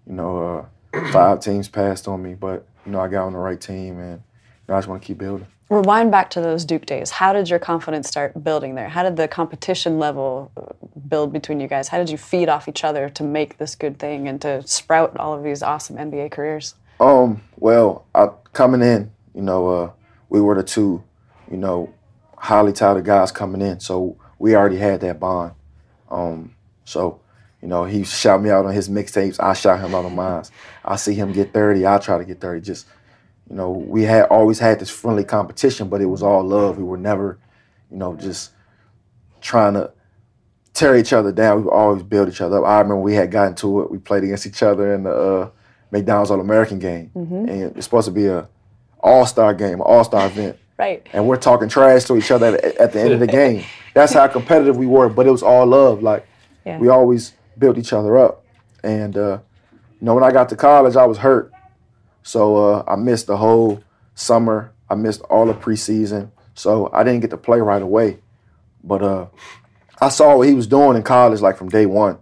You 0.07 0.15
know, 0.15 0.69
uh, 0.93 1.11
five 1.13 1.41
teams 1.41 1.69
passed 1.69 2.09
on 2.09 2.23
me, 2.23 2.35
but, 2.35 2.67
you 2.85 2.93
know, 2.93 3.01
I 3.01 3.09
got 3.09 3.27
on 3.27 3.33
the 3.33 3.39
right 3.39 3.61
team 3.61 3.99
and 3.99 4.21
you 4.21 4.69
know, 4.69 4.75
I 4.75 4.79
just 4.79 4.89
want 4.89 5.03
to 5.03 5.07
keep 5.07 5.19
building. 5.19 5.47
Rewind 5.71 6.11
back 6.11 6.29
to 6.31 6.41
those 6.41 6.65
Duke 6.65 6.85
days. 6.85 7.11
How 7.11 7.33
did 7.33 7.49
your 7.49 7.59
confidence 7.59 8.07
start 8.07 8.45
building 8.45 8.75
there? 8.75 8.89
How 8.89 9.03
did 9.03 9.17
the 9.17 9.27
competition 9.27 9.99
level 9.99 10.53
uh, 10.57 10.75
build 11.09 11.33
between 11.33 11.59
you 11.59 11.67
guys? 11.67 11.89
How 11.89 11.99
did 11.99 12.11
you 12.11 12.19
feed 12.19 12.49
off 12.51 12.69
each 12.69 12.85
other 12.85 13.09
to 13.09 13.25
make 13.25 13.57
this 13.57 13.75
good 13.75 13.99
thing 13.99 14.29
and 14.29 14.41
to 14.43 14.67
sprout 14.67 15.17
all 15.17 15.33
of 15.33 15.43
these 15.43 15.63
awesome 15.63 15.97
NBA 15.97 16.33
careers? 16.33 16.75
Um, 17.01 17.43
well, 17.57 18.07
I, 18.15 18.29
coming 18.53 18.83
in, 18.83 19.11
you 19.35 19.43
know, 19.43 19.69
uh, 19.69 19.91
we 20.29 20.41
were 20.41 20.55
the 20.55 20.63
two, 20.63 21.03
you 21.51 21.57
know, 21.57 21.93
highly 22.37 22.73
touted 22.73 23.05
guys 23.05 23.33
coming 23.33 23.63
in, 23.63 23.81
so 23.81 24.19
we 24.39 24.55
already 24.55 24.77
had 24.77 25.01
that 25.01 25.19
bond. 25.19 25.55
Um, 26.11 26.55
so, 26.85 27.21
you 27.65 27.71
know, 27.71 27.85
he 27.87 28.05
shout 28.05 28.43
me 28.43 28.51
out 28.51 28.67
on 28.67 28.75
his 28.75 28.91
mixtapes, 28.91 29.43
I 29.43 29.55
shout 29.55 29.81
him 29.81 29.95
out 29.95 30.05
on 30.05 30.15
mine. 30.15 30.45
I 30.85 30.97
see 30.97 31.15
him 31.15 31.33
get 31.33 31.55
30, 31.55 31.87
I 31.87 31.97
try 31.97 32.19
to 32.19 32.25
get 32.27 32.39
30. 32.39 32.61
Just, 32.61 32.87
you 33.49 33.57
know, 33.57 33.71
we 33.71 34.03
had 34.03 34.25
always 34.27 34.59
had 34.59 34.79
this 34.81 34.91
friendly 34.91 35.25
competition, 35.25 35.89
but 35.89 36.03
it 36.03 36.05
was 36.07 36.23
all 36.23 36.45
love. 36.45 36.77
We 36.77 36.85
were 36.85 36.99
never, 36.99 37.39
you 37.91 37.97
know, 37.97 38.17
just 38.17 38.51
trying 39.41 39.73
to 39.75 39.91
tear 40.75 40.95
each 40.95 41.15
other 41.15 41.33
down. 41.33 41.57
We 41.57 41.63
would 41.63 41.73
always 41.73 42.03
build 42.03 42.29
each 42.29 42.43
other 42.43 42.59
up. 42.59 42.67
I 42.69 42.81
remember 42.81 42.99
we 43.01 43.15
had 43.15 43.31
gotten 43.31 43.55
to 43.57 43.81
it. 43.81 43.91
We 43.91 43.97
played 43.97 44.25
against 44.25 44.45
each 44.47 44.63
other 44.63 44.93
in 44.95 45.05
the 45.05 45.15
uh, 45.15 45.51
McDonald's 45.91 46.31
All 46.31 46.41
American 46.41 46.79
game, 46.79 47.11
and 47.15 47.49
it's 47.49 47.85
supposed 47.87 48.05
to 48.07 48.13
be 48.13 48.27
a 48.27 48.47
All 49.01 49.25
Star 49.25 49.55
game, 49.55 49.75
an 49.75 49.81
All 49.81 50.05
Star 50.05 50.27
event, 50.27 50.59
Right. 50.79 51.07
and 51.15 51.27
we're 51.27 51.37
talking 51.37 51.71
trash 51.71 52.05
to 52.05 52.17
each 52.19 52.31
other 52.31 52.57
at, 52.59 52.65
at 52.77 52.93
the 52.93 53.01
end 53.01 53.13
of 53.15 53.21
the 53.21 53.27
game. 53.41 53.65
That's 53.95 54.13
how 54.13 54.27
competitive 54.27 54.77
we 54.77 54.87
were, 54.87 55.09
but 55.09 55.27
it 55.27 55.31
was 55.31 55.43
all 55.43 55.65
love. 55.65 56.03
Like 56.03 56.27
Yeah. 56.67 56.79
we 56.79 56.89
always 56.89 57.33
built 57.59 57.79
each 57.79 57.93
other 57.93 58.17
up, 58.17 58.45
and 58.83 59.17
uh, 59.17 59.39
you 59.73 60.07
know 60.07 60.15
when 60.15 60.25
I 60.25 60.33
got 60.33 60.49
to 60.51 60.57
college, 60.57 60.97
I 60.97 61.07
was 61.07 61.19
hurt, 61.19 61.53
so 62.23 62.57
uh, 62.57 62.85
I 62.87 62.97
missed 62.97 63.27
the 63.27 63.37
whole 63.37 63.83
summer. 64.15 64.73
I 64.89 64.95
missed 64.95 65.23
all 65.23 65.47
the 65.47 65.55
preseason, 65.55 66.31
so 66.55 66.91
I 66.93 67.05
didn't 67.05 67.21
get 67.21 67.31
to 67.31 67.37
play 67.37 67.61
right 67.61 67.83
away. 67.83 68.19
But 68.83 69.03
uh, 69.03 69.27
I 70.01 70.09
saw 70.11 70.37
what 70.37 70.49
he 70.49 70.55
was 70.55 70.67
doing 70.67 70.97
in 70.97 71.03
college, 71.03 71.41
like 71.41 71.57
from 71.57 71.69
day 71.69 71.87
one, 71.87 72.19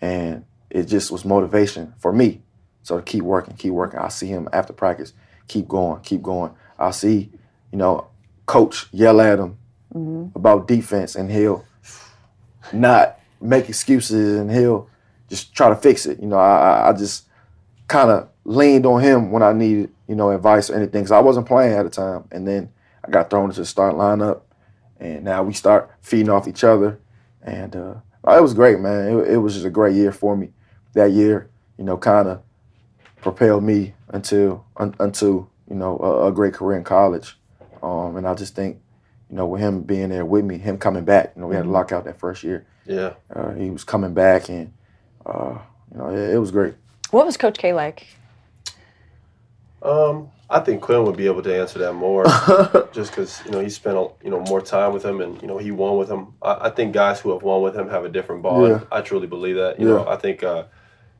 and 0.00 0.44
it 0.70 0.84
just 0.84 1.10
was 1.10 1.24
motivation 1.24 1.94
for 1.98 2.12
me. 2.12 2.42
So 2.82 2.96
to 2.96 3.02
keep 3.02 3.22
working, 3.22 3.54
keep 3.56 3.72
working. 3.72 4.00
I 4.00 4.08
see 4.08 4.26
him 4.26 4.48
after 4.52 4.72
practice, 4.72 5.12
keep 5.48 5.68
going, 5.68 6.02
keep 6.02 6.22
going. 6.22 6.52
I 6.78 6.90
see, 6.90 7.30
you 7.70 7.78
know, 7.78 8.08
coach 8.46 8.88
yell 8.92 9.20
at 9.20 9.38
him 9.38 9.58
about 10.34 10.68
defense, 10.68 11.14
and 11.14 11.30
he'll 11.30 11.64
not 12.72 13.18
make 13.44 13.68
excuses, 13.68 14.38
and 14.40 14.50
he'll 14.50 14.88
just 15.28 15.54
try 15.54 15.68
to 15.68 15.76
fix 15.76 16.06
it. 16.06 16.20
You 16.20 16.26
know, 16.26 16.38
I, 16.38 16.88
I- 16.88 16.92
just 16.92 17.26
kind 17.88 18.10
of 18.10 18.28
leaned 18.44 18.86
on 18.86 19.00
him 19.02 19.30
when 19.30 19.42
I 19.42 19.52
needed, 19.52 19.92
you 20.08 20.14
know, 20.14 20.30
advice 20.30 20.70
or 20.70 20.76
anything. 20.76 21.02
Cause 21.04 21.10
I 21.12 21.20
wasn't 21.20 21.46
playing 21.46 21.74
at 21.74 21.82
the 21.82 21.90
time, 21.90 22.24
and 22.32 22.46
then 22.48 22.70
I 23.04 23.10
got 23.10 23.30
thrown 23.30 23.50
into 23.50 23.60
the 23.60 23.66
start 23.66 23.94
lineup, 23.94 24.40
and 24.98 25.24
now 25.24 25.42
we 25.42 25.52
start 25.52 25.90
feeding 26.00 26.30
off 26.30 26.48
each 26.48 26.64
other, 26.64 26.98
and 27.42 27.76
uh, 27.76 27.94
it 28.28 28.42
was 28.42 28.54
great, 28.54 28.80
man. 28.80 29.08
It, 29.18 29.32
it 29.34 29.36
was 29.38 29.54
just 29.54 29.66
a 29.66 29.70
great 29.70 29.94
year 29.94 30.12
for 30.12 30.36
me. 30.36 30.50
That 30.94 31.10
year, 31.12 31.50
you 31.76 31.84
know, 31.84 31.96
kind 31.98 32.28
of 32.28 32.42
propelled 33.20 33.64
me 33.64 33.94
until 34.08 34.64
un, 34.76 34.94
until 34.98 35.50
you 35.68 35.76
know 35.76 35.98
a, 35.98 36.28
a 36.28 36.32
great 36.32 36.54
career 36.54 36.78
in 36.78 36.84
college, 36.84 37.36
um, 37.82 38.16
and 38.16 38.26
I 38.26 38.34
just 38.34 38.54
think, 38.54 38.80
you 39.30 39.36
know, 39.36 39.46
with 39.46 39.60
him 39.60 39.82
being 39.82 40.10
there 40.10 40.24
with 40.24 40.44
me, 40.44 40.58
him 40.58 40.78
coming 40.78 41.04
back, 41.04 41.32
you 41.34 41.42
know, 41.42 41.48
we 41.48 41.56
had 41.56 41.66
a 41.66 41.70
lockout 41.70 42.04
that 42.04 42.18
first 42.18 42.42
year. 42.42 42.66
Yeah. 42.86 43.14
Uh, 43.34 43.52
he 43.54 43.70
was 43.70 43.84
coming 43.84 44.14
back, 44.14 44.48
and 44.48 44.72
uh, 45.24 45.58
you 45.92 45.98
know, 45.98 46.10
it, 46.10 46.34
it 46.34 46.38
was 46.38 46.50
great. 46.50 46.74
What 47.10 47.26
was 47.26 47.36
Coach 47.36 47.58
K 47.58 47.72
like? 47.72 48.06
Um, 49.82 50.30
I 50.50 50.60
think 50.60 50.82
Quinn 50.82 51.04
would 51.04 51.16
be 51.16 51.26
able 51.26 51.42
to 51.42 51.58
answer 51.58 51.78
that 51.80 51.94
more, 51.94 52.24
just 52.92 53.10
because 53.10 53.42
you 53.44 53.50
know 53.50 53.60
he 53.60 53.70
spent 53.70 53.96
a- 53.96 54.10
you 54.22 54.30
know 54.30 54.40
more 54.40 54.60
time 54.60 54.92
with 54.92 55.04
him, 55.04 55.20
and 55.20 55.40
you 55.40 55.48
know 55.48 55.58
he 55.58 55.70
won 55.70 55.96
with 55.96 56.10
him. 56.10 56.34
I, 56.42 56.66
I 56.66 56.70
think 56.70 56.92
guys 56.92 57.20
who 57.20 57.32
have 57.32 57.42
won 57.42 57.62
with 57.62 57.74
him 57.76 57.88
have 57.88 58.04
a 58.04 58.08
different 58.08 58.42
bond. 58.42 58.68
Yeah. 58.68 58.80
I 58.92 59.00
truly 59.00 59.26
believe 59.26 59.56
that. 59.56 59.78
You 59.80 59.86
know, 59.86 60.06
I 60.06 60.16
think 60.16 60.42
uh, 60.42 60.64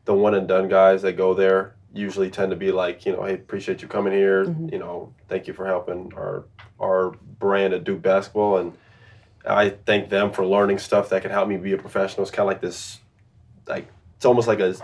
the 0.04 0.14
one 0.14 0.34
and 0.34 0.46
done 0.46 0.68
guys 0.68 1.02
that 1.02 1.14
go 1.14 1.34
there 1.34 1.74
usually 1.94 2.28
tend 2.28 2.50
to 2.50 2.56
be 2.56 2.72
like, 2.72 3.06
you 3.06 3.12
know, 3.12 3.24
hey, 3.24 3.34
appreciate 3.34 3.80
you 3.80 3.88
coming 3.88 4.12
here. 4.12 4.44
Mm-hmm. 4.44 4.68
You 4.70 4.78
know, 4.78 5.14
thank 5.28 5.46
you 5.46 5.54
for 5.54 5.66
helping 5.66 6.12
our 6.16 6.44
our 6.80 7.10
brand 7.38 7.72
at 7.72 7.84
Duke 7.84 8.02
basketball, 8.02 8.58
and 8.58 8.76
I 9.46 9.70
thank 9.70 10.08
them 10.08 10.32
for 10.32 10.44
learning 10.44 10.78
stuff 10.78 11.08
that 11.10 11.22
can 11.22 11.30
help 11.30 11.48
me 11.48 11.56
be 11.56 11.72
a 11.72 11.78
professional. 11.78 12.22
It's 12.22 12.30
kind 12.30 12.46
of 12.46 12.48
like 12.48 12.60
this, 12.60 13.00
like 13.66 13.86
it's 14.16 14.24
almost 14.24 14.48
like 14.48 14.60
a 14.60 14.74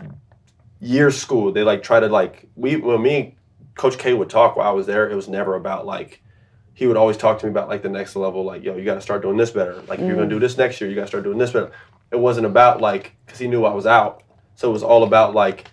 year 0.81 1.11
school. 1.11 1.53
They 1.53 1.62
like 1.62 1.83
try 1.83 2.01
to 2.01 2.09
like 2.09 2.49
we 2.55 2.77
when 2.77 3.03
me 3.03 3.37
Coach 3.75 3.99
K 3.99 4.14
would 4.14 4.31
talk 4.31 4.57
while 4.57 4.68
I 4.68 4.73
was 4.73 4.87
there, 4.87 5.11
it 5.11 5.14
was 5.14 5.29
never 5.29 5.57
about 5.57 5.87
like 5.87 6.23
he 6.75 6.87
would 6.87 6.96
always 6.96 7.16
talk 7.16 7.38
to 7.40 7.46
me 7.46 7.51
about 7.51 7.68
like 7.68 7.83
the 7.83 7.88
next 7.88 8.16
level, 8.16 8.44
like 8.44 8.62
yo, 8.62 8.77
you 8.77 8.85
got 8.85 8.94
to 8.94 9.01
start 9.01 9.23
doing 9.23 9.37
this 9.37 9.51
better. 9.51 9.83
Like 9.88 9.99
if 9.99 10.07
you're 10.07 10.14
gonna 10.14 10.27
mm. 10.27 10.31
do 10.31 10.38
this 10.38 10.57
next 10.57 10.81
year, 10.81 10.88
you 10.88 10.96
got 10.96 11.03
to 11.03 11.09
start 11.09 11.25
doing 11.25 11.38
this 11.38 11.51
better. 11.51 11.73
It 12.11 12.18
wasn't 12.18 12.46
about 12.46 12.81
like 12.81 13.16
because 13.27 13.38
he 13.38 13.49
knew 13.49 13.64
I 13.64 13.75
was 13.75 13.87
out, 13.87 14.23
so 14.55 14.70
it 14.70 14.73
was 14.73 14.83
all 14.83 15.03
about 15.03 15.35
like 15.35 15.66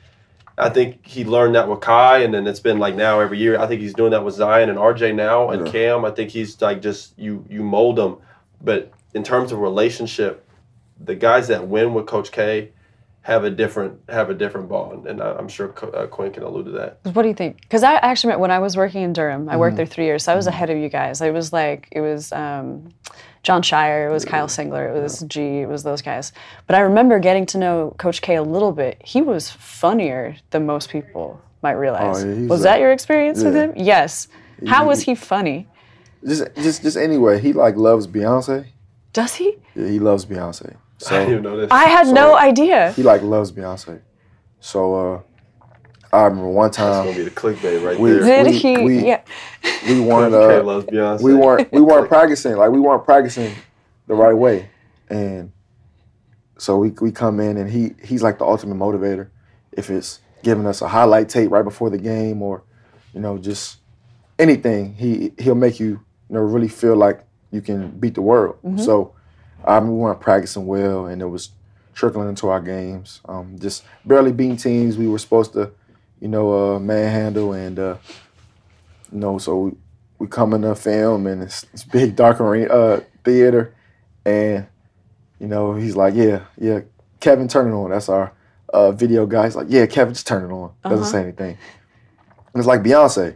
I 0.57 0.69
think 0.69 1.05
he 1.05 1.23
learned 1.23 1.53
that 1.55 1.69
with 1.69 1.81
Kai, 1.81 2.19
and 2.19 2.33
then 2.33 2.47
it's 2.47 2.59
been 2.59 2.79
like 2.79 2.95
now 2.95 3.19
every 3.19 3.37
year. 3.37 3.59
I 3.59 3.67
think 3.67 3.79
he's 3.81 3.93
doing 3.93 4.11
that 4.11 4.23
with 4.25 4.33
Zion 4.33 4.69
and 4.69 4.77
RJ 4.79 5.13
now, 5.13 5.49
and 5.51 5.65
Yeah. 5.65 5.71
Cam. 5.71 6.05
I 6.05 6.11
think 6.11 6.31
he's 6.31 6.59
like 6.61 6.81
just 6.81 7.17
you 7.17 7.45
you 7.49 7.61
mold 7.61 7.97
them, 7.97 8.17
but 8.61 8.91
in 9.13 9.23
terms 9.23 9.51
of 9.51 9.59
relationship, 9.59 10.43
the 10.99 11.15
guys 11.15 11.47
that 11.49 11.67
win 11.67 11.93
with 11.93 12.07
Coach 12.07 12.31
K 12.31 12.71
have 13.27 13.43
a 13.43 13.49
different 13.49 13.93
have 14.09 14.29
a 14.29 14.33
different 14.33 14.69
bond, 14.69 15.05
and 15.05 15.21
I, 15.21 15.33
I'm 15.39 15.49
sure 15.49 15.67
Co- 15.79 15.89
uh, 15.89 16.07
Quinn 16.07 16.31
can 16.31 16.43
allude 16.43 16.65
to 16.65 16.71
that. 16.79 16.99
What 17.13 17.23
do 17.23 17.27
you 17.27 17.33
think? 17.35 17.59
Because 17.61 17.83
I 17.83 17.95
actually 17.95 18.29
met 18.31 18.39
when 18.39 18.51
I 18.51 18.59
was 18.59 18.77
working 18.77 19.03
in 19.03 19.11
Durham. 19.13 19.49
I 19.49 19.57
worked 19.57 19.71
Mm-hmm. 19.73 19.77
there 19.77 19.85
three 19.85 20.05
years, 20.05 20.23
so 20.23 20.31
I 20.31 20.35
was 20.35 20.47
ahead 20.47 20.69
of 20.69 20.77
you 20.77 20.87
guys. 20.89 21.19
It 21.21 21.33
was 21.33 21.51
like 21.51 21.89
it 21.91 21.99
was 22.01 22.31
um, 22.31 22.93
Jon 23.43 23.61
Scheyer, 23.61 24.07
it 24.09 24.13
was 24.13 24.23
Kyle 24.23 24.47
Singler, 24.47 24.95
it 24.95 25.01
was 25.01 25.19
G, 25.27 25.59
it 25.63 25.67
was 25.67 25.83
those 25.83 26.01
guys. 26.01 26.31
But 26.67 26.75
I 26.77 26.79
remember 26.79 27.19
getting 27.19 27.45
to 27.47 27.57
know 27.57 27.93
Coach 27.97 28.21
K 28.21 28.35
a 28.35 28.43
little 28.43 28.71
bit. 28.71 29.01
He 29.03 29.21
was 29.21 29.49
funnier 29.51 30.37
than 30.51 30.65
most 30.65 30.89
people 30.89 31.41
might 31.61 31.73
realize. 31.85 32.23
Oh, 32.23 32.27
yeah, 32.33 32.47
was 32.47 32.61
a- 32.61 32.63
that 32.63 32.79
your 32.79 32.91
experience 32.93 33.43
with 33.43 33.55
him? 33.55 33.73
Yes. 33.75 34.29
How 34.67 34.87
was 34.87 35.01
he 35.01 35.15
funny? 35.15 35.67
Just 36.25 36.43
just 36.55 36.81
just 36.81 36.95
anyway, 36.97 37.39
he 37.41 37.51
like 37.53 37.75
loves 37.75 38.07
Beyonce. 38.07 38.67
Does 39.11 39.35
he? 39.35 39.57
Yeah, 39.75 39.87
he 39.87 39.99
loves 39.99 40.25
Beyonce. 40.25 40.75
I 41.05 41.09
didn't 41.19 41.29
even 41.31 41.43
know 41.43 41.57
this. 41.57 41.67
I 41.71 41.85
had 41.85 42.07
no 42.07 42.35
idea. 42.35 42.91
he 42.93 43.03
like 43.03 43.21
loves 43.21 43.51
Beyonce. 43.51 44.01
So 44.59 44.95
uh 45.15 45.21
I 46.13 46.23
remember 46.23 46.49
one 46.49 46.71
time. 46.71 47.05
That's 47.05 47.05
gonna 47.17 47.17
be 47.17 47.23
the 47.29 47.31
clickbait 47.31 47.83
right 47.85 47.99
We- 47.99 48.11
there. 48.13 48.43
Did 48.43 48.51
we- 48.53 48.57
he? 48.57 48.77
we- 48.77 49.05
yeah. 49.07 49.21
we 49.87 49.99
weren't 50.09 50.33
uh, 50.33 50.63
loves 50.63 50.85
Beyonce. 50.85 51.21
we 51.21 51.33
weren't 51.35 51.71
we 51.71 51.81
weren't 51.81 52.07
practicing 52.15 52.55
like 52.55 52.71
we 52.71 52.79
weren't 52.79 53.03
practicing 53.05 53.53
the 54.07 54.15
right 54.15 54.33
way 54.33 54.69
and 55.09 55.51
so 56.57 56.77
we, 56.77 56.89
we 57.01 57.11
come 57.11 57.39
in 57.39 57.57
and 57.57 57.69
he 57.69 57.93
he's 58.03 58.23
like 58.23 58.39
the 58.39 58.45
ultimate 58.45 58.75
motivator 58.77 59.29
if 59.73 59.89
it's 59.89 60.21
giving 60.43 60.65
us 60.65 60.81
a 60.81 60.87
highlight 60.87 61.29
tape 61.29 61.51
right 61.51 61.63
before 61.63 61.89
the 61.89 61.97
game 61.97 62.41
or 62.41 62.63
you 63.13 63.19
know 63.19 63.37
just 63.37 63.77
anything 64.39 64.93
he 64.95 65.33
he'll 65.37 65.55
make 65.55 65.79
you 65.79 65.87
you 65.87 65.99
know 66.35 66.39
really 66.39 66.67
feel 66.67 66.95
like 66.95 67.23
you 67.51 67.61
can 67.61 67.89
beat 67.99 68.15
the 68.15 68.21
world 68.21 68.57
so 68.77 69.13
um, 69.65 69.87
we 69.89 69.95
weren't 69.95 70.19
practicing 70.19 70.65
well 70.65 71.05
and 71.07 71.21
it 71.21 71.25
was 71.27 71.49
trickling 71.93 72.29
into 72.29 72.47
our 72.47 72.61
games. 72.61 73.21
Um, 73.27 73.57
just 73.59 73.83
barely 74.05 74.31
beating 74.31 74.57
teams 74.57 74.97
we 74.97 75.07
were 75.07 75.19
supposed 75.19 75.53
to 75.53 75.71
you 76.19 76.27
know 76.27 76.75
uh, 76.75 76.79
manhandle 76.79 77.53
and 77.53 77.77
uh, 77.79 77.97
you 79.11 79.19
know 79.19 79.37
so 79.37 79.57
we, 79.59 79.71
we 80.19 80.27
come 80.27 80.53
in 80.53 80.61
the 80.61 80.75
film 80.75 81.27
and 81.27 81.43
it's, 81.43 81.63
it's 81.73 81.83
big 81.83 82.15
dark 82.15 82.39
arena 82.39 82.67
uh, 82.73 82.99
theater 83.23 83.73
and 84.25 84.67
you 85.39 85.47
know 85.47 85.75
he's 85.75 85.95
like 85.95 86.13
yeah 86.15 86.41
yeah 86.57 86.81
kevin 87.19 87.47
turn 87.47 87.67
it 87.71 87.75
on. 87.75 87.89
That's 87.91 88.09
our 88.09 88.33
uh, 88.73 88.91
video 88.91 89.25
guy. 89.25 89.45
He's 89.45 89.55
like 89.55 89.67
yeah 89.69 89.85
kevin 89.85 90.13
just 90.13 90.27
turn 90.27 90.49
it 90.49 90.53
on. 90.53 90.71
Doesn't 90.83 90.99
Uh-huh. 90.99 91.05
say 91.11 91.21
anything. 91.23 91.57
And 92.53 92.59
it's 92.61 92.67
like 92.67 92.81
beyonce 92.81 93.35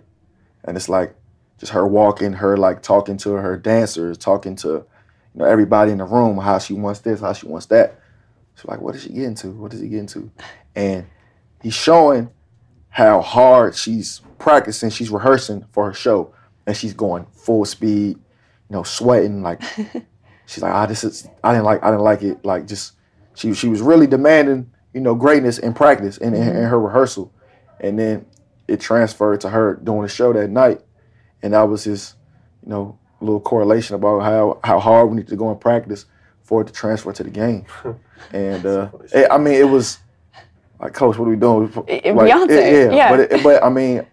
and 0.64 0.76
it's 0.78 0.90
like 0.90 1.16
just 1.60 1.72
her 1.74 1.86
walking 1.88 2.34
her 2.34 2.58
like 2.58 2.82
talking 2.82 3.18
to 3.18 3.34
her 3.34 3.56
dancers 3.58 4.18
talking 4.18 4.56
to 4.58 4.86
you 5.34 5.40
know 5.40 5.46
everybody 5.46 5.92
in 5.92 5.98
the 5.98 6.06
room 6.06 6.38
how 6.38 6.60
she 6.60 6.74
wants 6.74 7.00
this 7.02 7.22
how 7.22 7.34
she 7.34 7.48
wants 7.48 7.66
that. 7.68 8.00
She's 8.56 8.66
like 8.66 8.82
what 8.82 8.96
is 8.96 9.04
she 9.04 9.10
getting 9.10 9.36
to? 9.36 9.52
What 9.52 9.74
is 9.74 9.82
he 9.82 9.90
getting 9.90 10.08
to? 10.08 10.32
And 10.76 11.08
he's 11.62 11.74
showing 11.74 12.30
how 12.90 13.22
hard 13.22 13.76
she's 13.76 14.22
practicing 14.38 14.90
she's 14.90 15.10
rehearsing 15.10 15.66
for 15.72 15.86
her 15.86 15.94
show 15.94 16.34
and 16.66 16.76
she's 16.76 16.94
going 16.94 17.26
full 17.32 17.64
speed 17.64 18.18
you 18.18 18.76
know 18.76 18.84
sweating 18.84 19.42
like 19.42 19.62
she's 20.46 20.62
like 20.62 20.74
ah 20.74 20.86
this 20.86 21.04
is 21.04 21.28
i 21.44 21.52
didn't 21.54 21.64
like 21.66 21.82
i 21.84 21.90
didn't 21.90 22.04
like 22.04 22.22
it. 22.22 22.44
Like 22.44 22.68
just 22.68 22.94
she 23.36 23.54
she 23.54 23.68
was 23.68 23.82
really 23.82 24.08
demanding 24.08 24.72
you 24.94 25.02
know 25.02 25.16
greatness 25.16 25.58
in 25.58 25.74
practice 25.74 26.18
and 26.18 26.36
in, 26.36 26.44
in 26.44 26.64
her 26.64 26.80
rehearsal. 26.80 27.34
And 27.80 27.98
then 27.98 28.26
it 28.68 28.80
transferred 28.80 29.42
to 29.42 29.50
her 29.50 29.76
doing 29.76 30.04
the 30.04 30.08
show 30.08 30.34
that 30.34 30.50
night. 30.50 30.82
And 31.42 31.54
that 31.54 31.64
was 31.64 31.84
his 31.84 32.16
you 32.64 32.70
know 32.70 33.00
little 33.22 33.40
correlation 33.40 33.96
about 33.96 34.20
how 34.22 34.60
how 34.64 34.80
hard 34.80 35.10
we 35.10 35.16
need 35.18 35.28
to 35.28 35.36
go 35.36 35.52
in 35.52 35.58
practice 35.58 36.06
for 36.44 36.62
it 36.62 36.68
to 36.68 36.74
transfer 36.74 37.12
to 37.14 37.24
the 37.24 37.30
game 37.30 37.66
and 38.34 38.66
uh 38.66 38.90
it- 39.14 39.28
i 39.32 39.38
mean 39.38 39.54
it 39.54 39.70
was 39.70 40.00
like 40.80 40.94
coach 40.94 41.18
what 41.18 41.28
are 41.28 41.30
we 41.32 41.36
doing 41.36 41.72
Like, 41.74 42.04
Beyonce, 42.04 42.96
yeah. 42.96 43.10
but 43.10 43.20
it, 43.20 43.44
but 43.44 43.64
i 43.64 43.70
mean 43.70 44.06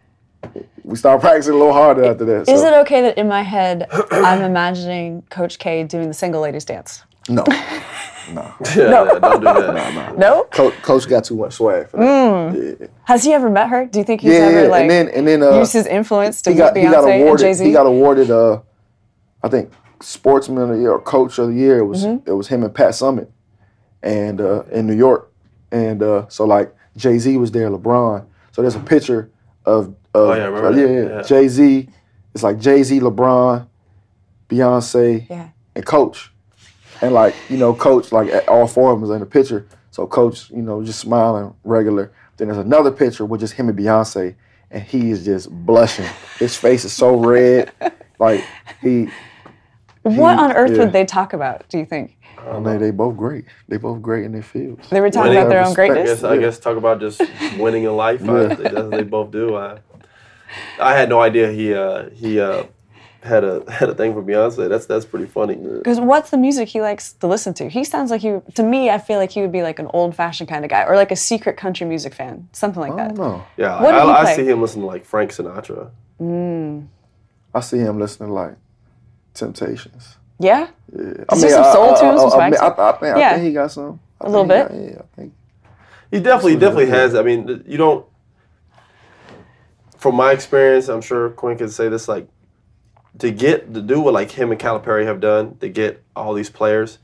we 0.85 0.97
started 0.97 1.21
practicing 1.21 1.55
a 1.55 1.57
little 1.57 1.73
harder 1.73 2.05
after 2.05 2.25
that 2.25 2.49
Is 2.49 2.61
so- 2.61 2.67
it 2.69 2.75
okay 2.83 3.01
that 3.03 3.19
in 3.19 3.29
my 3.29 3.43
head 3.43 3.87
I'm 4.13 4.43
imagining 4.43 5.23
Coach 5.31 5.59
K 5.59 5.85
doing 5.85 6.09
the 6.09 6.15
single 6.15 6.41
ladies 6.41 6.65
dance? 6.65 7.03
no 7.29 7.45
Yeah, 8.29 8.45
yeah, 8.77 9.19
don't 9.21 9.41
do 9.41 9.45
that. 9.45 10.19
No? 10.19 10.45
coach, 10.51 10.75
coach 10.83 11.09
got 11.09 11.25
too 11.25 11.37
much 11.37 11.55
swag 11.55 11.89
for 11.89 11.97
that. 11.97 12.77
yeah, 12.81 12.87
Has 13.05 13.25
he 13.25 13.33
ever 13.33 13.49
met 13.49 13.69
her? 13.71 13.87
Do 13.87 13.99
you 14.01 14.05
think 14.05 14.21
he's 14.21 14.33
yeah, 14.35 14.39
ever 14.41 14.63
yeah. 14.65 14.69
like 14.69 14.83
and 14.83 14.91
then 14.91 15.09
and 15.09 15.27
then 15.27 15.43
uh, 15.43 15.59
used 15.59 15.73
his 15.73 15.87
influence 15.87 16.43
to 16.43 16.51
he 16.51 16.57
get 16.57 16.75
got 16.75 16.77
he 16.77 16.83
got 16.85 17.05
Beyonce 17.05 17.07
and 17.07 17.09
Jay 17.09 17.23
awarded 17.23 17.55
Z? 17.57 17.65
he 17.65 17.73
got 17.73 17.87
awarded 17.87 18.31
uh 18.31 18.61
I 19.49 19.51
think 19.51 19.73
sportsman 20.01 20.63
of 20.63 20.69
the 20.71 20.79
year 20.79 20.93
or 20.93 21.01
coach 21.01 21.39
of 21.39 21.49
the 21.49 21.55
year. 21.55 21.79
It 21.79 21.87
was 21.87 22.05
Mm-hmm. 22.05 22.29
it 22.31 22.35
was 22.35 22.49
him 22.49 22.63
and 22.63 22.75
Pat 22.75 22.91
Summitt, 22.91 23.29
and 24.03 24.41
uh, 24.41 24.63
in 24.71 24.87
New 24.87 24.95
York, 24.97 25.33
and 25.73 26.03
uh, 26.03 26.29
so 26.29 26.45
like 26.45 26.75
Jay 26.97 27.19
Z 27.19 27.37
was 27.37 27.51
there, 27.51 27.71
LeBron. 27.71 28.25
So 28.53 28.63
there's 28.63 28.75
a 28.75 28.81
picture 28.81 29.31
of, 29.65 29.87
of 29.89 29.95
Oh, 30.15 30.33
yeah, 30.35 30.49
I 30.49 30.71
yeah, 30.71 30.87
yeah. 30.87 31.09
Yeah. 31.17 31.23
Jay 31.23 31.49
Z. 31.49 31.89
It's 32.35 32.43
like 32.43 32.59
Jay 32.61 32.83
Z, 32.83 33.01
LeBron, 33.01 33.67
Beyonce, 34.49 35.29
Yeah. 35.29 35.49
and 35.75 35.85
Coach, 35.85 36.33
and 37.01 37.13
like 37.15 37.35
you 37.49 37.57
know, 37.57 37.75
Coach 37.75 38.13
like 38.13 38.31
all 38.49 38.67
four 38.67 38.91
of 38.93 38.97
them 38.97 39.03
was 39.03 39.11
in 39.11 39.21
the 39.21 39.27
picture. 39.27 39.67
So 39.91 40.07
Coach, 40.07 40.51
you 40.51 40.63
know, 40.63 40.83
just 40.85 41.01
smiling 41.01 41.55
regular. 41.65 42.13
Then 42.37 42.49
there's 42.49 42.59
another 42.65 42.93
picture 42.93 43.25
with 43.25 43.41
just 43.41 43.55
him 43.55 43.69
and 43.69 43.77
Beyonce, 43.79 44.37
and 44.71 44.83
he 44.83 45.11
is 45.11 45.25
just 45.25 45.51
blushing. 45.51 46.07
His 46.39 46.57
face 46.57 46.85
is 46.85 46.93
so 46.93 47.17
red, 47.17 47.73
like 48.19 48.45
he. 48.81 49.09
What 50.03 50.37
he- 50.39 50.45
on 50.45 50.53
earth 50.53 50.73
yeah. 50.73 50.79
would 50.79 50.93
they 50.93 51.05
talk 51.05 51.33
about? 51.33 51.69
Do 51.69 51.79
you 51.79 51.85
think 51.85 52.17
I 52.39 52.61
mean, 52.61 52.79
they 52.79 52.93
both 52.93 53.17
great. 53.17 53.45
They 53.69 53.77
both 53.79 54.01
great 54.01 54.25
in 54.25 54.33
their 54.33 54.43
fields. 54.43 54.89
they 54.91 55.01
were 55.01 55.11
talking 55.11 55.31
Winning. 55.31 55.43
about 55.43 55.49
their 55.51 55.59
own 55.61 55.67
Respect. 55.75 55.91
I 55.91 55.95
greatness? 55.95 56.21
guess 56.21 56.25
I 56.25 56.39
guess 56.39 56.59
talk 56.59 56.77
about 56.77 57.01
just 57.01 57.21
winning 57.59 57.83
in 57.85 57.97
life. 57.97 58.21
Yeah. 58.23 58.55
they, 58.55 58.83
they 58.99 59.03
both 59.03 59.31
do. 59.33 59.57
I, 59.57 59.79
I 60.81 60.95
had 60.95 61.09
no 61.09 61.21
idea 61.21 61.51
he 61.51 61.75
uh, 61.75 62.11
he 62.11 62.41
uh, 62.41 62.65
had 63.23 63.43
a 63.45 63.71
had 63.71 63.91
a 63.91 63.95
thing 63.95 64.15
for 64.15 64.23
Beyonce. 64.23 64.69
That's 64.69 64.87
that's 64.87 65.05
pretty 65.05 65.27
funny. 65.27 65.57
Because 65.57 65.99
what's 66.01 66.31
the 66.31 66.39
music 66.39 66.69
he 66.69 66.81
likes 66.81 67.13
to 67.15 67.27
listen 67.27 67.53
to? 67.55 67.69
He 67.69 67.83
sounds 67.85 68.11
like 68.11 68.21
he. 68.23 68.39
To 68.55 68.63
me, 68.63 68.89
I 68.89 68.99
feel 68.99 69.19
like 69.19 69.33
he 69.33 69.41
would 69.43 69.53
be 69.53 69.63
like 69.63 69.79
an 69.81 69.89
old-fashioned 69.93 70.49
kind 70.49 70.65
of 70.65 70.71
guy, 70.71 70.85
or 70.85 70.95
like 70.97 71.11
a 71.11 71.17
secret 71.17 71.57
country 71.57 71.87
music 71.89 72.15
fan, 72.15 72.49
something 72.53 72.81
like 72.81 72.93
I 72.93 72.97
that. 73.09 73.09
don't 73.17 73.19
know. 73.19 73.45
Yeah, 73.57 73.83
What 73.83 73.93
did 73.93 74.03
he 74.03 74.09
I, 74.09 74.23
I 74.23 74.37
see 74.37 74.47
him 74.47 74.63
listening 74.63 74.83
to 74.83 74.87
like 74.87 75.05
Frank 75.05 75.33
Sinatra. 75.33 75.91
I 77.55 77.61
see 77.61 77.79
him 77.79 77.99
listening 77.99 78.29
to 78.29 78.35
like 78.35 78.57
Temptations. 79.39 80.17
Yeah, 80.41 80.69
Yeah. 80.93 81.25
Does 81.29 81.43
he 81.43 81.51
have 81.51 81.65
some 81.65 81.73
soul 81.73 81.89
tunes, 81.97 82.21
some 82.21 82.27
I, 82.27 82.35
swag 82.35 82.53
mean, 82.53 82.55
I, 82.55 82.57
stuff? 82.57 82.79
I, 82.79 82.93
think, 82.93 83.17
I 83.17 83.19
Yeah. 83.19 83.33
think 83.35 83.45
he 83.45 83.53
got 83.53 83.71
some. 83.73 84.01
I 84.21 84.27
A 84.27 84.31
little 84.31 84.45
bit? 84.45 84.69
got- 84.69 84.75
yeah, 84.77 84.99
I 85.01 85.17
think. 85.17 85.33
He 86.11 86.21
definitely 86.21 86.57
definitely 86.57 86.87
has. 86.87 87.15
I 87.15 87.23
mean, 87.23 87.65
you 87.67 87.77
don't. 87.77 88.07
From 89.99 90.15
my 90.15 90.33
experience, 90.33 90.89
I'm 90.89 91.01
sure 91.01 91.31
Quinn 91.31 91.59
can 91.59 91.69
say 91.69 91.89
this. 91.89 92.09
Like, 92.09 92.29
to 93.19 93.31
get 93.31 93.75
to 93.75 93.83
do 93.83 94.01
what 94.01 94.15
like 94.15 94.31
him 94.31 94.51
and 94.53 94.61
Calipari 94.61 95.05
have 95.05 95.21
done, 95.21 95.57
to 95.59 95.69
get 95.69 96.03
all 96.15 96.35
these 96.35 96.51
players, 96.51 96.99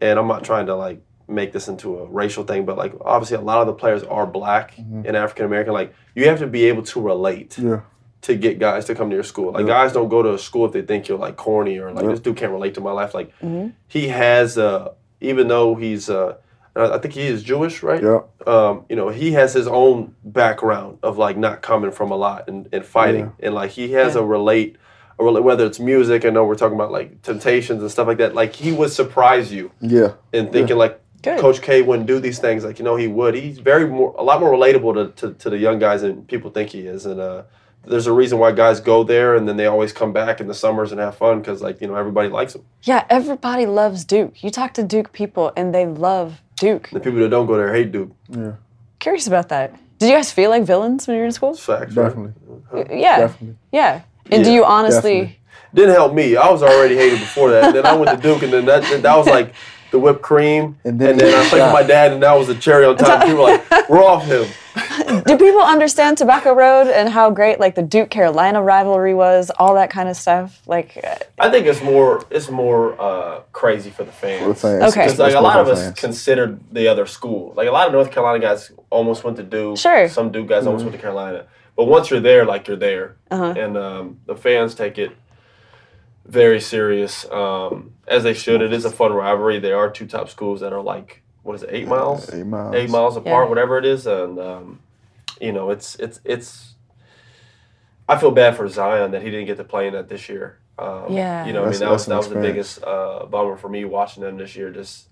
and 0.00 0.18
I'm 0.18 0.28
not 0.28 0.44
trying 0.44 0.66
to 0.66 0.74
like 0.76 1.02
make 1.28 1.52
this 1.52 1.66
into 1.68 1.98
a 1.98 2.06
racial 2.06 2.44
thing, 2.44 2.64
but 2.64 2.76
like 2.78 2.94
obviously 3.04 3.36
a 3.36 3.40
lot 3.40 3.60
of 3.60 3.66
the 3.66 3.72
players 3.72 4.04
are 4.04 4.26
black 4.26 4.76
mm-hmm. 4.76 5.02
and 5.04 5.16
African 5.16 5.44
American. 5.44 5.72
Like, 5.72 5.92
you 6.14 6.28
have 6.28 6.38
to 6.38 6.46
be 6.46 6.66
able 6.66 6.82
to 6.84 7.00
relate 7.00 7.58
Yeah. 7.58 7.80
To 8.26 8.34
get 8.36 8.58
guys 8.58 8.84
to 8.86 8.94
come 8.94 9.08
to 9.10 9.14
your 9.14 9.22
school. 9.24 9.52
Like 9.52 9.66
guys 9.66 9.92
don't 9.92 10.08
go 10.08 10.20
to 10.22 10.34
a 10.34 10.38
school 10.38 10.66
if 10.66 10.72
they 10.72 10.82
think 10.82 11.06
you're 11.08 11.18
like 11.18 11.36
corny 11.36 11.78
or 11.78 11.92
like 11.92 12.04
Yeah. 12.04 12.10
this 12.10 12.20
dude 12.20 12.36
can't 12.36 12.52
relate 12.52 12.74
to 12.74 12.80
my 12.80 12.92
life. 12.92 13.14
Like 13.14 13.32
he 13.88 14.08
has 14.08 14.58
uh 14.58 14.92
even 15.20 15.48
though 15.48 15.74
he's 15.76 16.10
uh 16.10 16.34
I 16.74 16.94
I 16.94 16.98
think 16.98 17.14
he 17.14 17.22
is 17.22 17.42
Jewish, 17.42 17.82
right? 17.82 18.02
Yeah. 18.02 18.20
Um, 18.46 18.84
you 18.90 18.96
know, 18.96 19.08
he 19.08 19.32
has 19.32 19.54
his 19.54 19.66
own 19.66 20.14
background 20.24 20.98
of 21.02 21.18
like 21.18 21.36
not 21.36 21.62
coming 21.62 21.90
from 21.92 22.10
a 22.10 22.16
lot 22.16 22.48
and, 22.48 22.68
and 22.72 22.84
fighting. 22.84 23.32
And 23.40 23.54
like 23.54 23.70
he 23.70 23.92
has 23.92 24.16
a 24.16 24.22
relate 24.24 24.76
or 25.18 25.40
whether 25.40 25.64
it's 25.64 25.80
music, 25.80 26.24
I 26.26 26.30
know 26.30 26.44
we're 26.44 26.56
talking 26.56 26.74
about 26.74 26.92
like 26.92 27.22
temptations 27.22 27.80
and 27.80 27.90
stuff 27.90 28.06
like 28.06 28.18
that. 28.18 28.34
Like 28.34 28.52
he 28.54 28.72
would 28.72 28.90
surprise 28.90 29.52
you 29.52 29.70
Yeah. 29.80 30.12
And 30.32 30.52
thinking 30.52 30.76
like 30.76 31.00
Good. 31.22 31.40
Coach 31.40 31.60
K 31.62 31.80
wouldn't 31.82 32.06
do 32.06 32.20
these 32.20 32.38
things. 32.38 32.62
Like 32.64 32.78
you 32.78 32.84
know 32.84 32.96
he 32.96 33.08
would. 33.08 33.34
He's 33.34 33.58
very 33.58 33.86
more 33.88 34.14
a 34.18 34.22
lot 34.22 34.38
more 34.40 34.52
relatable 34.52 34.92
to, 34.94 35.04
to, 35.28 35.34
to 35.34 35.50
the 35.50 35.58
young 35.58 35.78
guys 35.78 36.02
than 36.02 36.22
people 36.26 36.50
think 36.50 36.68
he 36.70 36.80
is. 36.86 37.06
And 37.06 37.18
uh, 37.18 37.42
there's 37.86 38.06
a 38.06 38.12
reason 38.12 38.38
why 38.38 38.52
guys 38.52 38.80
go 38.80 39.04
there 39.04 39.36
and 39.36 39.48
then 39.48 39.56
they 39.56 39.66
always 39.66 39.92
come 39.92 40.12
back 40.12 40.40
in 40.40 40.46
the 40.48 40.54
summers 40.54 40.92
and 40.92 41.00
have 41.00 41.16
fun 41.16 41.38
because 41.40 41.62
like 41.62 41.80
you 41.80 41.86
know 41.86 41.94
everybody 41.94 42.28
likes 42.28 42.52
them 42.52 42.64
yeah. 42.82 43.04
Everybody 43.10 43.66
loves 43.66 44.04
Duke. 44.04 44.42
You 44.44 44.50
talk 44.50 44.74
to 44.74 44.82
Duke 44.84 45.12
people, 45.12 45.52
and 45.56 45.74
they 45.74 45.86
love 45.86 46.40
Duke. 46.56 46.88
The 46.92 47.00
people 47.00 47.18
that 47.20 47.30
don't 47.30 47.46
go 47.46 47.56
there 47.56 47.74
hate 47.74 47.90
Duke. 47.92 48.12
Yeah. 48.28 48.52
Curious 49.00 49.26
about 49.26 49.48
that. 49.48 49.74
Did 49.98 50.08
you 50.10 50.14
guys 50.14 50.30
feel 50.32 50.50
like 50.50 50.62
villains 50.64 51.06
when 51.06 51.16
you 51.16 51.20
were 51.22 51.26
in 51.26 51.32
school? 51.32 51.50
It's 51.50 51.64
facts. 51.64 51.94
right? 51.96 52.08
Definitely. 52.08 53.00
Yeah, 53.00 53.18
Definitely. 53.20 53.56
yeah. 53.72 54.02
And 54.30 54.44
do 54.44 54.52
you 54.52 54.64
honestly? 54.64 55.20
definitely. 55.20 55.40
Didn't 55.74 55.94
help 55.94 56.14
me. 56.14 56.36
I 56.36 56.48
was 56.50 56.62
already 56.62 56.96
hated 56.96 57.18
before 57.20 57.50
that. 57.50 57.64
And 57.64 57.74
then 57.74 57.86
I 57.86 57.94
went 57.94 58.10
to 58.10 58.16
Duke 58.16 58.42
and 58.42 58.52
then 58.52 58.64
that 58.66 58.82
that 59.02 59.16
was 59.16 59.26
like 59.26 59.52
the 59.90 59.98
whipped 59.98 60.22
cream. 60.22 60.78
And 60.84 60.92
And 60.92 61.00
then 61.00 61.18
then, 61.18 61.34
I 61.34 61.48
played 61.48 61.62
with 61.62 61.72
my 61.72 61.82
dad 61.82 62.12
and 62.12 62.22
that 62.22 62.32
was 62.36 62.46
the 62.48 62.54
cherry 62.54 62.84
on 62.84 62.96
top. 62.96 63.22
People 63.22 63.36
were 63.44 63.50
like, 63.50 63.70
we're 63.88 64.02
off 64.04 64.24
him. 64.24 64.46
Do 65.24 65.38
people 65.38 65.62
understand 65.62 66.18
Tobacco 66.18 66.52
Road 66.54 66.88
and 66.88 67.08
how 67.08 67.30
great 67.30 67.58
like 67.60 67.74
the 67.76 67.82
Duke 67.82 68.10
Carolina 68.10 68.62
rivalry 68.62 69.14
was, 69.14 69.50
all 69.58 69.74
that 69.74 69.88
kind 69.90 70.08
of 70.08 70.16
stuff? 70.16 70.60
Like, 70.66 70.98
uh, 71.02 71.16
I 71.38 71.48
think 71.50 71.66
it's 71.66 71.80
more 71.82 72.26
it's 72.30 72.50
more 72.50 73.00
uh, 73.00 73.40
crazy 73.52 73.90
for 73.90 74.04
the 74.04 74.12
fans. 74.12 74.42
For 74.42 74.48
the 74.48 74.54
fans. 74.54 74.92
Okay. 74.92 75.04
Because 75.06 75.18
like 75.18 75.34
a 75.34 75.40
lot 75.40 75.60
of 75.60 75.68
us 75.68 75.80
fans. 75.82 75.98
considered 75.98 76.60
the 76.72 76.88
other 76.88 77.06
school. 77.06 77.54
Like 77.56 77.68
a 77.68 77.70
lot 77.70 77.86
of 77.86 77.92
North 77.94 78.10
Carolina 78.10 78.38
guys 78.38 78.70
almost 78.90 79.24
went 79.24 79.36
to 79.38 79.42
Duke. 79.42 79.78
Sure. 79.78 80.08
Some 80.08 80.30
Duke 80.30 80.48
guys 80.48 80.58
Mm-hmm. 80.60 80.68
almost 80.68 80.84
went 80.84 80.96
to 80.96 81.00
Carolina. 81.00 81.46
But 81.76 81.84
once 81.86 82.10
you're 82.10 82.20
there, 82.20 82.44
like 82.44 82.68
you're 82.68 82.76
there, 82.76 83.16
Uh-huh. 83.30 83.54
and 83.56 83.76
um, 83.78 84.18
the 84.26 84.34
fans 84.36 84.74
take 84.74 84.98
it 84.98 85.12
very 86.26 86.60
serious, 86.60 87.24
um, 87.30 87.92
as 88.08 88.22
they 88.24 88.34
should. 88.34 88.60
It 88.62 88.72
is 88.72 88.84
a 88.84 88.90
fun 88.90 89.12
rivalry. 89.12 89.58
They 89.58 89.72
are 89.72 89.90
two 89.90 90.06
top 90.06 90.28
schools 90.28 90.60
that 90.60 90.72
are 90.72 90.82
like 90.82 91.22
what 91.42 91.54
is 91.54 91.62
it, 91.62 91.70
eight 91.72 91.86
miles, 91.86 92.32
Eight 92.34 92.44
miles. 92.44 92.74
eight 92.74 92.90
miles 92.90 93.16
apart, 93.16 93.44
Yeah. 93.44 93.48
whatever 93.48 93.78
it 93.78 93.84
is, 93.84 94.06
and 94.06 94.38
um, 94.38 94.80
you 95.40 95.52
know 95.52 95.70
it's 95.70 95.94
it's 95.96 96.20
it's. 96.24 96.74
I 98.08 98.16
feel 98.18 98.30
bad 98.30 98.56
for 98.56 98.68
Zion 98.68 99.10
that 99.12 99.22
he 99.22 99.30
didn't 99.30 99.46
get 99.46 99.56
to 99.56 99.64
play 99.64 99.88
in 99.88 99.94
that 99.94 100.08
this 100.08 100.28
year. 100.28 100.58
Um, 100.78 101.06
Yeah. 101.10 101.46
you 101.46 101.52
know, 101.52 101.64
I 101.64 101.70
mean 101.70 101.78
that 101.80 101.90
was 101.90 102.06
that 102.06 102.16
was 102.16 102.28
the 102.28 102.40
biggest 102.40 102.82
uh, 102.84 103.26
bummer 103.26 103.56
for 103.56 103.68
me 103.68 103.84
watching 103.84 104.22
them 104.22 104.36
this 104.36 104.54
year, 104.56 104.70
just 104.70 105.08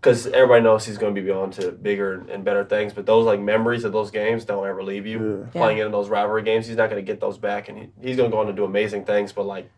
because 0.00 0.26
everybody 0.26 0.62
knows 0.62 0.84
he's 0.84 0.98
going 0.98 1.14
to 1.14 1.22
be 1.22 1.30
on 1.30 1.50
to 1.52 1.70
bigger 1.72 2.14
and, 2.14 2.28
and 2.28 2.44
better 2.44 2.64
things. 2.64 2.92
But 2.92 3.06
those 3.06 3.24
like 3.24 3.40
memories 3.40 3.84
of 3.84 3.92
those 3.92 4.10
games 4.10 4.44
don't 4.44 4.66
ever 4.66 4.82
leave 4.82 5.06
you. 5.06 5.48
Yeah. 5.54 5.60
Playing 5.60 5.78
in 5.78 5.92
those 5.92 6.08
rivalry 6.08 6.42
games, 6.42 6.66
he's 6.66 6.76
not 6.76 6.90
going 6.90 7.04
to 7.04 7.06
get 7.06 7.20
those 7.20 7.38
back, 7.38 7.68
and 7.68 7.78
he, 7.78 7.88
he's 8.00 8.16
going 8.16 8.28
to 8.30 8.34
go 8.34 8.40
on 8.40 8.46
to 8.48 8.52
do 8.52 8.64
amazing 8.64 9.04
things. 9.04 9.32
But 9.32 9.46
like, 9.46 9.68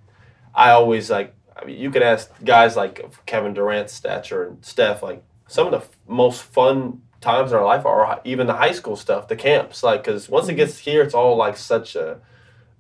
I 0.55 0.71
always 0.71 1.11
like. 1.11 1.35
I 1.57 1.65
mean, 1.65 1.79
you 1.79 1.91
can 1.91 2.03
ask 2.03 2.31
guys 2.45 2.77
like 2.77 3.05
Kevin 3.27 3.55
Durant's 3.55 3.93
stature 3.93 4.45
and 4.45 4.65
Steph. 4.65 5.03
Like 5.03 5.23
some 5.47 5.67
of 5.67 5.71
the 5.71 5.79
f- 5.79 5.91
most 6.09 6.43
fun 6.43 7.03
times 7.21 7.53
in 7.53 7.57
our 7.59 7.65
life 7.65 7.87
are 7.87 8.21
even 8.25 8.47
the 8.49 8.55
high 8.55 8.73
school 8.73 8.97
stuff, 8.97 9.29
the 9.29 9.37
camps. 9.37 9.83
Like, 9.83 10.03
because 10.05 10.29
once 10.29 10.47
it 10.47 10.53
mm-hmm. 10.53 10.57
gets 10.59 10.79
here, 10.79 11.03
it's 11.03 11.15
all 11.15 11.37
like 11.37 11.57
such 11.57 11.95
a 11.95 12.19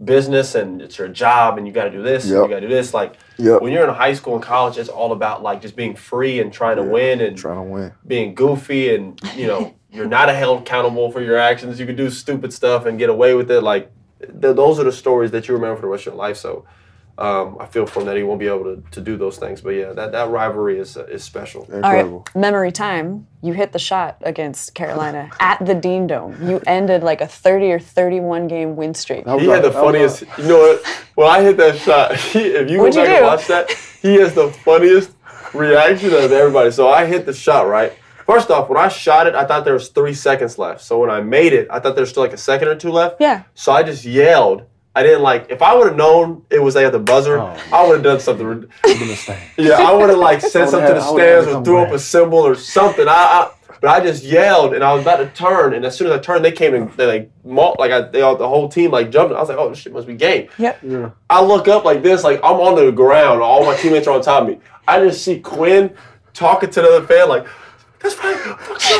business 0.04 0.54
and 0.56 0.82
it's 0.82 0.98
your 0.98 1.08
job 1.08 1.56
and 1.56 1.66
you 1.66 1.72
got 1.72 1.84
to 1.84 1.90
do 1.90 2.02
this 2.02 2.24
and 2.24 2.32
Yep. 2.32 2.42
you 2.42 2.48
got 2.48 2.60
to 2.60 2.68
do 2.68 2.74
this. 2.74 2.92
Like 2.92 3.14
Yep. 3.38 3.62
when 3.62 3.72
you're 3.72 3.84
in 3.88 3.94
high 3.94 4.12
school 4.14 4.34
and 4.34 4.42
college, 4.42 4.76
it's 4.76 4.88
all 4.88 5.12
about 5.12 5.42
like 5.42 5.62
just 5.62 5.76
being 5.76 5.94
free 5.94 6.40
and 6.40 6.52
trying 6.52 6.76
to 6.76 6.82
win 6.82 7.20
and 7.20 7.36
Trying 7.38 7.56
to 7.56 7.62
win. 7.62 7.92
being 8.06 8.34
goofy 8.34 8.94
and 8.94 9.20
you 9.36 9.46
know 9.46 9.74
you're 9.92 10.06
not 10.06 10.28
held 10.28 10.62
accountable 10.62 11.10
for 11.12 11.20
your 11.20 11.36
actions. 11.38 11.78
You 11.78 11.86
can 11.86 11.96
do 11.96 12.10
stupid 12.10 12.52
stuff 12.52 12.86
and 12.86 12.98
get 12.98 13.08
away 13.08 13.34
with 13.34 13.50
it. 13.50 13.62
Like 13.62 13.90
th- 14.20 14.56
those 14.56 14.80
are 14.80 14.84
the 14.84 14.92
stories 14.92 15.30
that 15.30 15.46
you 15.46 15.54
remember 15.54 15.76
for 15.76 15.82
the 15.82 15.88
rest 15.88 16.02
of 16.02 16.14
your 16.14 16.16
life. 16.16 16.36
So 16.36 16.64
um, 17.16 17.56
I 17.60 17.66
feel 17.66 17.86
for 17.86 18.00
him 18.00 18.06
that 18.06 18.16
he 18.16 18.24
won't 18.24 18.40
be 18.40 18.48
able 18.48 18.64
to, 18.64 18.82
to 18.90 19.00
do 19.00 19.16
those 19.16 19.38
things. 19.38 19.60
But 19.60 19.70
yeah, 19.70 19.92
that, 19.92 20.12
that 20.12 20.30
rivalry 20.30 20.78
is 20.78 20.96
uh, 20.96 21.04
is 21.04 21.22
special. 21.22 21.62
all 21.62 21.76
Incredible. 21.76 22.18
right, 22.18 22.40
memory 22.40 22.72
time. 22.72 23.26
You 23.40 23.52
hit 23.52 23.72
the 23.72 23.78
shot 23.78 24.16
against 24.22 24.74
Carolina 24.74 25.30
at 25.40 25.64
the 25.64 25.74
Dean 25.74 26.06
Dome. 26.06 26.36
You 26.42 26.60
ended 26.66 27.02
like 27.02 27.20
a 27.20 27.26
30 27.26 27.72
or 27.72 27.78
31 27.78 28.48
game 28.48 28.74
win 28.74 28.94
streak. 28.94 29.28
He 29.28 29.46
had 29.46 29.62
the 29.62 29.70
funniest. 29.70 30.24
You 30.38 30.44
know 30.44 30.58
what? 30.58 30.86
When 31.14 31.28
I 31.28 31.42
hit 31.42 31.56
that 31.58 31.78
shot, 31.78 32.16
he, 32.32 32.40
if 32.40 32.68
you 32.68 32.78
go 32.78 32.84
What'd 32.84 32.96
you 32.96 33.02
back 33.02 33.16
and 33.16 33.26
watch 33.26 33.46
that, 33.46 33.70
he 34.02 34.14
has 34.16 34.34
the 34.34 34.50
funniest 34.50 35.12
reaction 35.52 36.12
of 36.12 36.32
everybody. 36.32 36.70
So 36.72 36.88
I 36.88 37.06
hit 37.06 37.26
the 37.26 37.32
shot 37.32 37.68
right. 37.68 37.92
First 38.26 38.50
off, 38.50 38.68
when 38.70 38.78
I 38.78 38.88
shot 38.88 39.26
it, 39.26 39.34
I 39.34 39.44
thought 39.44 39.64
there 39.64 39.74
was 39.74 39.88
three 39.88 40.14
seconds 40.14 40.58
left. 40.58 40.80
So 40.82 40.98
when 40.98 41.10
I 41.10 41.20
made 41.20 41.52
it, 41.52 41.68
I 41.70 41.78
thought 41.78 41.94
there 41.94 42.02
was 42.02 42.10
still 42.10 42.22
like 42.22 42.32
a 42.32 42.38
second 42.38 42.68
or 42.68 42.74
two 42.74 42.90
left. 42.90 43.20
Yeah. 43.20 43.42
So 43.54 43.70
I 43.70 43.82
just 43.82 44.04
yelled. 44.04 44.64
I 44.96 45.02
didn't 45.02 45.22
like. 45.22 45.46
If 45.50 45.60
I 45.62 45.74
would 45.74 45.88
have 45.88 45.96
known 45.96 46.44
it 46.50 46.62
was 46.62 46.76
at 46.76 46.92
the 46.92 46.98
buzzer, 47.00 47.38
Oh, 47.40 47.56
I 47.72 47.84
would 47.86 47.94
have 47.94 48.02
done 48.04 48.20
something. 48.20 48.46
rid- 48.46 48.68
Understand. 48.86 49.40
Yeah, 49.56 49.74
I 49.80 49.92
would 49.92 50.08
have 50.10 50.18
like 50.18 50.40
sent 50.40 50.70
something 50.70 50.80
would've 50.82 50.88
to 50.88 50.94
the 50.94 51.00
had- 51.00 51.08
I 51.08 51.10
would've 51.12 51.26
had 51.26 51.32
stands 51.42 51.48
or 51.48 51.52
come 51.54 51.64
threw 51.64 51.78
up 51.78 51.90
a 51.92 51.98
symbol 51.98 52.38
or 52.38 52.54
something. 52.54 53.08
I, 53.08 53.12
I 53.12 53.50
but 53.80 53.90
I 53.90 54.00
just 54.00 54.22
yelled 54.22 54.72
and 54.72 54.82
I 54.84 54.94
was 54.94 55.02
about 55.02 55.16
to 55.16 55.26
turn, 55.30 55.74
and 55.74 55.84
as 55.84 55.96
soon 55.96 56.06
as 56.06 56.12
I 56.14 56.18
turned, 56.18 56.44
they 56.44 56.52
came 56.52 56.74
and 56.74 56.90
they 56.92 57.06
like 57.06 57.30
mul- 57.44 57.74
like 57.78 57.90
I, 57.90 58.02
they 58.02 58.22
all, 58.22 58.36
the 58.36 58.48
whole 58.48 58.68
team 58.68 58.92
like 58.92 59.10
jumped. 59.10 59.34
I 59.34 59.40
was 59.40 59.48
like, 59.48 59.58
oh, 59.58 59.68
this 59.68 59.78
shit 59.78 59.92
must 59.92 60.06
be 60.06 60.14
game. 60.14 60.48
Yep. 60.58 60.78
Yeah. 60.82 61.10
I 61.28 61.42
look 61.42 61.66
up 61.68 61.84
like 61.84 62.02
this, 62.02 62.22
like 62.24 62.38
I'm 62.44 62.60
on 62.60 62.76
the 62.76 62.90
ground. 62.92 63.42
All 63.42 63.64
my 63.66 63.76
teammates 63.76 64.06
are 64.06 64.14
on 64.14 64.22
top 64.22 64.42
of 64.42 64.48
me. 64.48 64.58
I 64.86 65.00
just 65.00 65.24
see 65.24 65.40
Quinn 65.40 65.92
talking 66.34 66.70
to 66.70 66.80
the 66.82 66.88
other 66.96 67.06
fan, 67.06 67.28
like, 67.28 67.46
that's 68.04 68.14
fine. 68.14 68.36
Fuck 68.36 68.82
you. 68.84 68.96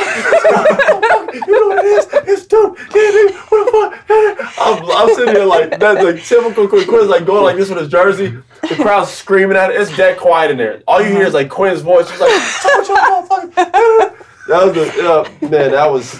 You 1.45 1.51
know 1.51 1.67
what 1.67 1.85
it 1.85 1.85
is? 1.85 2.07
It's 2.27 2.45
dope. 2.47 2.77
Yeah, 2.79 3.11
dude. 3.11 3.35
What 3.35 3.65
the 3.65 3.71
fuck? 3.71 4.59
I'm, 4.59 4.83
I'm 4.91 5.15
sitting 5.15 5.35
here 5.35 5.45
like, 5.45 5.79
that's 5.79 6.03
like 6.03 6.23
typical 6.23 6.67
Quinn. 6.67 6.87
Quinn's 6.87 7.07
like 7.09 7.25
going 7.25 7.43
like 7.43 7.55
this 7.55 7.69
with 7.69 7.77
his 7.79 7.89
jersey. 7.89 8.37
The 8.61 8.75
crowd's 8.75 9.11
screaming 9.11 9.55
at 9.57 9.69
it. 9.71 9.79
It's 9.79 9.95
dead 9.95 10.17
quiet 10.17 10.51
in 10.51 10.57
there. 10.57 10.81
All 10.87 11.01
you 11.01 11.09
hear 11.09 11.25
is 11.27 11.33
like 11.33 11.49
Quinn's 11.49 11.81
voice. 11.81 12.09
She's 12.09 12.19
like, 12.19 12.31
"Shut 12.41 12.89
up, 12.89 13.29
motherfucker." 13.29 14.25
That 14.47 14.63
was 14.65 14.73
the, 14.73 15.09
uh, 15.11 15.29
man, 15.49 15.71
that 15.71 15.91
was, 15.91 16.19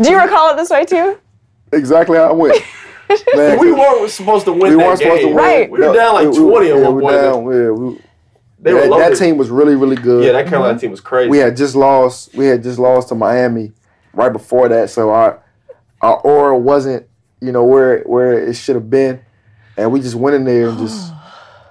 Do 0.00 0.10
you 0.10 0.20
recall 0.20 0.52
it 0.52 0.56
this 0.56 0.70
way 0.70 0.84
too? 0.84 1.18
Exactly 1.72 2.16
how 2.18 2.30
it 2.30 2.36
went. 2.36 2.62
Man, 3.34 3.58
we 3.58 3.72
weren't 3.72 4.08
supposed 4.10 4.44
to 4.44 4.52
win 4.52 4.70
we 4.70 4.76
weren't 4.76 4.98
supposed 4.98 5.22
to 5.22 5.26
win. 5.28 5.36
Right. 5.36 5.68
We 5.70 5.80
were 5.80 5.92
down 5.92 6.14
like 6.14 6.28
We- 6.30 6.38
we- 6.40 6.50
20 6.50 6.68
at 6.70 6.76
yeah, 6.76 6.82
one 6.82 6.94
we 6.96 7.02
point. 7.02 7.14
Down, 7.16 7.44
yeah, 7.44 7.70
we, 7.70 7.98
They 8.62 8.74
were 8.74 8.80
that, 8.80 9.10
that 9.10 9.18
team 9.18 9.38
was 9.38 9.48
really, 9.48 9.74
really 9.74 9.96
good. 9.96 10.24
Yeah, 10.24 10.32
that 10.32 10.46
Carolina 10.46 10.78
team 10.78 10.90
was 10.90 11.00
crazy. 11.00 11.30
we 11.30 11.38
had 11.38 11.56
just 11.56 11.74
lost. 11.74 12.34
We 12.34 12.46
had 12.46 12.62
just 12.62 12.78
lost 12.78 13.08
to 13.08 13.14
Miami 13.14 13.72
right 14.12 14.32
before 14.32 14.68
that, 14.68 14.90
so 14.90 15.10
our 15.10 15.42
our 16.02 16.18
aura 16.18 16.58
wasn't, 16.58 17.06
you 17.40 17.52
know, 17.52 17.64
where 17.64 18.02
where 18.02 18.32
it 18.32 18.54
should 18.54 18.74
have 18.74 18.90
been, 18.90 19.20
and 19.76 19.90
we 19.92 20.00
just 20.00 20.14
went 20.14 20.36
in 20.36 20.44
there 20.44 20.68
and 20.68 20.78
just 20.78 21.12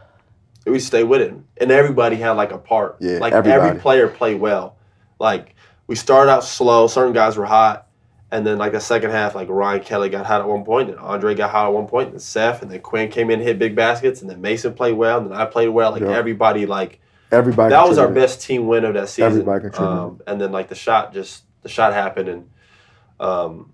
we 0.65 0.79
stayed 0.79 1.03
with 1.03 1.21
it, 1.21 1.33
and 1.57 1.71
everybody 1.71 2.15
had 2.15 2.31
like 2.31 2.51
a 2.51 2.57
part. 2.57 2.97
Yeah, 2.99 3.19
like 3.19 3.33
everybody. 3.33 3.69
every 3.69 3.81
player 3.81 4.07
played 4.07 4.39
well. 4.39 4.75
Like 5.19 5.55
we 5.85 5.95
started 5.95 6.31
out 6.31 6.43
slow. 6.43 6.87
Certain 6.87 7.13
guys 7.13 7.37
were 7.37 7.45
hot, 7.45 7.87
and 8.31 8.45
then 8.45 8.57
like 8.57 8.71
the 8.73 8.79
second 8.79 9.11
half, 9.11 9.33
like 9.35 9.47
Ryan 9.49 9.81
Kelly 9.83 10.09
got 10.09 10.25
hot 10.25 10.41
at 10.41 10.47
one 10.47 10.63
point, 10.63 10.89
and 10.89 10.99
Andre 10.99 11.33
got 11.35 11.49
hot 11.49 11.67
at 11.67 11.73
one 11.73 11.87
point, 11.87 12.11
and 12.11 12.21
Seth, 12.21 12.61
and 12.61 12.69
then 12.69 12.79
Quinn 12.81 13.09
came 13.09 13.29
in, 13.29 13.39
and 13.39 13.47
hit 13.47 13.57
big 13.59 13.75
baskets, 13.75 14.21
and 14.21 14.29
then 14.29 14.39
Mason 14.41 14.73
played 14.73 14.93
well, 14.93 15.17
and 15.19 15.31
then 15.31 15.37
I 15.39 15.45
played 15.45 15.69
well. 15.69 15.91
Like 15.91 16.01
Yeah. 16.01 16.09
everybody, 16.09 16.65
like 16.65 16.99
everybody. 17.31 17.71
that 17.71 17.87
was 17.87 17.97
our 17.97 18.07
best 18.09 18.41
team 18.41 18.67
win 18.67 18.85
of 18.85 18.93
that 18.93 19.09
season. 19.09 19.31
Everybody 19.31 19.61
contributed. 19.61 19.97
Um, 19.99 20.21
and 20.27 20.39
then 20.39 20.51
like 20.51 20.69
the 20.69 20.75
shot, 20.75 21.13
just 21.13 21.43
the 21.63 21.69
shot 21.69 21.93
happened, 21.93 22.29
and 22.29 22.49
um, 23.19 23.73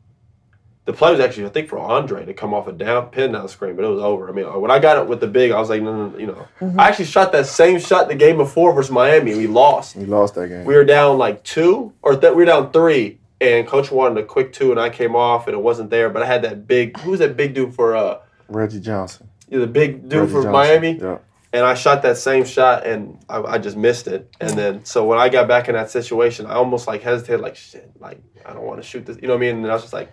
the 0.86 0.94
play 0.94 1.12
was 1.12 1.20
actually 1.20 1.48
I 1.48 1.50
think 1.50 1.68
for 1.68 1.80
Andre 1.80 2.26
to 2.26 2.34
come 2.34 2.54
off 2.54 2.68
a 2.68 2.72
down 2.72 3.10
pin 3.10 3.32
down 3.34 3.48
screen, 3.50 3.76
but 3.76 3.84
it 3.84 3.88
was 3.90 4.02
over. 4.02 4.30
I 4.30 4.32
mean, 4.32 4.46
when 4.62 4.72
I 4.72 4.80
got 4.80 4.98
it 4.98 5.08
with 5.08 5.20
the 5.20 5.28
big, 5.28 5.52
I 5.52 5.60
was 5.60 5.70
like, 5.70 5.82
no, 5.82 5.96
no, 5.96 6.10
no, 6.10 6.18
you 6.18 6.28
know, 6.28 6.48
I 6.80 6.88
actually 6.88 7.06
shot 7.06 7.32
that 7.32 7.48
same 7.48 7.80
shot 7.80 8.08
the 8.08 8.16
game 8.16 8.38
before 8.38 8.72
versus 8.72 8.92
Miami, 8.92 9.32
and 9.32 9.40
we 9.40 9.48
lost. 9.48 9.96
We 9.96 10.06
lost 10.06 10.36
that 10.36 10.48
game. 10.48 10.64
We 10.64 10.76
were 10.76 10.86
down 10.86 11.18
like 11.18 11.44
two, 11.44 11.92
or 12.02 12.16
th- 12.16 12.32
we 12.34 12.38
were 12.38 12.46
down 12.46 12.72
three, 12.72 13.20
and 13.42 13.68
coach 13.68 13.92
wanted 13.92 14.18
a 14.24 14.26
quick 14.26 14.54
two, 14.54 14.72
and 14.72 14.80
I 14.80 14.90
came 14.90 15.16
off, 15.16 15.48
and 15.48 15.56
it 15.56 15.60
wasn't 15.62 15.90
there. 15.90 16.10
But 16.10 16.24
I 16.24 16.26
had 16.26 16.42
that 16.44 16.68
big. 16.68 16.98
Who 17.00 17.12
was 17.12 17.20
that 17.20 17.36
big 17.38 17.54
dude 17.54 17.74
for? 17.76 17.96
Uh, 17.96 18.20
Reggie 18.48 18.80
Johnson. 18.80 19.30
Yeah, 19.50 19.60
the 19.60 19.68
big 19.68 20.08
dude 20.10 20.22
Reggie 20.22 20.32
for 20.32 20.44
Johnson. 20.44 20.52
Miami 20.52 20.92
Yeah. 21.00 21.18
and 21.54 21.66
I 21.66 21.74
shot 21.74 22.02
that 22.04 22.18
same 22.18 22.46
shot 22.46 22.86
and 22.86 23.18
I, 23.30 23.42
I 23.42 23.58
just 23.58 23.78
missed 23.78 24.08
it. 24.08 24.30
And 24.42 24.52
then 24.52 24.86
so 24.86 25.06
when 25.06 25.18
I 25.20 25.30
got 25.30 25.48
back 25.48 25.68
in 25.68 25.76
that 25.76 25.90
situation, 25.92 26.46
I 26.46 26.54
almost 26.54 26.88
like 26.88 27.02
hesitated, 27.04 27.42
like 27.42 27.56
shit, 27.56 27.90
like 28.00 28.20
I 28.46 28.54
don't 28.54 28.64
want 28.64 28.82
to 28.82 28.88
shoot 28.88 29.06
this. 29.06 29.18
You 29.22 29.28
know 29.28 29.34
what 29.36 29.44
I 29.44 29.52
mean? 29.52 29.58
And 29.58 29.68
I 29.68 29.74
was 29.74 29.84
just 29.84 29.94
like, 29.94 30.12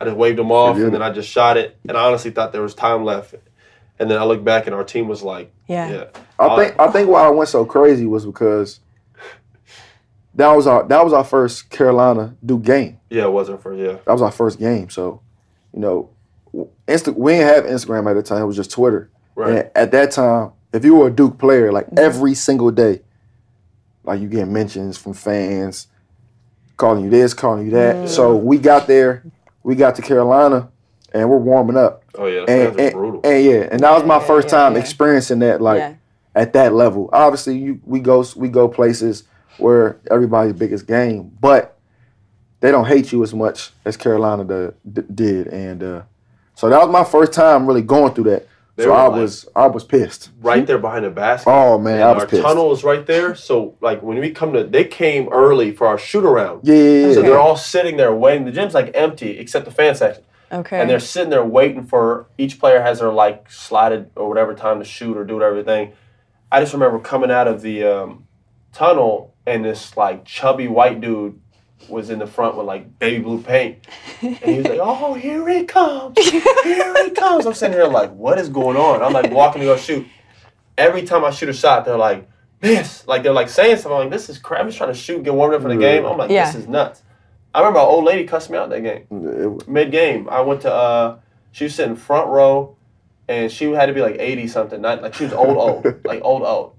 I 0.00 0.04
just 0.04 0.16
waved 0.16 0.38
them 0.38 0.50
off, 0.50 0.76
and 0.76 0.92
then. 0.94 1.02
I 1.02 1.10
just 1.10 1.28
shot 1.28 1.56
it. 1.56 1.76
And 1.88 1.96
I 1.96 2.06
honestly 2.06 2.30
thought 2.30 2.52
there 2.52 2.62
was 2.62 2.74
time 2.74 3.04
left. 3.04 3.34
And 3.98 4.10
then 4.10 4.18
I 4.18 4.24
looked 4.24 4.44
back 4.44 4.66
and 4.66 4.74
our 4.74 4.82
team 4.84 5.08
was 5.08 5.22
like, 5.22 5.52
Yeah. 5.68 5.90
yeah, 5.90 6.04
I 6.38 6.56
think 6.56 6.80
I 6.80 6.88
think 6.90 7.08
why 7.08 7.24
I 7.26 7.30
went 7.30 7.48
so 7.50 7.64
crazy 7.64 8.06
was 8.06 8.24
because 8.24 8.80
that 10.34 10.48
was 10.52 10.66
our 10.66 10.86
that 10.88 11.04
was 11.04 11.12
our 11.12 11.24
first 11.24 11.70
Carolina 11.70 12.36
Duke 12.44 12.62
game. 12.62 13.00
yeah, 13.10 13.24
it 13.24 13.32
wasn't 13.32 13.62
for 13.62 13.74
yeah, 13.74 13.98
That 14.04 14.12
was 14.12 14.22
our 14.22 14.30
first 14.30 14.58
game. 14.58 14.88
So, 14.90 15.20
you 15.74 15.80
know, 15.80 16.10
Insta- 16.86 17.14
we 17.16 17.32
didn't 17.32 17.54
have 17.54 17.64
Instagram 17.64 18.10
at 18.10 18.14
the 18.14 18.22
time. 18.22 18.42
It 18.42 18.46
was 18.46 18.56
just 18.56 18.70
Twitter. 18.70 19.10
right, 19.34 19.50
And 19.50 19.70
at 19.74 19.90
that 19.92 20.10
time, 20.12 20.52
if 20.72 20.84
you 20.84 20.94
were 20.94 21.08
a 21.08 21.10
Duke 21.10 21.38
player, 21.38 21.72
like 21.72 21.86
mm-hmm. 21.86 21.98
every 21.98 22.34
single 22.34 22.70
day, 22.70 23.00
like 24.04 24.20
you 24.20 24.28
get 24.28 24.48
mentions 24.48 24.96
from 24.98 25.14
fans 25.14 25.86
calling 26.76 27.04
you 27.04 27.10
this, 27.10 27.34
calling 27.34 27.66
you 27.66 27.70
that. 27.72 27.96
Mm. 27.96 28.08
So 28.08 28.34
we 28.36 28.58
got 28.58 28.86
there, 28.86 29.24
we 29.62 29.74
got 29.74 29.94
to 29.96 30.02
Carolina, 30.02 30.70
and 31.12 31.28
we're 31.28 31.36
warming 31.38 31.76
up. 31.76 32.04
oh 32.16 32.26
yeah, 32.26 32.44
the 32.46 32.52
And, 32.68 32.80
and, 32.80 32.92
brutal. 32.92 33.20
and 33.24 33.44
yeah, 33.44 33.68
and 33.70 33.80
that 33.80 33.92
was 33.92 34.04
my 34.04 34.16
Yeah, 34.18 34.26
first 34.26 34.48
yeah, 34.48 34.58
time 34.58 34.74
yeah. 34.74 34.80
experiencing 34.80 35.40
that, 35.40 35.60
like 35.60 35.78
yeah. 35.78 35.94
at 36.34 36.52
that 36.54 36.72
level. 36.72 37.10
Obviously, 37.12 37.58
you 37.58 37.80
we 37.84 38.00
go 38.00 38.24
we 38.36 38.48
go 38.48 38.66
places 38.68 39.24
where 39.60 39.98
everybody's 40.10 40.52
biggest 40.54 40.86
game, 40.86 41.30
but 41.40 41.78
they 42.60 42.70
don't 42.70 42.86
hate 42.86 43.12
you 43.12 43.22
as 43.22 43.32
much 43.34 43.70
as 43.84 43.96
Carolina 43.96 44.44
the, 44.44 44.74
d- 44.90 45.02
did, 45.14 45.46
and 45.48 45.82
uh, 45.82 46.02
so 46.54 46.68
that 46.68 46.78
was 46.80 46.90
my 46.90 47.04
first 47.04 47.32
time 47.32 47.66
really 47.66 47.82
going 47.82 48.12
through 48.14 48.24
that. 48.24 48.46
They 48.76 48.84
so 48.84 48.92
I 48.92 49.08
like- 49.08 49.20
was 49.20 49.48
I 49.54 49.66
was 49.66 49.84
pissed. 49.84 50.30
right 50.40 50.66
there 50.66 50.78
behind 50.78 51.04
the 51.04 51.10
basket. 51.10 51.50
Oh 51.50 51.78
man, 51.78 51.94
and 51.94 52.02
I 52.04 52.12
was 52.12 52.22
our 52.22 52.28
pissed. 52.28 52.42
tunnel 52.42 52.72
is 52.72 52.82
right 52.84 53.04
there. 53.06 53.34
So 53.34 53.76
like 53.80 54.02
when 54.02 54.18
we 54.18 54.30
come 54.30 54.52
to, 54.54 54.64
they 54.64 54.84
came 54.84 55.28
early 55.30 55.72
for 55.72 55.86
our 55.86 55.98
shoot 55.98 56.24
around. 56.24 56.60
Yeah, 56.64 56.74
yeah, 56.74 56.82
yeah. 57.08 57.12
So 57.12 57.18
Okay. 57.20 57.28
they're 57.28 57.38
all 57.40 57.56
sitting 57.56 57.96
there 57.96 58.14
waiting. 58.14 58.44
The 58.46 58.52
gym's 58.52 58.72
like 58.74 58.90
empty 58.94 59.38
except 59.38 59.64
the 59.66 59.70
fan 59.70 59.94
section. 59.94 60.24
Okay. 60.52 60.80
and 60.80 60.90
they're 60.90 60.98
sitting 60.98 61.30
there 61.30 61.44
waiting 61.44 61.84
for 61.86 62.26
each 62.36 62.58
player 62.58 62.82
has 62.82 62.98
their 62.98 63.12
like 63.12 63.48
slotted 63.50 64.10
or 64.16 64.28
whatever 64.28 64.52
time 64.52 64.80
to 64.80 64.84
shoot 64.84 65.16
or 65.16 65.24
do 65.24 65.40
everything. 65.40 65.92
I 66.50 66.58
just 66.60 66.72
remember 66.72 66.98
coming 66.98 67.30
out 67.30 67.46
of 67.46 67.62
the 67.62 67.84
um, 67.84 68.26
tunnel 68.72 69.29
and 69.46 69.64
this 69.64 69.96
like 69.96 70.24
chubby 70.24 70.68
white 70.68 71.00
dude 71.00 71.40
was 71.88 72.10
in 72.10 72.18
the 72.18 72.26
front 72.26 72.56
with 72.56 72.66
like 72.66 72.98
baby 72.98 73.22
blue 73.22 73.40
paint, 73.42 73.78
and 74.20 74.36
he 74.36 74.58
was 74.58 74.66
like, 74.66 74.78
"Oh, 74.80 75.14
here 75.14 75.48
he 75.48 75.64
comes, 75.64 76.18
here 76.18 77.04
he 77.04 77.10
comes." 77.10 77.46
I'm 77.46 77.54
sitting 77.54 77.74
here 77.76 77.86
like, 77.86 78.12
"What 78.12 78.38
is 78.38 78.48
going 78.48 78.76
on?" 78.76 79.02
I'm 79.02 79.12
like 79.12 79.30
walking 79.32 79.60
to 79.60 79.66
go 79.66 79.76
shoot. 79.76 80.06
Every 80.78 81.02
time 81.02 81.24
I 81.24 81.30
shoot 81.30 81.48
a 81.48 81.52
shot, 81.52 81.84
they're 81.84 81.96
like, 81.96 82.28
"This," 82.60 83.06
like 83.06 83.22
they're 83.22 83.32
like 83.32 83.48
saying 83.48 83.76
something. 83.76 83.92
I'm 83.92 83.98
like, 84.00 84.10
"This 84.10 84.28
is 84.28 84.38
crap." 84.38 84.60
I'm 84.60 84.66
just 84.68 84.78
trying 84.78 84.92
to 84.92 84.98
shoot, 84.98 85.22
get 85.22 85.34
warmed 85.34 85.54
up 85.54 85.62
for 85.62 85.68
the 85.68 85.76
game. 85.76 86.04
I'm 86.04 86.16
like, 86.18 86.30
Yeah. 86.30 86.46
"This 86.46 86.62
is 86.62 86.68
nuts." 86.68 87.02
I 87.52 87.58
remember 87.60 87.80
an 87.80 87.86
old 87.86 88.04
lady 88.04 88.24
cussed 88.24 88.48
me 88.50 88.58
out 88.58 88.70
that 88.70 88.82
game 88.82 89.58
mid 89.66 89.90
game. 89.90 90.28
I 90.28 90.40
went 90.42 90.60
to 90.62 90.72
uh 90.72 91.18
she 91.52 91.64
was 91.64 91.74
sitting 91.74 91.96
front 91.96 92.28
row 92.28 92.76
and 93.26 93.50
she 93.50 93.70
had 93.72 93.86
to 93.86 93.92
be 93.92 94.00
like 94.00 94.16
80 94.18 94.46
something, 94.48 94.80
not 94.80 95.02
like 95.02 95.14
she 95.14 95.24
was 95.24 95.32
old 95.32 95.56
old, 95.56 95.84
like 96.04 96.20
old 96.22 96.42
old. 96.42 96.74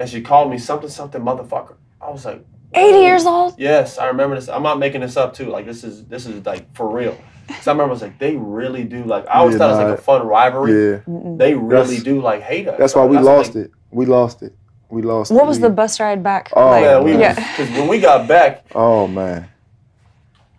And 0.00 0.08
she 0.08 0.22
called 0.22 0.50
me 0.50 0.56
something 0.58 0.88
something 0.88 1.20
motherfucker. 1.22 1.74
I 2.00 2.10
was 2.10 2.24
like 2.24 2.42
80 2.74 2.98
years 3.00 3.26
old? 3.26 3.54
Yes, 3.58 3.98
I 3.98 4.06
remember 4.06 4.34
this. 4.34 4.48
I'm 4.48 4.62
not 4.62 4.78
making 4.78 5.02
this 5.02 5.16
up 5.18 5.34
too. 5.34 5.46
Like 5.50 5.66
this 5.66 5.84
is 5.84 6.04
this 6.06 6.24
is 6.26 6.44
like 6.46 6.74
for 6.74 6.88
real. 6.88 7.16
Cause 7.48 7.66
I 7.68 7.72
remember 7.72 7.90
I 7.90 7.92
was 7.94 8.02
like, 8.02 8.18
they 8.18 8.34
really 8.36 8.84
do 8.84 9.04
like 9.04 9.26
I 9.28 9.34
always 9.40 9.54
Yeah, 9.54 9.58
thought 9.58 9.74
it 9.74 9.84
was 9.84 9.90
like 9.90 9.98
a 9.98 10.02
fun 10.02 10.26
rivalry. 10.26 10.72
yeah, 10.72 10.98
They 11.36 11.54
really 11.54 11.96
That's- 11.96 12.02
do 12.02 12.20
like 12.22 12.40
hate 12.42 12.66
us. 12.66 12.78
that's 12.78 12.94
why 12.94 13.06
bro. 13.06 13.18
we 13.18 13.18
lost 13.18 13.54
like- 13.54 13.66
it. 13.66 13.70
We 13.90 14.06
lost 14.06 14.42
it. 14.42 14.54
We 14.88 15.02
lost. 15.02 15.30
What 15.32 15.44
it. 15.44 15.46
was 15.46 15.58
We- 15.58 15.62
the 15.64 15.70
bus 15.70 16.00
ride 16.00 16.22
back? 16.22 16.50
Oh, 16.56 16.70
like? 16.70 16.82
Yeah, 16.84 17.00
we 17.00 17.18
yeah. 17.18 17.34
because 17.34 17.70
when 17.76 17.88
we 17.88 18.00
got 18.00 18.26
back, 18.26 18.64
Oh 18.74 19.06
man. 19.06 19.49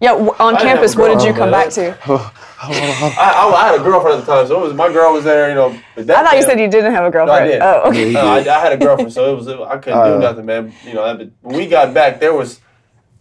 Yeah, 0.02 0.14
on 0.14 0.56
I 0.58 0.62
campus, 0.62 0.96
what 0.96 1.10
did 1.16 1.24
you 1.28 1.32
come 1.34 1.52
back 1.52 1.70
to? 1.72 1.96
I, 2.64 3.14
I, 3.18 3.54
I 3.56 3.68
had 3.72 3.80
a 3.80 3.84
girlfriend 3.84 4.20
at 4.20 4.26
the 4.26 4.32
time, 4.32 4.48
so 4.48 4.60
it 4.60 4.64
was 4.68 4.74
my 4.74 4.92
girl 4.92 5.14
was 5.14 5.24
there. 5.24 5.50
You 5.50 5.56
know, 5.56 5.80
that 5.96 6.10
I 6.18 6.24
thought 6.24 6.36
you 6.38 6.42
said 6.44 6.60
you 6.60 6.68
didn't 6.68 6.92
have 6.94 7.06
a 7.06 7.12
girlfriend. 7.12 7.44
I 7.44 7.48
did. 7.48 7.62
Oh, 7.62 7.82
Yeah, 7.84 7.90
okay. 7.90 8.08
he 8.08 8.14
No, 8.14 8.22
I. 8.22 8.38
I 8.40 8.60
had 8.60 8.74
a 8.74 8.78
girlfriend, 8.78 9.14
so 9.14 9.32
it 9.34 9.38
was 9.38 9.48
I 9.48 9.78
couldn't 9.78 10.00
Uh, 10.00 10.14
do 10.16 10.20
nothing, 10.20 10.46
man. 10.48 10.74
You 10.86 10.94
know, 10.96 11.18
that- 11.18 11.30
when 11.42 11.56
we 11.56 11.68
got 11.68 11.94
back, 11.94 12.20
there 12.20 12.34
was, 12.34 12.60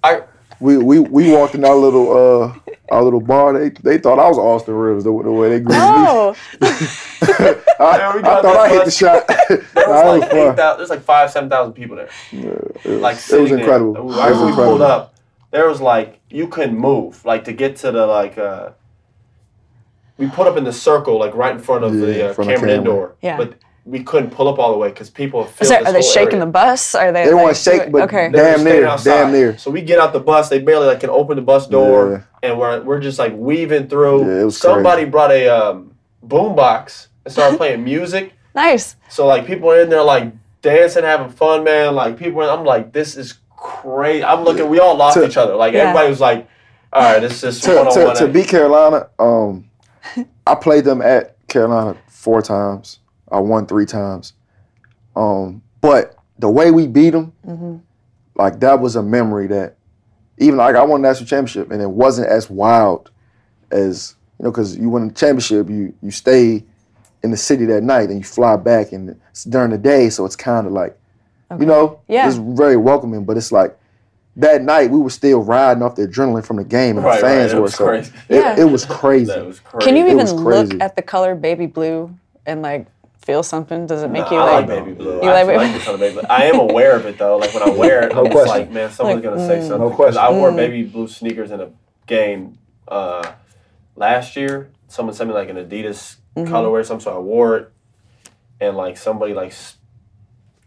I 0.03 0.23
We, 0.59 0.79
we 0.79 0.99
we 1.01 1.31
walked 1.33 1.55
in 1.55 1.65
our 1.67 1.75
little 1.75 2.09
uh 2.13 2.55
our 2.91 3.03
little 3.03 3.21
bar. 3.21 3.53
They 3.59 3.71
they 3.71 3.99
thought 3.99 4.19
I 4.19 4.29
was 4.29 4.39
Austin 4.39 4.75
Rivers 4.75 5.05
the, 5.05 5.11
the 5.23 5.33
way 5.33 5.49
they 5.51 5.61
greeted 5.61 5.83
Oh, 5.85 6.37
me. 6.61 6.69
I, 6.69 7.53
I 7.79 8.23
thought 8.23 8.43
that 8.43 8.57
I 8.57 8.69
hit 8.69 8.85
the 8.85 8.91
shot. 8.91 9.27
there 9.49 9.89
was 9.89 10.01
it 10.03 10.21
like 10.21 10.31
fun. 10.31 10.39
eight 10.39 10.57
thousand. 10.57 10.79
There's 10.79 10.91
like 10.91 11.03
five, 11.03 11.31
seven 11.31 11.49
thousand 11.51 11.73
people 11.75 11.97
there. 11.97 12.09
It 12.33 12.85
was, 12.85 13.01
Like 13.01 13.17
it 13.17 13.21
sitting 13.21 13.43
was 13.45 13.53
incredible. 13.53 13.93
There. 13.95 14.03
It 14.03 14.07
Right 14.17 14.31
was 14.31 14.39
when 14.41 14.51
we 14.51 14.55
pulled 14.57 14.83
up, 14.83 15.15
there 15.51 15.67
was 15.69 15.81
like 15.81 16.20
you 16.31 16.49
couldn't 16.49 16.77
move. 16.79 17.25
Like 17.25 17.45
to 17.45 17.53
get 17.53 17.77
to 17.77 17.91
the 17.93 18.07
like, 18.07 18.39
uh 18.39 18.71
we 20.17 20.29
put 20.29 20.47
up 20.47 20.57
in 20.57 20.65
the 20.65 20.73
circle, 20.73 21.19
like 21.19 21.35
right 21.35 21.55
in 21.55 21.61
front 21.61 21.83
of 21.85 21.95
Yeah, 21.95 22.01
the 22.07 22.25
in 22.25 22.31
uh, 22.31 22.33
front 22.35 22.51
of 22.51 22.55
Cameron 22.57 22.61
Cameron. 22.61 22.79
Indoor. 22.79 23.17
Yeah. 23.23 23.37
But 23.39 23.55
we 23.87 24.05
couldn't 24.05 24.31
pull 24.31 24.47
up 24.49 24.59
all 24.59 24.71
the 24.73 24.79
way 24.79 24.91
because 24.91 25.09
people. 25.09 25.45
Is 25.45 25.51
filled 25.53 25.71
there- 25.71 25.81
this 25.81 25.89
are 25.89 25.93
they 25.93 26.03
shaking 26.03 26.35
area. 26.35 26.45
the 26.47 26.53
bus? 26.53 26.95
Are 26.95 27.11
they? 27.11 27.25
They 27.25 27.33
like, 27.33 27.45
weren't 27.45 27.57
shake, 27.57 27.91
but 27.91 28.03
okay. 28.03 28.31
Damn 28.31 28.63
near, 28.63 28.87
outside. 28.87 29.11
damn 29.11 29.33
near. 29.33 29.57
So 29.57 29.71
we 29.71 29.81
get 29.81 29.99
out 29.99 30.13
the 30.13 30.21
bus. 30.21 30.49
They 30.51 30.59
barely 30.61 30.87
like 30.87 31.01
can 31.01 31.11
open 31.11 31.37
the 31.37 31.43
bus 31.43 31.67
door, 31.67 32.27
and 32.43 32.59
we're 32.59 32.83
we're 32.83 33.01
just 33.01 33.19
like 33.19 33.33
weaving 33.35 33.89
through. 33.89 34.27
Yeah, 34.27 34.43
it 34.43 34.45
was 34.45 34.59
Somebody 34.59 35.07
brought 35.07 35.33
a 35.33 35.49
um, 35.49 35.95
boom 36.23 36.55
box 36.55 37.09
and 37.25 37.33
started 37.33 37.57
playing 37.63 37.83
music. 37.83 38.35
Nice. 38.55 38.97
So 39.09 39.27
like 39.27 39.47
people 39.47 39.71
are 39.71 39.81
in 39.81 39.89
there 39.89 40.03
like 40.03 40.33
dancing, 40.61 41.03
having 41.05 41.31
fun, 41.31 41.65
man. 41.65 41.95
Like 41.95 42.19
people, 42.19 42.43
are, 42.43 42.51
I'm 42.51 42.65
like, 42.65 42.93
this 42.93 43.17
is 43.17 43.39
crazy. 43.61 44.25
I'm 44.25 44.43
looking. 44.43 44.69
We 44.69 44.81
all 44.81 44.97
lost 44.97 45.17
To- 45.17 45.27
each 45.27 45.37
other. 45.37 45.55
Like 45.55 45.75
Yeah. 45.75 45.81
everybody 45.81 46.09
was 46.09 46.21
like, 46.21 46.49
all 46.93 47.03
right, 47.03 47.21
this 47.21 47.45
is 47.45 47.61
to, 47.61 47.77
one 47.77 47.87
on 47.89 47.95
to, 47.95 48.05
one. 48.07 48.17
to 48.17 48.29
beat 48.29 48.49
Carolina, 48.49 49.09
um, 49.19 49.69
I 50.47 50.55
played 50.57 50.85
them 50.85 51.03
at 51.03 51.37
Carolina 51.49 51.97
four 52.09 52.43
times. 52.43 52.99
I 53.31 53.39
won 53.39 53.67
three 53.67 53.87
times. 53.87 54.33
Um, 55.15 55.63
but 55.81 56.17
the 56.39 56.51
way 56.51 56.71
we 56.71 56.87
beat 56.87 57.11
them, 57.11 57.33
Mm-hmm. 57.47 57.77
like 58.35 58.61
that 58.61 58.81
was 58.81 58.97
a 58.97 59.03
memory 59.03 59.47
that 59.49 59.77
even 60.39 60.57
like 60.57 60.75
I 60.75 60.83
won 60.85 61.01
a 61.01 61.09
national 61.09 61.27
championship 61.29 61.71
and 61.71 61.83
it 61.83 61.91
wasn't 61.91 62.29
as 62.29 62.49
wild 62.49 63.11
as 63.71 64.17
you 64.39 64.45
know 64.45 64.51
because 64.51 64.77
you 64.77 64.89
win 64.89 65.05
a 65.11 65.13
championship, 65.13 65.69
you 65.69 65.95
you 66.03 66.11
stay 66.11 66.65
in 67.23 67.31
the 67.31 67.37
city 67.37 67.67
that 67.67 67.83
night 67.83 68.09
and 68.09 68.19
you 68.19 68.25
fly 68.25 68.57
back 68.57 68.93
and 68.93 69.21
it's 69.31 69.45
during 69.45 69.71
the 69.71 69.79
day, 69.79 70.09
so 70.09 70.25
it's 70.25 70.37
kind 70.37 70.67
of 70.67 70.73
like 70.73 70.99
you 71.59 71.67
know 71.67 72.01
Yeah. 72.09 72.29
it's 72.29 72.37
very 72.37 72.77
welcoming, 72.77 73.25
but 73.25 73.37
it's 73.37 73.53
like. 73.53 73.77
That 74.37 74.63
night, 74.63 74.91
we 74.91 74.99
were 75.01 75.11
still 75.11 75.43
riding 75.43 75.83
off 75.83 75.97
the 75.97 76.07
adrenaline 76.07 76.47
from 76.47 76.57
the 76.59 76.65
game, 76.65 76.97
and 76.97 77.05
Right, 77.05 77.17
the 77.21 77.27
fans 77.27 77.53
it 77.53 77.61
were 77.61 77.69
so. 77.69 77.85
crazy. 77.85 78.13
It, 78.29 78.37
Yeah. 78.37 78.61
it 78.61 78.65
was 78.65 78.87
crazy. 78.87 79.25
that 79.27 79.45
was 79.45 79.59
crazy. 79.59 79.85
Can 79.85 79.97
you 79.97 80.07
even 80.09 80.25
look 80.37 80.81
at 80.81 80.95
the 80.95 81.03
color 81.03 81.35
baby 81.35 81.67
blue 81.67 82.15
and 82.47 82.63
like 82.63 82.87
feel 83.19 83.43
something? 83.43 83.87
Does 83.87 84.05
it 84.05 84.09
make 84.09 84.27
Nah, 84.27 84.31
you 84.31 84.39
I 84.39 84.45
like? 84.45 84.69
like 84.69 84.85
baby 84.85 84.93
blue. 84.93 85.17
You 85.17 85.31
I 85.31 85.43
like 85.43 85.57
like 85.57 85.73
the 85.75 85.81
color 85.81 85.99
baby 85.99 86.15
blue. 86.21 86.23
I 86.31 86.45
am 86.45 86.61
aware 86.61 86.95
of 86.97 87.07
it 87.07 87.19
though. 87.19 87.37
Like 87.39 87.53
when 87.53 87.65
I 87.65 87.71
wear 87.71 88.05
it, 88.05 88.15
No 88.15 88.25
I'm 88.25 88.31
question. 88.31 88.49
like, 88.49 88.71
man, 88.71 88.91
someone's 88.93 89.17
Like, 89.25 89.35
gonna 89.35 89.47
say 89.47 89.59
mm. 89.59 89.63
something. 89.69 89.79
No 89.81 89.91
Because 89.91 90.17
I 90.17 90.31
wore 90.31 90.53
Mm. 90.53 90.57
baby 90.57 90.83
blue 90.85 91.09
sneakers 91.09 91.51
in 91.51 91.61
a 91.61 91.71
game 92.07 92.57
uh, 92.87 93.33
last 93.97 94.37
year. 94.37 94.71
Someone 94.87 95.15
sent 95.15 95.29
me 95.29 95.35
like 95.35 95.49
an 95.51 95.57
Adidas 95.57 96.17
Mm-hmm. 96.37 96.55
colorway 96.55 96.81
or 96.81 96.85
something, 96.85 97.03
so 97.05 97.17
I 97.17 97.19
wore 97.19 97.57
it, 97.57 97.73
and 98.61 98.77
like 98.77 98.97
somebody 98.97 99.35
like 99.35 99.51
s- 99.51 99.77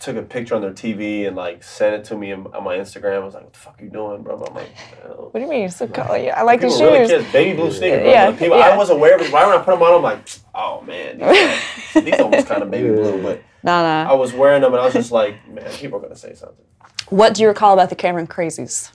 took 0.04 0.18
a 0.18 0.22
picture 0.22 0.54
on 0.54 0.62
their 0.62 0.74
TV 0.74 1.26
and 1.28 1.36
like 1.36 1.64
sent 1.64 1.95
it 1.95 2.04
to 2.06 2.18
me 2.18 2.34
on, 2.34 2.47
on 2.54 2.64
my 2.64 2.76
Instagram. 2.78 3.22
I 3.22 3.26
was 3.26 3.34
like, 3.34 3.43
"What 3.43 3.54
the 3.54 3.60
fuck 3.60 3.82
are 3.82 3.84
you 3.86 3.89
doing, 3.89 4.22
bro?" 4.22 4.36
I'm 4.43 4.54
like, 4.54 4.70
"Oh." 5.06 5.30
What 5.32 5.34
do 5.36 5.39
you 5.39 5.47
mean? 5.49 5.66
It's 5.66 5.78
so 5.78 5.88
color. 5.88 6.18
Yeah, 6.18 6.38
I 6.39 6.43
like 6.43 6.60
People 6.60 6.74
these 6.78 6.82
really 6.82 6.99
shoes. 7.08 7.22
kids, 7.22 7.32
baby 7.32 7.56
blue 7.56 7.72
sneakers. 7.72 8.01
Bro. 8.01 8.12
Yeah, 8.12 8.28
Like, 8.28 8.39
people, 8.39 8.58
yeah. 8.58 8.66
I 8.70 8.78
wasn't 8.78 8.99
aware 8.99 9.16
of 9.16 9.22
it. 9.22 9.32
Right 9.32 9.47
when 9.47 9.56
I 9.58 9.64
put 9.64 9.72
them 9.72 9.82
on, 9.82 9.95
I'm 9.95 10.01
like, 10.04 10.20
oh 10.54 10.82
man, 10.82 11.18
these, 11.20 12.04
these 12.04 12.20
almost 12.20 12.47
kind 12.47 12.62
of 12.64 12.70
baby 12.70 12.89
Yeah. 12.89 12.95
blue. 12.95 13.24
But 13.24 13.43
Nah, 13.64 13.82
I 14.10 14.14
was 14.14 14.34
wearing 14.34 14.62
them 14.62 14.74
and 14.74 14.82
I 14.82 14.86
was 14.86 14.93
just 14.93 15.12
like, 15.12 15.47
man, 15.47 15.72
people 15.72 15.97
are 15.99 16.01
gonna 16.01 16.18
say 16.18 16.34
something. 16.36 16.66
What 17.10 17.34
do 17.34 17.41
you 17.41 17.47
recall 17.47 17.74
about 17.74 17.89
the 17.89 17.95
Cameron 17.95 18.28
Crazies? 18.28 18.91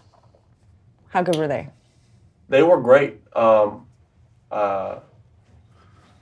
How 1.09 1.23
good 1.23 1.37
were 1.37 1.49
they? 1.49 1.71
They 2.51 2.63
were 2.63 2.79
great. 2.81 3.21
Um, 3.35 3.87
uh, 4.51 4.99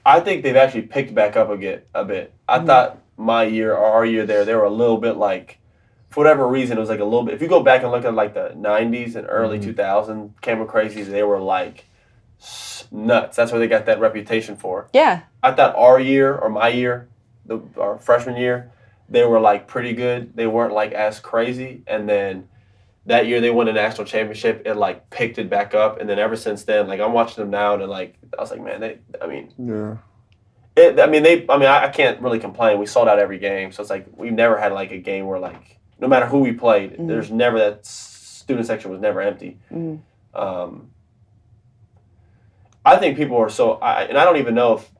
I 0.04 0.20
think 0.20 0.44
they've 0.44 0.54
actually 0.56 0.82
picked 0.82 1.12
back 1.12 1.36
up 1.36 1.50
a 1.50 1.56
bit. 1.56 1.88
A 1.92 2.04
bit. 2.04 2.32
I 2.48 2.60
thought 2.60 2.98
my 3.16 3.44
year 3.44 3.72
or 3.72 3.84
our 3.84 4.04
year 4.04 4.26
there, 4.26 4.44
they 4.44 4.54
were 4.54 4.64
a 4.64 4.70
little 4.70 4.98
bit 4.98 5.16
like, 5.16 5.58
for 6.10 6.22
whatever 6.22 6.46
reason, 6.48 6.76
it 6.76 6.80
was 6.80 6.88
like 6.88 7.00
a 7.00 7.04
little 7.04 7.24
bit. 7.24 7.34
If 7.34 7.42
you 7.42 7.48
go 7.48 7.62
back 7.62 7.82
and 7.82 7.90
look 7.90 8.04
at 8.04 8.14
like 8.14 8.34
the 8.34 8.52
'90s 8.56 9.16
and 9.16 9.26
early 9.28 9.58
mm-hmm. 9.58 9.70
2000 9.70 10.40
Cameron 10.40 10.68
Crazies, 10.68 11.06
they 11.06 11.22
were 11.22 11.40
like 11.40 11.84
s- 12.40 12.86
nuts. 12.90 13.36
That's 13.36 13.52
where 13.52 13.58
they 13.58 13.68
got 13.68 13.86
that 13.86 14.00
reputation 14.00 14.56
for. 14.56 14.88
Yeah. 14.92 15.22
I 15.42 15.52
thought 15.52 15.74
our 15.76 15.98
year 16.00 16.34
or 16.34 16.48
my 16.48 16.68
year, 16.68 17.08
the 17.44 17.60
our 17.78 17.98
freshman 17.98 18.36
year, 18.36 18.72
they 19.08 19.24
were 19.24 19.40
like 19.40 19.66
pretty 19.66 19.92
good. 19.92 20.36
They 20.36 20.46
weren't 20.46 20.72
like 20.72 20.92
as 20.92 21.20
crazy. 21.20 21.82
And 21.86 22.08
then 22.08 22.48
that 23.06 23.26
year 23.26 23.40
they 23.40 23.50
won 23.50 23.68
a 23.68 23.72
national 23.72 24.06
championship. 24.06 24.62
It 24.66 24.74
like 24.74 25.10
picked 25.10 25.38
it 25.38 25.48
back 25.48 25.74
up. 25.74 26.00
And 26.00 26.08
then 26.08 26.18
ever 26.18 26.36
since 26.36 26.64
then, 26.64 26.88
like 26.88 27.00
I'm 27.00 27.12
watching 27.12 27.42
them 27.42 27.50
now, 27.50 27.74
and 27.74 27.88
like 27.88 28.16
I 28.36 28.40
was 28.40 28.50
like, 28.50 28.62
man, 28.62 28.80
they. 28.80 28.98
I 29.20 29.26
mean, 29.26 29.52
Yeah. 29.58 29.96
It, 30.76 31.00
I 31.00 31.06
mean 31.06 31.22
they. 31.22 31.46
I 31.48 31.56
mean 31.56 31.68
I, 31.68 31.84
I 31.84 31.88
can't 31.88 32.20
really 32.20 32.38
complain. 32.38 32.78
We 32.78 32.86
sold 32.86 33.08
out 33.08 33.18
every 33.18 33.38
game, 33.38 33.72
so 33.72 33.80
it's 33.80 33.90
like 33.90 34.06
we've 34.14 34.32
never 34.32 34.58
had 34.58 34.72
like 34.72 34.90
a 34.92 34.98
game 34.98 35.26
where 35.26 35.38
like 35.38 35.78
no 35.98 36.06
matter 36.06 36.26
who 36.26 36.40
we 36.40 36.52
played, 36.52 36.96
there's 36.98 37.30
never 37.30 37.58
that 37.58 37.86
student 37.86 38.66
section 38.66 38.90
was 38.90 39.00
never 39.00 39.20
empty. 39.22 39.58
Mhm. 39.72 40.00
Um, 40.34 40.90
I 42.84 42.96
think 42.96 43.16
people 43.16 43.38
are 43.38 43.48
so, 43.48 43.72
I, 43.74 44.02
and 44.02 44.18
I 44.18 44.24
don't 44.24 44.36
even 44.36 44.54
know 44.54 44.74
if 44.74 44.90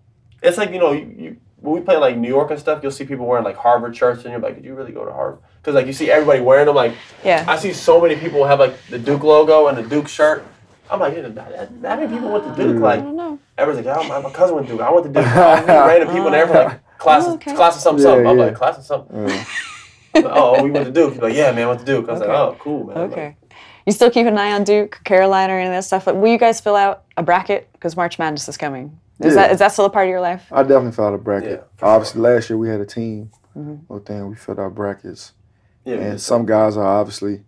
it's 0.43 0.57
like 0.59 0.71
you 0.73 0.79
know 0.79 0.93
you, 0.93 1.15
you 1.17 1.37
when 1.59 1.75
we 1.75 1.81
play 1.81 1.97
like 1.97 2.17
New 2.17 2.29
York 2.29 2.51
and 2.51 2.59
stuff, 2.61 2.83
you'll 2.83 2.93
see 2.93 3.05
people 3.05 3.27
wearing 3.27 3.45
like 3.45 3.57
Harvard 3.57 3.97
shirts, 3.97 4.25
and 4.25 4.33
you're 4.33 4.41
like, 4.41 4.55
did 4.57 4.65
you 4.65 4.75
really 4.75 4.93
go 4.93 5.05
to 5.05 5.13
Harvard? 5.13 5.41
Because 5.61 5.75
like 5.75 5.87
you 5.87 5.93
see 5.93 6.11
everybody 6.11 6.41
wearing 6.41 6.67
them. 6.67 6.75
Like 6.75 6.95
Yeah. 7.25 7.45
I 7.47 7.57
see 7.57 7.73
so 7.73 8.01
many 8.01 8.17
people 8.17 8.45
have 8.45 8.59
like 8.61 8.75
the 8.89 8.99
Duke 8.99 9.23
logo 9.23 9.67
and 9.69 9.77
the 9.77 9.83
Duke 9.83 10.09
shirt. 10.09 10.45
I'm 10.91 11.01
like, 11.01 11.15
that, 11.15 11.35
that, 11.35 11.83
that 11.83 11.99
many 11.99 12.13
people 12.15 12.31
went 12.31 12.45
to 12.45 12.63
Duke. 12.63 12.81
Like 12.81 13.01
I 13.01 13.03
don't 13.03 13.17
know. 13.17 13.39
everyone's 13.59 13.85
like, 13.87 13.97
oh, 13.99 14.09
my, 14.09 14.21
my 14.21 14.31
cousin 14.31 14.55
went 14.57 14.67
to 14.69 14.73
Duke. 14.75 14.83
I 14.83 14.91
went 14.93 15.07
to 15.07 15.13
Duke. 15.13 15.27
I 15.27 15.87
random 15.87 16.09
people, 16.09 16.27
and 16.27 16.35
they're 16.35 16.47
like, 16.47 16.99
class, 16.99 17.25
Oh, 17.27 17.35
okay. 17.35 17.55
class 17.55 17.77
of 17.77 17.83
something, 17.83 18.05
Yeah, 18.05 18.11
something. 18.11 18.27
I'm 18.29 18.39
yeah. 18.39 18.45
like, 18.45 18.55
class 18.55 18.79
of 18.79 18.85
something. 18.85 19.29
Yeah. 19.29 19.45
I'm 20.15 20.23
like, 20.25 20.33
oh, 20.35 20.63
we 20.63 20.71
went 20.71 20.87
to 20.87 20.93
Duke. 20.93 21.13
He's 21.15 21.23
like, 21.23 21.35
yeah, 21.35 21.53
man, 21.53 21.65
I 21.65 21.67
went 21.69 21.81
to 21.81 21.87
Duke. 21.87 22.09
I 22.09 22.13
was 22.13 22.23
Okay. 22.23 22.31
like, 22.33 22.39
oh, 22.39 22.57
cool, 22.61 22.85
man. 22.87 22.97
Okay. 22.99 23.37
You 23.87 23.93
still 23.93 24.11
keep 24.11 24.27
an 24.27 24.37
eye 24.39 24.53
on 24.53 24.65
Duke, 24.65 25.01
Carolina, 25.05 25.53
or 25.53 25.59
any 25.59 25.67
of 25.69 25.73
that 25.73 25.85
stuff? 25.85 26.07
Like, 26.07 26.17
will 26.17 26.29
you 26.33 26.39
guys 26.39 26.61
fill 26.61 26.75
out 26.77 27.05
a 27.17 27.23
bracket 27.23 27.69
because 27.73 27.97
March 27.97 28.19
Madness 28.19 28.49
is 28.49 28.57
coming? 28.57 28.99
Is 29.21 29.35
Yeah. 29.35 29.43
that 29.43 29.53
is 29.53 29.59
that 29.61 29.73
still 29.73 29.85
a 29.87 29.91
part 29.91 30.07
of 30.07 30.11
your 30.11 30.21
life? 30.21 30.45
I 30.53 30.63
definitely 30.63 30.93
filled 30.93 31.09
out 31.09 31.15
a 31.15 31.19
bracket. 31.19 31.51
Yeah, 31.51 31.65
for 31.77 31.87
obviously, 31.87 32.21
last 32.21 32.51
year 32.51 32.59
we 32.59 32.69
had 32.69 32.81
a 32.81 32.87
team. 32.87 33.31
Mm-hmm. 33.57 33.91
Oh, 33.93 33.99
damn, 34.01 34.29
we 34.29 34.35
filled 34.37 34.59
out 34.61 34.75
brackets. 34.75 35.33
Yeah, 35.85 35.97
And 35.97 36.21
some 36.21 36.45
guys 36.45 36.77
are 36.77 36.85
obviously, 36.85 37.45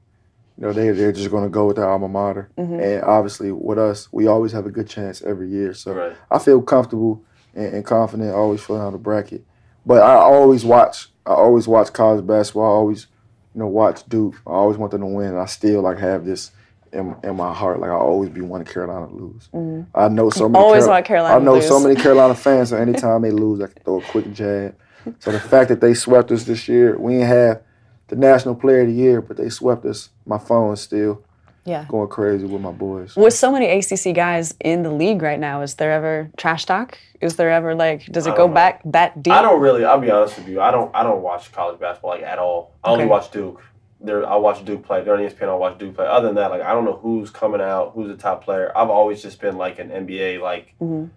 you 0.58 0.66
know, 0.66 0.72
they 0.72 0.90
they're 0.90 1.12
just 1.12 1.30
going 1.30 1.44
to 1.44 1.50
go 1.50 1.66
with 1.66 1.76
their 1.76 1.88
alma 1.88 2.08
mater. 2.08 2.50
Mm-hmm. 2.58 2.80
And 2.80 3.02
obviously, 3.04 3.52
with 3.52 3.78
us, 3.78 4.08
we 4.12 4.26
always 4.26 4.50
have 4.52 4.66
a 4.66 4.70
good 4.70 4.88
chance 4.88 5.22
every 5.22 5.48
year. 5.48 5.72
So 5.72 5.92
Right. 5.92 6.16
I 6.30 6.38
feel 6.40 6.60
comfortable 6.62 7.22
and, 7.54 7.74
and 7.74 7.84
confident 7.84 8.34
always 8.34 8.60
filling 8.62 8.82
out 8.82 8.90
the 8.90 8.98
bracket. 8.98 9.44
But 9.86 10.02
I 10.02 10.14
always 10.14 10.64
watch. 10.64 11.08
I 11.24 11.30
always 11.30 11.68
watch 11.68 11.92
college 11.92 12.26
basketball. 12.26 12.64
I 12.64 12.74
always, 12.74 13.06
you 13.54 13.60
know, 13.60 13.68
watch 13.68 14.04
Duke. 14.08 14.34
I 14.46 14.50
always 14.50 14.78
want 14.78 14.90
them 14.90 15.02
to 15.02 15.06
win. 15.06 15.28
And 15.28 15.38
I 15.38 15.46
still 15.46 15.82
like 15.82 15.98
have 15.98 16.24
this 16.24 16.50
in, 16.92 17.14
in 17.22 17.36
my 17.36 17.54
heart. 17.54 17.78
Like 17.78 17.90
I 17.90 17.94
always 17.94 18.30
be 18.30 18.40
wanting 18.40 18.66
Carolina 18.66 19.06
to 19.06 19.14
lose. 19.14 19.48
I 19.94 20.08
know 20.08 20.30
so 20.30 20.48
many. 20.48 20.64
Mm-hmm. 20.64 20.88
Want 20.88 21.04
Carolina 21.04 21.36
I 21.36 21.38
to 21.38 21.44
know 21.44 21.60
so 21.60 21.78
many 21.78 21.94
Carolina 22.00 22.34
fans. 22.34 22.70
So 22.70 22.76
anytime 22.76 23.22
they 23.22 23.30
lose, 23.30 23.60
I 23.60 23.68
can 23.68 23.82
throw 23.84 24.00
a 24.00 24.02
quick 24.02 24.32
jab. 24.32 24.74
So 25.20 25.30
the 25.30 25.40
fact 25.40 25.68
that 25.68 25.80
they 25.80 25.94
swept 25.94 26.32
us 26.32 26.44
this 26.44 26.68
year, 26.68 26.98
we 26.98 27.12
didn't 27.12 27.28
have 27.28 27.62
the 28.08 28.16
national 28.16 28.54
player 28.54 28.80
of 28.82 28.88
the 28.88 28.92
year, 28.92 29.20
but 29.20 29.36
they 29.36 29.48
swept 29.48 29.84
us. 29.84 30.10
My 30.26 30.38
phone 30.38 30.76
still 30.76 31.22
Yeah. 31.64 31.84
going 31.88 32.08
crazy 32.08 32.46
with 32.46 32.62
my 32.62 32.70
boys. 32.72 33.14
With 33.16 33.34
so 33.34 33.52
many 33.52 33.66
ACC 33.68 34.12
guys 34.14 34.54
in 34.60 34.82
the 34.82 34.90
league 34.90 35.20
right 35.22 35.38
now, 35.38 35.60
is 35.62 35.74
there 35.74 35.92
ever 35.92 36.30
trash 36.36 36.64
talk? 36.64 36.96
Is 37.20 37.36
there 37.36 37.50
ever 37.50 37.74
like, 37.74 38.06
does 38.06 38.26
it 38.26 38.34
go 38.36 38.46
know. 38.46 38.54
back 38.54 38.80
that 38.86 39.22
deep? 39.22 39.34
I 39.34 39.42
don't 39.42 39.60
really. 39.60 39.84
I'll 39.84 39.98
be 40.00 40.10
honest 40.10 40.38
with 40.38 40.48
you. 40.48 40.60
I 40.60 40.70
don't. 40.70 40.90
I 40.94 41.02
don't 41.02 41.20
watch 41.22 41.52
college 41.52 41.78
basketball 41.80 42.12
like 42.12 42.22
at 42.22 42.38
all. 42.38 42.72
I 42.82 42.90
only 42.90 43.06
watch 43.06 43.30
Duke. 43.30 43.62
There, 44.00 44.24
I 44.26 44.36
watch 44.36 44.64
Duke 44.64 44.84
play. 44.84 45.02
They're 45.02 45.14
on 45.14 45.20
E 45.20 45.26
ESPN. 45.26 45.48
I 45.48 45.54
watch 45.56 45.76
Duke 45.78 45.96
play. 45.96 46.06
Other 46.06 46.28
than 46.28 46.36
that, 46.36 46.50
like 46.52 46.62
I 46.62 46.72
don't 46.72 46.84
know 46.84 46.92
who's 47.02 47.30
coming 47.30 47.60
out, 47.60 47.92
who's 47.94 48.06
the 48.08 48.16
top 48.16 48.44
player. 48.44 48.70
I've 48.76 48.90
always 48.90 49.20
just 49.20 49.40
been 49.40 49.58
like 49.58 49.80
an 49.80 49.90
NBA. 49.90 50.38
Like 50.40 50.74
Mhm. 50.80 51.10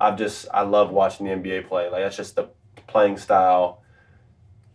I've 0.00 0.18
just 0.18 0.48
I 0.52 0.62
love 0.62 0.90
watching 0.90 1.26
the 1.26 1.32
NBA 1.32 1.68
play. 1.68 1.88
Like 1.88 2.02
that's 2.02 2.16
just 2.16 2.34
the 2.34 2.48
playing 2.88 3.16
style. 3.18 3.78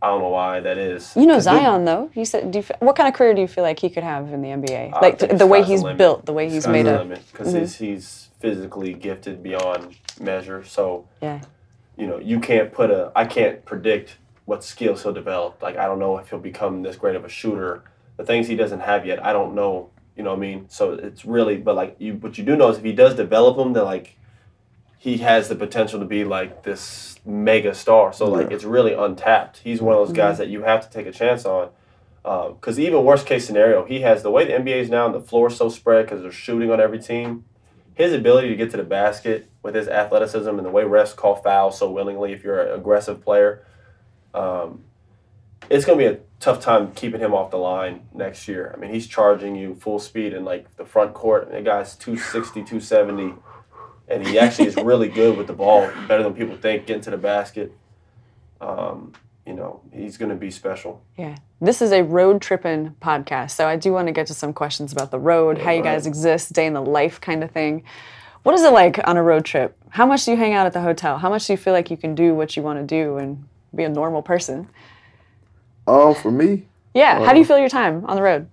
I 0.02 0.08
don't 0.08 0.22
know 0.22 0.30
why 0.30 0.62
that 0.62 0.78
is. 0.78 1.14
You 1.16 1.26
know 1.26 1.40
Zion 1.40 1.84
though. 1.86 2.10
You 2.14 2.24
said, 2.24 2.52
do 2.52 2.60
you, 2.60 2.66
what 2.80 2.96
kind 2.96 3.08
of 3.10 3.14
career 3.14 3.34
do 3.34 3.42
you 3.42 3.48
feel 3.48 3.64
like 3.64 3.80
he 3.80 3.90
could 3.90 4.04
have 4.04 4.32
in 4.32 4.42
the 4.42 4.50
NBA? 4.50 4.94
I 4.94 5.00
like 5.00 5.20
the, 5.20 5.28
the 5.28 5.46
way 5.46 5.60
sky's 5.62 5.82
the 5.82 5.90
he's 5.90 5.98
built, 5.98 6.26
the 6.26 6.34
way 6.34 6.50
he's 6.50 6.64
Sky's 6.64 6.72
made 6.72 6.86
limit 6.86 7.22
because 7.32 7.50
mm-hmm. 7.50 7.60
he's, 7.60 7.76
he's 7.76 8.30
physically 8.40 8.94
gifted 8.94 9.44
beyond 9.44 9.98
measure. 10.20 10.64
So 10.64 11.08
yeah. 11.22 11.42
you 11.98 12.08
know, 12.08 12.18
you 12.18 12.40
can't 12.40 12.72
put 12.72 12.92
a, 12.92 13.12
I 13.16 13.26
can't 13.26 13.64
predict 13.66 14.18
what 14.50 14.64
skills 14.64 15.04
he'll 15.04 15.14
develop. 15.14 15.62
Like, 15.62 15.78
I 15.78 15.86
don't 15.86 16.00
know 16.00 16.18
if 16.18 16.30
he'll 16.30 16.40
become 16.40 16.82
this 16.82 16.96
great 16.96 17.16
of 17.16 17.24
a 17.24 17.30
shooter. 17.30 17.84
The 18.18 18.26
things 18.26 18.48
he 18.48 18.56
doesn't 18.56 18.80
have 18.80 19.06
yet, 19.06 19.24
I 19.24 19.32
don't 19.32 19.54
know. 19.54 19.92
You 20.18 20.24
know 20.24 20.32
what 20.32 20.38
I 20.38 20.40
mean? 20.40 20.66
So 20.70 20.94
it's 20.94 21.24
really, 21.24 21.58
but 21.58 21.76
like, 21.76 21.96
you, 22.00 22.16
what 22.16 22.38
you 22.38 22.44
do 22.44 22.56
know 22.56 22.70
is 22.70 22.78
if 22.78 22.84
he 22.84 22.92
does 22.92 23.14
develop 23.16 23.58
them, 23.58 23.74
then 23.74 23.86
like, 23.86 24.18
he 25.00 25.18
has 25.20 25.48
the 25.48 25.56
potential 25.56 25.98
to 26.00 26.06
be 26.06 26.24
like 26.26 26.64
this 26.64 27.18
mega 27.26 27.74
star. 27.74 28.12
So 28.14 28.28
like, 28.28 28.50
Yeah. 28.50 28.56
it's 28.58 28.66
really 28.66 28.94
untapped. 28.94 29.62
He's 29.64 29.82
one 29.82 29.96
of 29.96 30.06
those 30.06 30.16
guys 30.16 30.38
that 30.38 30.50
you 30.50 30.64
have 30.64 30.82
to 30.82 30.90
take 30.92 31.08
a 31.08 31.12
chance 31.12 31.46
on. 31.46 31.70
Because 32.22 32.78
even 32.78 33.06
worst 33.06 33.26
case 33.26 33.48
scenario, 33.48 33.86
he 33.86 34.02
has 34.02 34.24
the 34.24 34.30
way 34.30 34.46
the 34.46 34.52
NBA 34.54 34.82
is 34.82 34.90
now, 34.90 35.06
and 35.06 35.16
the 35.16 35.22
floor 35.22 35.48
is 35.48 35.56
so 35.56 35.70
spread 35.70 36.06
because 36.06 36.22
they're 36.22 36.32
shooting 36.32 36.70
on 36.70 36.80
every 36.80 37.00
team 37.00 37.46
his 37.96 38.14
ability 38.14 38.48
to 38.48 38.56
get 38.56 38.72
to 38.72 38.78
the 38.78 38.84
basket 38.84 39.50
with 39.62 39.76
his 39.76 39.90
athleticism 39.90 40.48
and 40.50 40.66
the 40.66 40.70
way 40.70 40.84
refs 40.84 41.14
call 41.14 41.36
fouls 41.36 41.78
so 41.78 41.92
willingly 41.92 42.32
if 42.32 42.46
you're 42.46 42.62
an 42.62 42.74
aggressive 42.80 43.22
player, 43.22 43.66
um, 44.34 44.84
it's 45.70 45.84
going 45.84 46.00
to 46.00 46.06
be 46.10 46.16
a 46.16 46.20
tough 46.40 46.62
time 46.62 46.94
keeping 46.94 47.20
him 47.20 47.34
off 47.34 47.52
the 47.52 47.58
line 47.58 48.08
next 48.14 48.48
year. 48.48 48.74
I 48.74 48.80
mean, 48.80 48.94
he's 48.94 49.06
charging 49.06 49.56
you 49.58 49.76
full 49.76 50.00
speed 50.00 50.34
in 50.34 50.46
like 50.46 50.78
the 50.78 50.86
front 50.86 51.14
court. 51.14 51.48
And 51.48 51.58
the 51.58 51.62
guy's 51.62 51.96
260, 51.98 52.62
270, 52.62 53.34
and 54.10 54.26
he 54.28 54.40
actually 54.40 54.68
is 54.68 54.76
really 54.76 55.08
good 55.08 55.38
with 55.38 55.48
the 55.48 55.54
ball, 55.54 55.90
better 56.08 56.24
than 56.24 56.34
people 56.34 56.58
think, 56.58 56.86
getting 56.86 57.02
to 57.04 57.12
the 57.12 57.18
basket. 57.18 57.72
Um, 58.60 59.14
you 59.46 59.54
know, 59.54 59.82
he's 59.92 60.18
going 60.18 60.30
to 60.30 60.36
be 60.36 60.52
special. 60.52 61.02
Yeah. 61.18 61.38
This 61.62 61.82
is 61.82 61.92
a 61.92 62.04
Road 62.04 62.42
Trippin' 62.42 62.96
podcast. 63.02 63.52
So 63.52 63.68
I 63.68 63.76
do 63.76 63.92
want 63.92 64.08
to 64.08 64.12
get 64.12 64.28
to 64.28 64.34
some 64.34 64.54
questions 64.54 64.92
about 64.92 65.12
the 65.12 65.20
road, 65.20 65.58
how 65.58 65.72
you 65.72 65.82
guys 65.84 66.06
exist, 66.06 66.54
day 66.54 66.66
in 66.66 66.74
the 66.74 66.82
life 66.82 67.20
kind 67.20 67.44
of 67.44 67.52
thing. 67.52 67.84
What 68.44 68.56
is 68.56 68.64
it 68.64 68.72
like 68.72 69.00
on 69.08 69.18
a 69.18 69.24
road 69.24 69.46
trip? 69.46 69.76
How 69.90 70.06
much 70.06 70.26
do 70.26 70.32
you 70.32 70.38
hang 70.38 70.54
out 70.54 70.66
at 70.66 70.74
the 70.74 70.82
hotel? 70.82 71.18
How 71.18 71.30
much 71.30 71.48
do 71.48 71.54
you 71.54 71.58
feel 71.58 71.74
like 71.74 71.90
you 71.90 71.98
can 71.98 72.16
do 72.16 72.34
what 72.36 72.56
you 72.56 72.64
want 72.64 72.80
to 72.80 72.86
do 72.86 73.18
and 73.18 73.48
be 73.76 73.84
a 73.84 73.90
normal 73.90 74.22
person? 74.22 74.70
Um, 75.88 76.14
for 76.16 76.32
me, 76.32 76.68
Yeah. 76.94 77.26
how 77.26 77.34
do 77.34 77.40
you 77.40 77.46
feel 77.46 77.58
your 77.58 77.70
time 77.70 78.06
on 78.06 78.16
the 78.16 78.22
road? 78.22 78.48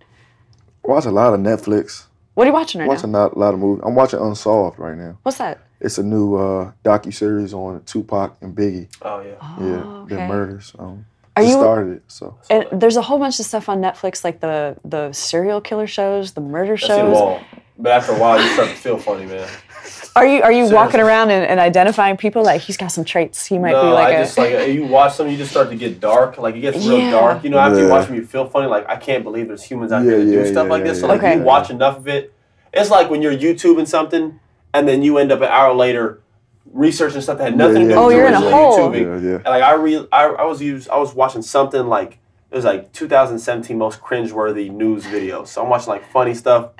Watch 0.82 1.04
a 1.04 1.10
lot 1.10 1.34
of 1.34 1.40
Netflix. 1.40 2.06
What 2.36 2.44
are 2.44 2.48
you 2.48 2.52
watching 2.52 2.80
right 2.82 2.86
now? 2.86 2.92
Watching 2.92 3.12
now? 3.12 3.18
a 3.18 3.20
lot, 3.22 3.36
lot 3.38 3.54
of 3.54 3.60
movies. 3.60 3.82
I'm 3.86 3.94
watching 3.94 4.20
Unsolved 4.20 4.78
right 4.78 4.94
now. 4.96 5.16
What's 5.22 5.38
that? 5.38 5.58
It's 5.80 5.96
a 5.96 6.02
new 6.02 6.36
uh, 6.36 6.72
docu 6.84 7.12
series 7.12 7.54
on 7.54 7.82
Tupac 7.84 8.36
and 8.42 8.54
Biggie. 8.54 8.88
Oh, 9.00 9.20
yeah. 9.20 9.36
yeah, 9.58 9.64
okay. 10.02 10.14
their 10.16 10.28
murders. 10.28 10.74
Um, 10.78 11.06
Are 11.34 11.42
just 11.42 11.54
you- 11.54 11.60
started 11.62 11.92
it, 11.96 12.02
so 12.08 12.36
And 12.50 12.66
there's 12.70 12.98
a 12.98 13.02
whole 13.02 13.18
bunch 13.18 13.40
of 13.40 13.46
stuff 13.46 13.70
on 13.70 13.80
Netflix, 13.80 14.22
like 14.22 14.40
the 14.40 14.76
the 14.84 15.12
serial 15.12 15.62
killer 15.62 15.86
shows, 15.86 16.32
the 16.32 16.42
murder 16.42 16.74
I've 16.74 16.80
them 16.80 16.88
shows. 16.88 17.16
all. 17.16 17.40
But 17.78 17.92
after 17.92 18.12
a 18.12 18.18
while, 18.18 18.38
you 18.42 18.48
start 18.52 18.68
to 18.68 18.74
feel 18.74 18.98
funny, 18.98 19.24
man. 19.24 19.48
Are 20.16 20.26
you 20.26 20.42
are 20.42 20.50
you 20.50 20.70
walking 20.70 20.98
around 20.98 21.30
and, 21.30 21.44
and 21.44 21.60
identifying 21.60 22.16
people 22.16 22.42
like 22.42 22.62
he's 22.62 22.78
got 22.78 22.88
some 22.88 23.04
traits? 23.04 23.44
He 23.44 23.58
might 23.58 23.74
be 23.74 23.86
No, 23.88 23.92
like 23.92 24.08
I 24.08 24.10
a 24.12 24.24
just 24.24 24.38
like 24.38 24.68
you 24.68 24.86
watch 24.86 25.18
them, 25.18 25.28
you 25.28 25.36
just 25.36 25.50
start 25.50 25.68
to 25.68 25.76
get 25.76 26.00
dark. 26.00 26.38
Like 26.38 26.54
it 26.56 26.60
gets 26.60 26.78
real 26.78 27.00
Yeah. 27.00 27.10
dark. 27.10 27.44
You 27.44 27.50
know, 27.50 27.58
after 27.58 27.78
you 27.80 27.84
Yeah. 27.84 27.90
watch 27.92 28.06
them, 28.06 28.16
you 28.16 28.24
feel 28.24 28.46
funny. 28.46 28.66
Like 28.66 28.88
I 28.88 28.96
can't 28.96 29.22
believe 29.22 29.48
there's 29.48 29.62
humans 29.62 29.92
out 29.92 30.04
Yeah, 30.04 30.12
here 30.12 30.24
that 30.24 30.30
do 30.30 30.38
yeah, 30.38 30.44
stuff 30.50 30.64
yeah, 30.66 30.70
like 30.72 30.80
yeah, 30.84 30.88
this. 30.88 31.00
So 31.00 31.06
like 31.06 31.20
Okay. 31.20 31.36
you 31.36 31.42
watch 31.42 31.68
enough 31.68 31.98
of 31.98 32.08
it, 32.08 32.32
it's 32.72 32.88
like 32.90 33.10
when 33.10 33.20
you're 33.20 33.36
YouTubing 33.36 33.86
something, 33.86 34.40
and 34.72 34.88
then 34.88 35.02
you 35.02 35.18
end 35.18 35.32
up 35.32 35.42
an 35.42 35.48
hour 35.48 35.74
later 35.74 36.22
researching 36.72 37.20
stuff 37.20 37.36
that 37.38 37.44
had 37.44 37.56
nothing 37.58 37.74
to 37.74 37.80
do 37.82 37.88
yeah. 37.90 37.96
with 37.96 38.04
Oh, 38.04 38.08
you 38.08 38.16
you're 38.16 38.26
in 38.26 38.32
a 38.34 38.36
originally 38.38 38.52
hole. 38.52 38.96
Yeah, 38.96 39.18
yeah. 39.30 39.34
And 39.36 39.44
like 39.44 39.62
I 39.62 39.74
re- 39.74 40.08
I, 40.10 40.24
I 40.28 40.44
was 40.44 40.62
used, 40.62 40.88
I 40.88 40.96
was 40.96 41.14
watching 41.14 41.42
something 41.42 41.86
like 41.88 42.18
it 42.50 42.56
was 42.56 42.64
like 42.64 42.90
2017 42.94 43.76
most 43.76 44.00
cringeworthy 44.00 44.70
news 44.70 45.04
videos. 45.04 45.48
So 45.48 45.62
I'm 45.62 45.68
watching 45.68 45.88
like 45.88 46.10
funny 46.10 46.32
stuff. 46.32 46.70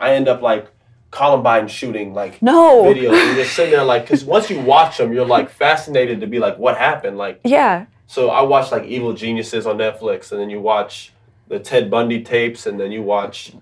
I 0.00 0.12
end 0.14 0.28
up 0.28 0.40
like 0.40 0.68
Columbine 1.10 1.68
shooting 1.68 2.12
like 2.14 2.40
No. 2.42 2.82
videos. 2.84 3.18
And 3.18 3.26
you're 3.36 3.44
just 3.44 3.54
sitting 3.54 3.70
there 3.72 3.84
like, 3.84 4.02
because 4.02 4.24
once 4.24 4.50
you 4.50 4.60
watch 4.60 4.98
them, 4.98 5.12
you're 5.12 5.24
like 5.26 5.48
fascinated 5.50 6.20
to 6.20 6.26
be 6.26 6.38
like, 6.38 6.58
what 6.58 6.76
happened? 6.76 7.16
Like, 7.18 7.40
yeah. 7.44 7.86
so 8.06 8.30
I 8.30 8.42
watched 8.42 8.72
like 8.72 8.84
Evil 8.84 9.12
Geniuses 9.14 9.66
on 9.66 9.78
Netflix, 9.78 10.32
and 10.32 10.40
then 10.40 10.50
you 10.50 10.60
watch 10.60 11.12
the 11.48 11.58
Ted 11.58 11.90
Bundy 11.90 12.22
tapes, 12.22 12.66
and 12.66 12.78
then 12.78 12.90
you 12.92 13.02
watch 13.02 13.52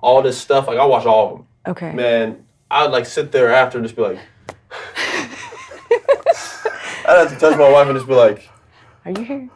all 0.00 0.22
this 0.22 0.38
stuff. 0.38 0.66
Like 0.66 0.78
I 0.78 0.84
watch 0.84 1.06
all 1.06 1.26
of 1.26 1.32
them. 1.38 1.46
Okay. 1.68 1.92
Man, 1.92 2.44
I'd 2.70 2.90
like 2.90 3.06
sit 3.06 3.32
there 3.32 3.52
after 3.52 3.78
and 3.78 3.86
just 3.86 3.96
be 3.96 4.02
like, 4.02 4.18
I'd 7.06 7.16
have 7.20 7.30
to 7.30 7.36
touch 7.38 7.56
my 7.58 7.70
wife 7.70 7.88
and 7.88 7.96
just 7.96 8.06
be 8.08 8.14
like, 8.14 8.48
Are 9.04 9.12
you 9.12 9.22
here? 9.24 9.48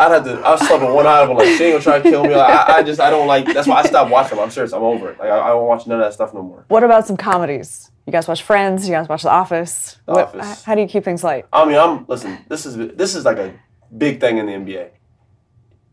I'd 0.00 0.12
have 0.12 0.24
to. 0.24 0.40
I 0.40 0.50
was 0.52 0.66
slept 0.66 0.82
with 0.82 0.94
one 0.94 1.06
eye 1.06 1.20
open, 1.20 1.36
like 1.36 1.46
she 1.56 1.64
ain't 1.64 1.72
gonna 1.74 1.80
try 1.82 1.98
to 2.00 2.10
kill 2.10 2.22
me. 2.24 2.34
Like, 2.34 2.68
I, 2.68 2.76
I 2.78 2.82
just, 2.82 3.00
I 3.00 3.10
don't 3.10 3.26
like. 3.26 3.44
That's 3.46 3.68
why 3.68 3.76
I 3.80 3.82
stopped 3.82 4.10
watching 4.10 4.36
them. 4.36 4.44
I'm 4.44 4.50
serious. 4.50 4.72
I'm 4.72 4.82
over 4.82 5.10
it. 5.10 5.18
Like 5.18 5.28
I, 5.30 5.38
I 5.40 5.48
don't 5.48 5.66
watch 5.66 5.86
none 5.86 6.00
of 6.00 6.06
that 6.06 6.14
stuff 6.14 6.32
no 6.32 6.42
more. 6.42 6.64
What 6.68 6.82
about 6.84 7.06
some 7.06 7.16
comedies? 7.16 7.90
You 8.06 8.12
guys 8.12 8.26
watch 8.26 8.42
Friends? 8.42 8.88
You 8.88 8.94
guys 8.94 9.08
watch 9.08 9.22
The 9.22 9.30
Office? 9.30 9.98
The 10.06 10.12
What- 10.12 10.34
Office. 10.34 10.64
How 10.64 10.74
do 10.74 10.80
you 10.80 10.88
keep 10.88 11.04
things 11.04 11.22
light? 11.22 11.44
I 11.52 11.64
mean, 11.66 11.76
I'm 11.76 12.06
listen. 12.08 12.38
This 12.48 12.64
is 12.66 12.76
this 12.96 13.14
is 13.14 13.24
like 13.24 13.36
a 13.38 13.52
big 13.96 14.20
thing 14.20 14.38
in 14.38 14.46
the 14.46 14.52
NBA. 14.52 14.88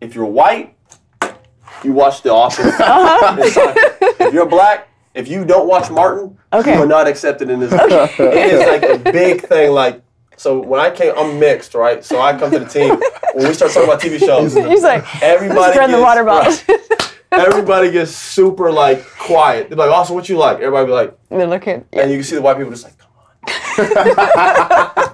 If 0.01 0.16
you're 0.16 0.26
white, 0.26 0.76
you 1.84 1.91
watch 1.93 2.22
The 2.22 2.32
Office. 2.34 2.66
Uh-huh. 2.80 3.36
Time. 3.36 3.39
if 4.28 4.34
you're 4.34 4.45
black, 4.47 4.88
if 5.14 5.28
you 5.28 5.43
don't 5.45 5.68
watch 5.68 5.89
Martin, 5.91 6.38
Okay. 6.53 6.76
you 6.76 6.82
are 6.82 6.88
not 6.88 7.08
accepted 7.08 7.49
in 7.49 7.60
this. 7.60 7.74
It 7.74 8.22
is 8.22 8.68
like 8.68 8.84
a 8.84 8.97
big 9.12 9.41
thing. 9.41 9.72
Like 9.72 10.01
so, 10.38 10.60
when 10.60 10.80
I 10.80 10.91
came, 10.91 11.14
I'm 11.18 11.39
mixed, 11.39 11.74
right? 11.74 12.05
So 12.05 12.22
I 12.22 12.38
come 12.38 12.51
to 12.51 12.60
the 12.60 12.66
team 12.66 12.99
when 13.38 13.47
we 13.49 13.53
start 13.53 13.71
talking 13.71 13.88
about 13.88 14.01
TV 14.01 14.17
shows. 14.19 14.55
He's 14.55 14.81
like, 14.81 15.05
Everybody 15.21 15.73
spread 15.73 15.91
the 15.91 16.01
water 16.01 16.23
bottle. 16.23 16.51
right. 17.31 17.47
Everybody 17.47 17.91
gets 17.91 18.09
super 18.11 18.71
like 18.71 19.05
quiet. 19.05 19.69
They're 19.69 19.77
like, 19.77 19.91
"Also, 19.91 20.15
what 20.15 20.27
you 20.27 20.38
like?" 20.38 20.57
Everybody 20.57 20.88
be 20.88 20.91
like, 20.93 21.15
They're 21.29 21.45
looking. 21.45 21.85
and 21.93 22.09
you 22.09 22.17
can 22.17 22.23
see 22.23 22.35
the 22.35 22.41
white 22.41 22.57
people 22.57 22.71
just 22.71 22.85
like, 22.85 22.97
"Come 22.97 23.11
on." 23.17 23.47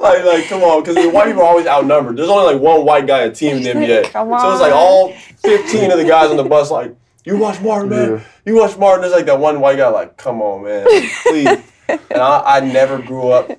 like, 0.00 0.24
like, 0.24 0.48
come 0.48 0.62
on, 0.62 0.82
because 0.82 0.96
the 0.96 1.08
white 1.10 1.26
people 1.26 1.42
are 1.42 1.48
always 1.48 1.66
outnumbered. 1.66 2.16
There's 2.16 2.28
only 2.28 2.54
like 2.54 2.62
one 2.62 2.84
white 2.84 3.06
guy 3.06 3.20
a 3.20 3.30
team 3.30 3.58
in 3.58 3.62
the 3.62 3.70
NBA. 3.70 4.10
Come 4.10 4.28
So 4.40 4.52
it's 4.52 4.60
like 4.60 4.72
all 4.72 5.12
15 5.12 5.90
of 5.92 5.98
the 5.98 6.04
guys 6.04 6.30
on 6.30 6.36
the 6.36 6.44
bus, 6.44 6.70
like, 6.70 6.94
you 7.24 7.36
watch 7.36 7.60
Martin, 7.60 7.90
man. 7.90 8.10
Yeah. 8.10 8.20
You 8.44 8.56
watch 8.56 8.76
Martin. 8.78 9.02
There's 9.02 9.12
like 9.12 9.26
that 9.26 9.38
one 9.38 9.60
white 9.60 9.76
guy, 9.76 9.88
like, 9.88 10.16
come 10.16 10.40
on, 10.42 10.64
man, 10.64 10.86
please. 11.22 11.58
and 11.88 12.20
I, 12.20 12.56
I 12.56 12.60
never 12.60 12.98
grew 13.00 13.28
up. 13.28 13.50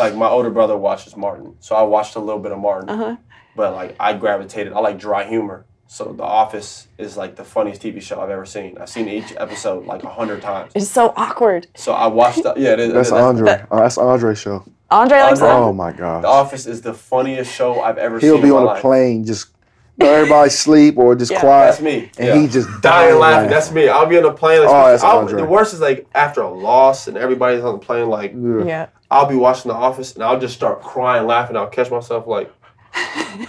Like 0.00 0.16
my 0.16 0.28
older 0.28 0.50
brother 0.50 0.76
watches 0.76 1.16
Martin, 1.16 1.54
so 1.60 1.76
I 1.76 1.82
watched 1.82 2.16
a 2.16 2.20
little 2.20 2.40
bit 2.40 2.52
of 2.52 2.58
Martin. 2.58 2.88
Uh-huh. 2.90 3.16
But 3.54 3.74
like 3.74 3.96
I 4.00 4.14
gravitated. 4.14 4.72
I 4.72 4.80
like 4.80 4.98
dry 4.98 5.24
humor. 5.24 5.66
So 5.86 6.12
The 6.12 6.22
Office 6.22 6.86
is 6.98 7.16
like 7.16 7.34
the 7.34 7.42
funniest 7.44 7.82
TV 7.82 8.00
show 8.00 8.20
I've 8.20 8.30
ever 8.30 8.46
seen. 8.46 8.78
I've 8.78 8.88
seen 8.88 9.08
each 9.08 9.32
episode 9.36 9.86
like 9.86 10.04
a 10.04 10.08
hundred 10.08 10.40
times. 10.40 10.70
It's 10.74 10.88
so 10.88 11.12
awkward. 11.16 11.66
So 11.74 11.92
I 11.92 12.06
watched. 12.06 12.44
The, 12.44 12.54
yeah, 12.56 12.74
it 12.74 12.80
is. 12.80 12.92
That's 12.92 13.10
that's- 13.10 13.26
Andre. 13.26 13.64
Uh, 13.70 13.80
that's 13.80 13.98
Andre's 13.98 14.38
show. 14.38 14.64
Andre 14.90 15.18
likes 15.20 15.40
Andre- 15.40 15.48
that. 15.48 15.56
Oh 15.56 15.72
my 15.72 15.92
god. 15.92 16.24
The. 16.24 16.28
Office 16.28 16.66
is 16.66 16.80
the 16.82 16.94
funniest 16.94 17.52
show 17.52 17.80
I've 17.80 17.98
ever 17.98 18.20
seen. 18.20 18.28
He'll 18.28 18.36
seen. 18.36 18.42
be 18.42 18.48
in 18.48 18.54
my 18.54 18.60
on 18.60 18.62
a 18.62 18.66
life. 18.66 18.80
plane, 18.82 19.24
just 19.24 19.48
you 19.48 19.52
know, 19.58 19.59
everybody 20.06 20.50
sleep 20.50 20.96
or 20.98 21.14
just 21.14 21.32
Yeah. 21.32 21.40
quiet. 21.40 21.66
That's 21.70 21.80
me. 21.80 22.10
And 22.18 22.28
yeah. 22.28 22.34
he 22.38 22.46
just 22.48 22.68
dying 22.80 23.18
laughing. 23.18 23.20
laughing. 23.20 23.50
That's 23.50 23.70
me. 23.72 23.88
I'll 23.88 24.06
be 24.06 24.16
on 24.16 24.22
the 24.24 24.32
plane. 24.32 24.60
Like, 24.60 24.68
Oh, 24.70 24.90
that's 24.90 25.02
I'll- 25.02 25.18
Andre. 25.18 25.40
the 25.40 25.46
worst 25.46 25.74
is 25.74 25.80
like 25.80 26.06
after 26.14 26.42
a 26.42 26.48
loss 26.50 27.08
and 27.08 27.16
everybody's 27.16 27.62
on 27.64 27.72
the 27.78 27.84
plane. 27.84 28.08
Like 28.08 28.32
Yeah. 28.36 28.64
Yeah. 28.64 28.86
I'll 29.10 29.26
be 29.26 29.34
watching 29.36 29.70
The 29.70 29.76
Office 29.76 30.14
and 30.14 30.22
I'll 30.22 30.38
just 30.38 30.54
start 30.54 30.82
crying, 30.82 31.26
laughing. 31.26 31.56
I'll 31.56 31.66
catch 31.66 31.90
myself 31.90 32.26
like, 32.26 32.50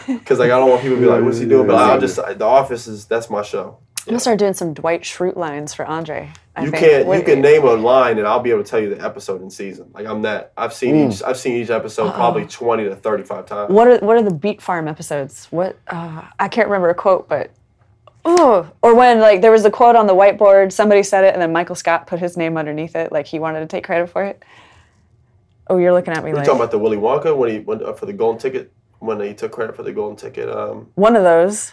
because 0.07 0.39
like 0.39 0.51
I 0.51 0.57
don't 0.59 0.69
want 0.69 0.81
people 0.81 0.97
to 0.97 1.01
be 1.01 1.07
like, 1.07 1.23
"What's 1.23 1.39
he 1.39 1.45
doing?" 1.47 1.67
But 1.67 1.75
I'll 1.77 1.99
just 1.99 2.15
The 2.17 2.45
Office 2.45 2.87
is 2.87 3.05
that's 3.05 3.29
my 3.29 3.41
show. 3.41 3.77
I'm 4.07 4.11
gonna 4.11 4.19
start 4.19 4.39
doing 4.39 4.53
some 4.53 4.73
Dwight 4.73 5.01
Schrute 5.03 5.35
lines 5.35 5.73
for 5.73 5.85
Andre. 5.85 6.31
I 6.55 6.63
You 6.63 6.71
think. 6.71 6.83
can't. 6.83 7.07
You 7.07 7.23
can 7.23 7.41
name 7.41 7.63
a 7.63 7.73
line, 7.73 8.17
and 8.17 8.27
I'll 8.27 8.39
be 8.39 8.49
able 8.49 8.63
to 8.63 8.69
tell 8.69 8.79
you 8.79 8.93
the 8.93 9.03
episode 9.03 9.41
and 9.41 9.51
season. 9.51 9.89
Like 9.93 10.05
I'm 10.05 10.21
that. 10.23 10.51
I've 10.57 10.73
seen 10.73 10.95
each. 11.11 11.23
I've 11.23 11.37
seen 11.37 11.55
each 11.55 11.69
episode 11.69 12.13
probably 12.13 12.45
twenty 12.45 12.83
to 12.85 12.95
thirty-five 12.95 13.45
times. 13.45 13.71
What 13.71 13.87
are 13.87 13.97
what 13.99 14.17
are 14.17 14.21
the 14.23 14.33
Beet 14.33 14.61
Farm 14.61 14.87
episodes? 14.87 15.47
What 15.51 15.77
uh, 15.87 16.23
I 16.39 16.47
can't 16.47 16.67
remember 16.67 16.89
a 16.89 16.95
quote, 16.95 17.29
but 17.29 17.51
oh, 18.25 18.69
or 18.81 18.95
when 18.95 19.19
like 19.19 19.41
there 19.41 19.51
was 19.51 19.65
a 19.65 19.71
quote 19.71 19.95
on 19.95 20.07
the 20.07 20.15
whiteboard, 20.15 20.71
somebody 20.71 21.03
said 21.03 21.23
it, 21.23 21.33
and 21.33 21.41
then 21.41 21.51
Michael 21.53 21.75
Scott 21.75 22.07
put 22.07 22.19
his 22.19 22.35
name 22.37 22.57
underneath 22.57 22.95
it, 22.95 23.11
like 23.11 23.27
he 23.27 23.39
wanted 23.39 23.61
to 23.61 23.67
take 23.67 23.83
credit 23.83 24.09
for 24.09 24.23
it. 24.23 24.43
Oh, 25.67 25.77
you're 25.77 25.93
looking 25.93 26.13
at 26.13 26.23
me 26.23 26.31
You 26.31 26.35
like 26.35 26.45
talking 26.45 26.59
about 26.59 26.71
the 26.71 26.79
Willy 26.79 26.97
Wonka 26.97 27.35
when 27.37 27.49
he 27.49 27.59
went 27.59 27.81
up 27.81 27.97
for 27.97 28.05
the 28.05 28.13
golden 28.13 28.41
ticket? 28.41 28.73
When 28.99 29.19
he 29.21 29.33
took 29.33 29.51
credit 29.53 29.75
for 29.75 29.83
the 29.83 29.93
golden 29.93 30.17
ticket? 30.17 30.49
Um, 30.49 30.89
one 30.95 31.15
of 31.15 31.23
those, 31.23 31.71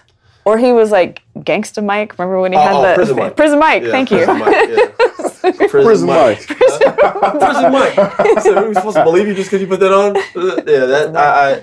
Or 0.48 0.56
he 0.56 0.72
was 0.72 0.90
like 0.90 1.20
Gangsta 1.36 1.84
Mike. 1.84 2.18
Remember 2.18 2.40
when 2.40 2.52
he 2.52 2.58
Oh, 2.58 2.62
had 2.62 2.74
oh, 2.74 2.82
the 2.88 2.94
Prison 2.94 3.16
Mike. 3.16 3.36
Prison 3.36 3.58
Mike? 3.58 3.82
Yeah, 3.82 3.90
Thank 3.90 4.10
you. 4.10 4.24
Prison 4.24 4.38
Mike, 4.38 4.68
yeah. 4.70 4.86
Prison, 5.68 5.68
Prison 5.68 6.06
Mike. 6.08 6.46
Prison 6.46 7.72
Mike. 7.72 7.94
So 8.42 8.54
are 8.56 8.68
we 8.68 8.74
supposed 8.74 8.96
to 8.96 9.04
believe 9.04 9.28
you 9.28 9.34
just 9.34 9.50
because 9.50 9.60
you 9.60 9.66
put 9.66 9.80
that 9.80 9.92
on? 9.92 10.16
Uh, 10.16 10.62
Yeah, 10.66 10.86
that 10.86 11.16
I, 11.16 11.52
I. 11.52 11.62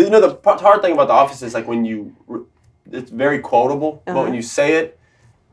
You 0.00 0.10
know 0.10 0.20
the 0.20 0.38
hard 0.60 0.80
thing 0.82 0.92
about 0.92 1.08
The 1.08 1.14
Office 1.14 1.42
is 1.42 1.54
like 1.54 1.66
when 1.66 1.84
you, 1.84 2.14
it's 2.90 3.10
very 3.10 3.40
quotable, 3.40 4.02
but 4.04 4.12
Uh-huh. 4.12 4.22
when 4.24 4.34
you 4.34 4.42
say 4.42 4.76
it, 4.76 4.98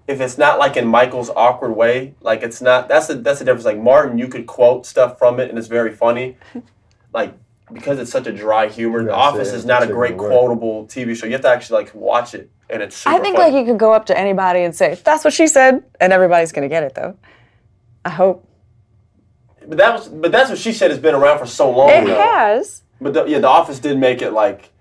if 0.07 0.21
it's 0.21 0.37
not 0.37 0.59
like 0.59 0.77
in 0.77 0.87
Michael's 0.87 1.29
awkward 1.31 1.71
way, 1.75 2.13
like 2.21 2.43
it's 2.43 2.61
not. 2.61 2.87
That's 2.89 3.07
the 3.07 3.15
that's 3.15 3.39
the 3.39 3.45
difference. 3.45 3.65
Like 3.65 3.79
Martin, 3.79 4.17
you 4.19 4.27
could 4.27 4.45
quote 4.45 4.85
stuff 4.85 5.17
from 5.17 5.39
it 5.39 5.49
and 5.49 5.57
it's 5.57 5.67
very 5.67 5.93
funny, 5.93 6.37
like 7.13 7.33
because 7.73 7.99
it's 7.99 8.11
such 8.11 8.27
a 8.27 8.31
dry 8.31 8.67
humor. 8.67 9.03
The 9.03 9.13
Office 9.13 9.49
yeah, 9.49 9.55
is 9.55 9.65
not 9.65 9.83
a 9.83 9.87
great 9.87 10.17
quotable 10.17 10.85
TV 10.87 11.15
show. 11.15 11.25
You 11.25 11.33
have 11.33 11.41
to 11.41 11.49
actually 11.49 11.83
like 11.83 11.93
watch 11.95 12.33
it, 12.33 12.49
and 12.69 12.81
it's. 12.81 12.95
Super 12.97 13.15
I 13.15 13.19
think 13.19 13.37
funny. 13.37 13.51
like 13.51 13.59
you 13.59 13.71
could 13.71 13.79
go 13.79 13.93
up 13.93 14.05
to 14.07 14.17
anybody 14.17 14.61
and 14.61 14.75
say, 14.75 14.95
"That's 15.03 15.23
what 15.23 15.33
she 15.33 15.47
said," 15.47 15.83
and 15.99 16.13
everybody's 16.13 16.51
gonna 16.51 16.69
get 16.69 16.83
it 16.83 16.95
though. 16.95 17.17
I 18.03 18.09
hope 18.09 18.47
But 19.67 19.77
that 19.77 19.93
was, 19.93 20.07
but 20.07 20.31
that's 20.31 20.49
what 20.49 20.57
she 20.59 20.73
said. 20.73 20.89
Has 20.91 20.99
been 20.99 21.15
around 21.15 21.39
for 21.39 21.45
so 21.45 21.69
long. 21.71 21.89
it 21.89 22.05
though. 22.05 22.15
has. 22.15 22.83
But 22.99 23.13
the, 23.13 23.25
yeah, 23.25 23.39
The 23.39 23.47
Office 23.47 23.79
did 23.79 23.97
make 23.97 24.21
it 24.21 24.31
like. 24.31 24.69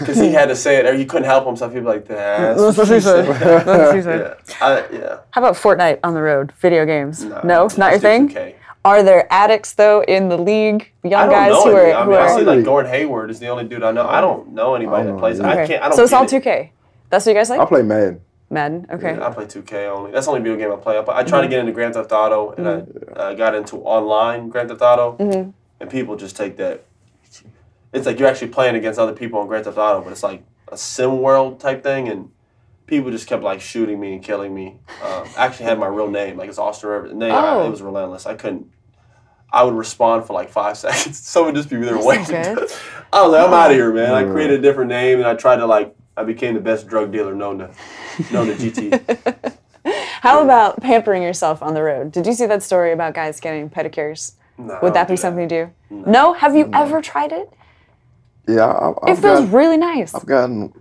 Because 0.00 0.16
he 0.16 0.32
had 0.32 0.46
to 0.46 0.56
say 0.56 0.76
it, 0.78 0.86
or 0.86 0.94
he 0.94 1.04
couldn't 1.04 1.26
help 1.26 1.46
himself. 1.46 1.72
He'd 1.72 1.80
be 1.80 1.86
like, 1.86 2.06
"That's 2.08 2.58
what 2.76 2.88
she 2.88 2.98
said." 2.98 3.26
That's 3.40 3.66
what 3.66 3.94
she 3.94 4.02
said. 4.02 4.36
Yeah, 4.48 4.54
I, 4.60 4.92
yeah. 4.92 5.18
How 5.30 5.40
about 5.40 5.54
Fortnite 5.54 6.00
on 6.02 6.14
the 6.14 6.20
road? 6.22 6.52
Video 6.58 6.84
games? 6.84 7.22
No, 7.22 7.62
let's 7.62 7.78
not 7.78 7.92
your 7.92 8.00
thing. 8.00 8.28
2K. 8.28 8.54
Are 8.88 9.02
there 9.02 9.26
addicts 9.30 9.72
though 9.74 10.02
in 10.02 10.28
the 10.28 10.36
league? 10.38 10.90
Young 11.04 11.26
don't 11.28 11.30
guys 11.30 11.50
know 11.52 11.62
who 11.64 11.76
any. 11.76 11.92
are 11.92 11.96
I 11.98 12.04
who 12.04 12.10
mean, 12.10 12.18
I 12.20 12.22
are. 12.22 12.38
see 12.38 12.44
like 12.44 12.64
Gordon 12.64 12.90
Hayward 12.90 13.30
is 13.30 13.38
the 13.38 13.48
only 13.48 13.64
dude 13.64 13.82
I 13.82 13.92
know. 13.92 14.06
I 14.08 14.20
don't 14.20 14.52
know 14.52 14.74
anybody 14.74 15.08
I 15.08 15.12
that 15.12 15.18
plays. 15.18 15.38
know 15.40 15.48
I 15.48 15.66
can't. 15.66 15.82
I 15.82 15.88
don't. 15.88 15.96
so 15.96 16.04
it's 16.04 16.12
all 16.12 16.24
it. 16.24 16.30
2K. 16.30 16.70
That's 17.10 17.26
what 17.26 17.32
you 17.32 17.38
guys 17.38 17.50
like. 17.50 17.60
I 17.60 17.64
play 17.66 17.82
Madden. 17.82 18.20
Madden. 18.50 18.86
Okay. 18.90 19.14
Yeah, 19.14 19.26
I 19.26 19.30
play 19.30 19.44
2K 19.44 19.90
only. 19.90 20.10
That's 20.12 20.24
the 20.26 20.32
only 20.32 20.42
video 20.42 20.56
game 20.58 20.72
I 20.72 20.76
play. 20.82 20.98
I, 20.98 21.02
play, 21.02 21.14
I 21.14 21.22
tried 21.22 21.42
to 21.42 21.48
get 21.48 21.58
into 21.60 21.72
Grand 21.72 21.94
Theft 21.94 22.10
Auto, 22.12 22.52
and 22.52 22.66
I 22.68 23.20
uh, 23.20 23.34
got 23.34 23.54
into 23.54 23.76
online 23.78 24.48
Grand 24.48 24.68
Theft 24.70 24.80
Auto, 24.80 25.16
and 25.80 25.90
people 25.90 26.16
just 26.16 26.34
take 26.36 26.56
that. 26.56 26.84
It's 27.92 28.06
like 28.06 28.18
you're 28.18 28.28
actually 28.28 28.48
playing 28.48 28.74
against 28.76 28.98
other 28.98 29.12
people 29.12 29.40
on 29.40 29.46
Grand 29.48 29.64
Theft 29.64 29.78
Auto, 29.78 30.02
but 30.02 30.12
it's 30.12 30.22
like 30.22 30.42
a 30.70 30.76
sim 30.78 31.20
world 31.20 31.60
type 31.60 31.82
thing, 31.82 32.08
and 32.08 32.30
people 32.86 33.10
just 33.10 33.26
kept 33.26 33.42
like 33.42 33.60
shooting 33.60 33.98
me 34.00 34.14
and 34.14 34.22
killing 34.22 34.54
me. 34.54 34.76
Um, 35.02 35.26
I 35.36 35.46
actually 35.46 35.66
had 35.66 35.78
my 35.78 35.86
real 35.86 36.10
name, 36.10 36.36
like 36.38 36.48
it's 36.48 36.58
Austin 36.58 36.88
Rivers, 36.90 37.10
and 37.12 37.20
they, 37.20 37.30
Oh. 37.30 37.66
it 37.66 37.70
was 37.70 37.82
relentless. 37.82 38.24
I 38.26 38.34
couldn't. 38.34 38.70
I 39.50 39.62
would 39.62 39.74
respond 39.74 40.26
for 40.26 40.32
like 40.32 40.50
five 40.50 40.76
seconds. 40.84 41.18
Someone 41.18 41.54
would 41.54 41.58
just 41.58 41.70
be 41.70 41.76
there 41.76 41.94
That's 41.94 42.06
waiting. 42.06 42.36
I 43.12 43.22
was 43.22 43.32
like, 43.32 43.46
I'm 43.46 43.54
out 43.54 43.70
of 43.70 43.76
here, 43.76 43.92
man. 43.92 44.12
I 44.12 44.24
created 44.24 44.58
a 44.58 44.62
different 44.62 44.90
name, 44.90 45.18
and 45.18 45.26
I 45.26 45.34
tried 45.34 45.56
to 45.56 45.66
like. 45.66 45.94
I 46.16 46.24
became 46.24 46.54
the 46.54 46.60
best 46.60 46.88
drug 46.88 47.12
dealer 47.12 47.32
known 47.34 47.58
to 47.58 47.70
known 48.32 48.48
to 48.48 48.54
GT. 48.54 49.54
How 50.20 50.42
about 50.42 50.80
pampering 50.80 51.22
yourself 51.22 51.62
on 51.62 51.74
the 51.74 51.82
road? 51.82 52.10
Did 52.10 52.26
you 52.26 52.32
see 52.32 52.46
that 52.46 52.62
story 52.62 52.92
about 52.92 53.14
guys 53.14 53.38
getting 53.38 53.70
pedicures? 53.70 54.32
No, 54.58 54.78
Would 54.82 54.94
that 54.94 55.06
be 55.06 55.12
do 55.12 55.16
something 55.16 55.42
you 55.44 55.48
do? 55.48 55.70
No. 55.90 56.32
Have 56.32 56.56
you 56.56 56.68
ever 56.72 57.00
tried 57.00 57.30
it? 57.30 57.52
Yeah, 58.48 58.66
I, 58.66 58.90
It 58.90 58.96
I've, 59.12 59.20
feels 59.20 59.40
got, 59.44 59.52
really 59.52 59.76
nice. 59.76 60.12
I've 60.12 60.26
gotten 60.26 60.72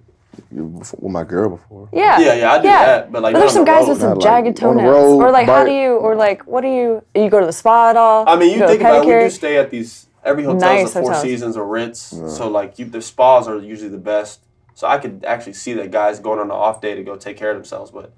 with 0.52 1.02
my 1.04 1.24
girl 1.24 1.50
before. 1.50 1.90
Yeah. 1.94 2.20
Yeah, 2.20 2.34
yeah, 2.36 2.52
I 2.52 2.58
do 2.58 2.64
that, 2.64 3.12
but, 3.12 3.22
like, 3.22 3.36
there's 3.36 3.54
some 3.54 3.66
the 3.66 3.72
guys 3.72 3.84
road. 3.84 3.90
with 3.90 4.00
some 4.02 4.14
Not, 4.16 4.22
jagged 4.22 4.48
on 4.64 4.76
the 4.78 4.82
toenails. 4.84 4.96
road, 4.96 5.24
Or 5.24 5.32
like, 5.32 5.48
how 5.48 5.64
do 5.66 5.72
you? 5.72 5.96
Or 5.98 6.16
like, 6.16 6.46
what 6.48 6.62
do 6.62 6.68
you? 6.68 7.04
You 7.16 7.30
go 7.30 7.40
to 7.40 7.46
the 7.46 7.54
spa 7.54 7.90
at 7.90 7.98
all? 7.98 8.28
I 8.28 8.36
mean, 8.38 8.52
you 8.54 8.60
go 8.60 8.66
to 8.66 8.72
think 8.72 8.82
about 8.82 9.04
it, 9.04 9.08
we 9.08 9.14
pedicure? 9.14 9.24
do 9.26 9.30
stay 9.30 9.58
at 9.58 9.70
these 9.72 10.08
every 10.24 10.44
hotel's 10.44 10.62
Nice 10.62 10.90
a 10.96 11.02
Four 11.02 11.12
hotels. 11.12 11.22
Seasons 11.22 11.58
or 11.58 11.66
Ritz, 11.66 12.00
so 12.00 12.50
like 12.50 12.78
you, 12.80 12.86
the 12.86 13.02
spas 13.02 13.48
are 13.48 13.60
usually 13.60 13.90
the 13.90 13.98
best. 13.98 14.42
So 14.76 14.86
I 14.88 14.98
could 15.00 15.24
actually 15.26 15.54
see 15.54 15.74
that 15.74 15.90
guys 15.92 16.20
going 16.20 16.40
on 16.40 16.46
an 16.46 16.52
off 16.52 16.82
day 16.82 16.94
to 16.96 17.04
go 17.04 17.16
take 17.16 17.36
care 17.38 17.50
of 17.50 17.56
themselves, 17.58 17.90
but 17.90 18.14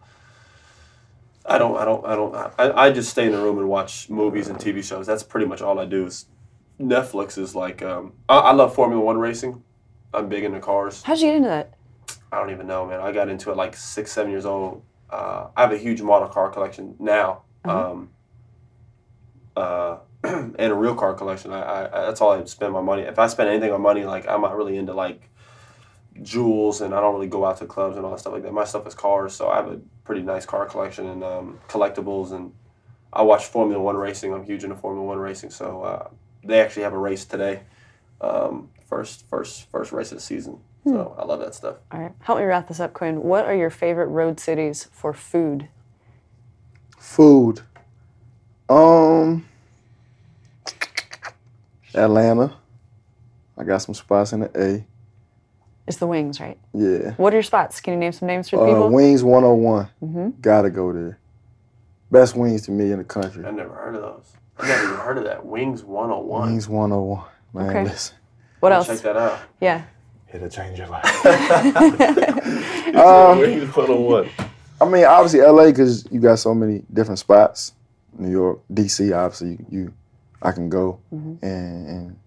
I 1.46 1.58
don't, 1.58 1.78
I 1.78 1.86
don't, 1.86 2.06
I 2.06 2.16
don't. 2.16 2.36
I, 2.36 2.72
I 2.86 2.92
just 2.92 3.10
stay 3.10 3.26
in 3.28 3.32
the 3.32 3.38
room 3.38 3.58
and 3.60 3.70
watch 3.70 4.10
movies 4.10 4.50
and 4.50 4.58
TV 4.60 4.84
shows. 4.84 5.08
That's 5.08 5.24
pretty 5.24 5.46
much 5.48 5.62
all 5.62 5.80
I 5.80 5.86
do. 5.86 6.06
Is 6.06 6.26
Netflix 6.80 7.38
is 7.38 7.56
like 7.56 7.82
um, 7.82 8.14
I, 8.28 8.38
I 8.38 8.52
love 8.52 8.76
Formula 8.76 9.02
One 9.04 9.18
racing. 9.18 9.64
I'm 10.14 10.28
big 10.28 10.44
into 10.44 10.60
cars. 10.60 11.04
How'd 11.04 11.20
you 11.20 11.28
get 11.28 11.36
into 11.36 11.48
that? 11.50 11.74
I 12.32 12.40
don't 12.40 12.52
even 12.52 12.68
know, 12.68 12.86
man. 12.86 13.00
I 13.00 13.12
got 13.12 13.30
into 13.30 13.52
it 13.52 13.58
like 13.58 13.76
six, 13.76 14.12
seven 14.12 14.32
years 14.32 14.46
old. 14.46 14.84
Uh, 15.10 15.48
I 15.56 15.62
have 15.62 15.72
a 15.72 15.78
huge 15.78 16.02
model 16.02 16.28
car 16.28 16.50
collection 16.50 16.96
now, 17.00 17.42
um, 17.66 18.12
uh, 19.56 19.98
and 20.24 20.60
a 20.60 20.76
real 20.76 20.96
car 20.96 21.16
collection. 21.16 21.52
I, 21.52 21.62
I, 21.62 21.86
I 21.86 22.06
that's 22.06 22.22
all 22.22 22.32
I 22.32 22.44
spend 22.46 22.74
my 22.74 22.82
money. 22.82 23.04
If 23.04 23.18
I 23.18 23.28
spend 23.28 23.50
anything 23.50 23.72
on 23.72 23.82
money, 23.82 24.04
like 24.04 24.28
I'm 24.28 24.42
not 24.42 24.56
really 24.56 24.78
into 24.78 24.94
like 24.94 25.30
jewels, 26.22 26.82
and 26.82 26.94
I 26.94 27.02
don't 27.02 27.16
really 27.16 27.28
go 27.28 27.46
out 27.46 27.58
to 27.58 27.66
clubs 27.66 27.96
and 27.96 28.06
all 28.06 28.12
that 28.12 28.20
stuff 28.20 28.34
like 28.34 28.44
that. 28.44 28.54
My 28.54 28.66
stuff 28.66 28.86
is 28.86 28.94
cars, 28.94 29.34
so 29.34 29.50
I 29.50 29.56
have 29.56 29.68
a 29.68 29.80
pretty 30.04 30.22
nice 30.22 30.46
car 30.46 30.68
collection 30.68 31.08
and 31.08 31.24
um, 31.24 31.60
collectibles. 31.68 32.32
And 32.32 32.54
I 33.12 33.24
watch 33.24 33.46
Formula 33.46 33.82
One 33.82 33.98
racing. 33.98 34.32
I'm 34.32 34.44
huge 34.44 34.64
into 34.64 34.76
Formula 34.76 35.04
One 35.04 35.18
racing, 35.18 35.50
so 35.50 35.82
uh, 35.82 36.10
they 36.44 36.60
actually 36.62 36.84
have 36.84 36.94
a 36.94 36.98
race 36.98 37.26
today. 37.26 37.62
Um, 38.22 38.70
first, 38.86 39.28
first, 39.30 39.70
first 39.72 39.92
race 39.92 40.12
of 40.12 40.18
the 40.18 40.24
season. 40.24 40.60
So 40.86 41.16
I 41.18 41.26
love 41.26 41.40
that 41.42 41.54
stuff. 41.54 41.76
All 41.92 42.00
right, 42.00 42.14
help 42.22 42.40
me 42.40 42.46
wrap 42.46 42.68
this 42.68 42.80
up, 42.80 42.94
Quinn. 42.94 43.22
What 43.24 43.46
are 43.46 43.56
your 43.56 43.70
favorite 43.70 44.08
road 44.08 44.40
cities 44.40 44.88
for 44.92 45.14
food? 45.14 45.68
Food. 46.98 47.62
Um, 48.70 49.46
Atlanta. 51.94 52.54
I 53.58 53.64
got 53.64 53.80
some 53.80 53.94
spots 53.96 54.32
in 54.34 54.42
the 54.42 54.52
A. 54.62 54.86
It's 55.88 55.98
the 55.98 56.08
wings, 56.08 56.40
right? 56.40 56.58
Yeah. 56.74 57.12
What 57.18 57.34
are 57.34 57.38
your 57.38 57.44
spots? 57.44 57.82
Can 57.82 57.94
you 57.94 58.00
name 58.00 58.12
some 58.12 58.28
names 58.28 58.50
for 58.50 58.58
the 58.58 58.62
Uh, 58.64 58.68
people? 58.68 58.90
Wings 58.90 59.24
101. 59.24 59.90
Mm-hmm. 60.04 60.30
Gotta 60.42 60.70
go 60.70 60.94
there. 60.94 61.18
Best 62.12 62.36
wings 62.36 62.62
to 62.64 62.72
me 62.72 62.92
in 62.92 63.00
the 63.00 63.04
country. 63.04 63.46
I 63.46 63.52
never 63.52 63.74
heard 63.74 63.96
of 63.96 64.02
those. 64.02 64.34
I 64.60 64.68
never 64.68 64.84
even 64.84 64.96
heard 64.98 65.18
of 65.18 65.24
that. 65.26 65.46
Wings 65.46 65.84
101. 65.84 66.50
Wings 66.52 66.70
101. 66.70 67.24
Man, 67.54 67.70
Okay. 67.70 67.84
listen. 67.84 68.16
What 68.60 68.72
I'll 68.72 68.80
else? 68.80 68.88
Check 68.88 69.00
that 69.00 69.18
out. 69.18 69.40
Yeah. 69.60 69.84
It'll 70.34 70.50
change 70.50 70.78
your 70.78 70.88
life. 70.88 71.04
Wings 72.86 73.76
101. 73.76 74.30
I 74.82 74.86
mean, 74.88 75.06
obviously 75.06 75.42
LA 75.42 75.66
because 75.68 76.08
you 76.12 76.20
got 76.20 76.40
so 76.40 76.54
many 76.54 76.84
different 76.94 77.20
spots. 77.20 77.74
New 78.18 78.32
York, 78.32 78.60
DC, 78.72 79.16
obviously 79.16 79.52
you, 79.52 79.66
you 79.70 79.94
I 80.42 80.52
can 80.52 80.70
go 80.70 81.00
Mm-hmm. 81.14 81.46
and, 81.46 81.88
and 81.90 82.20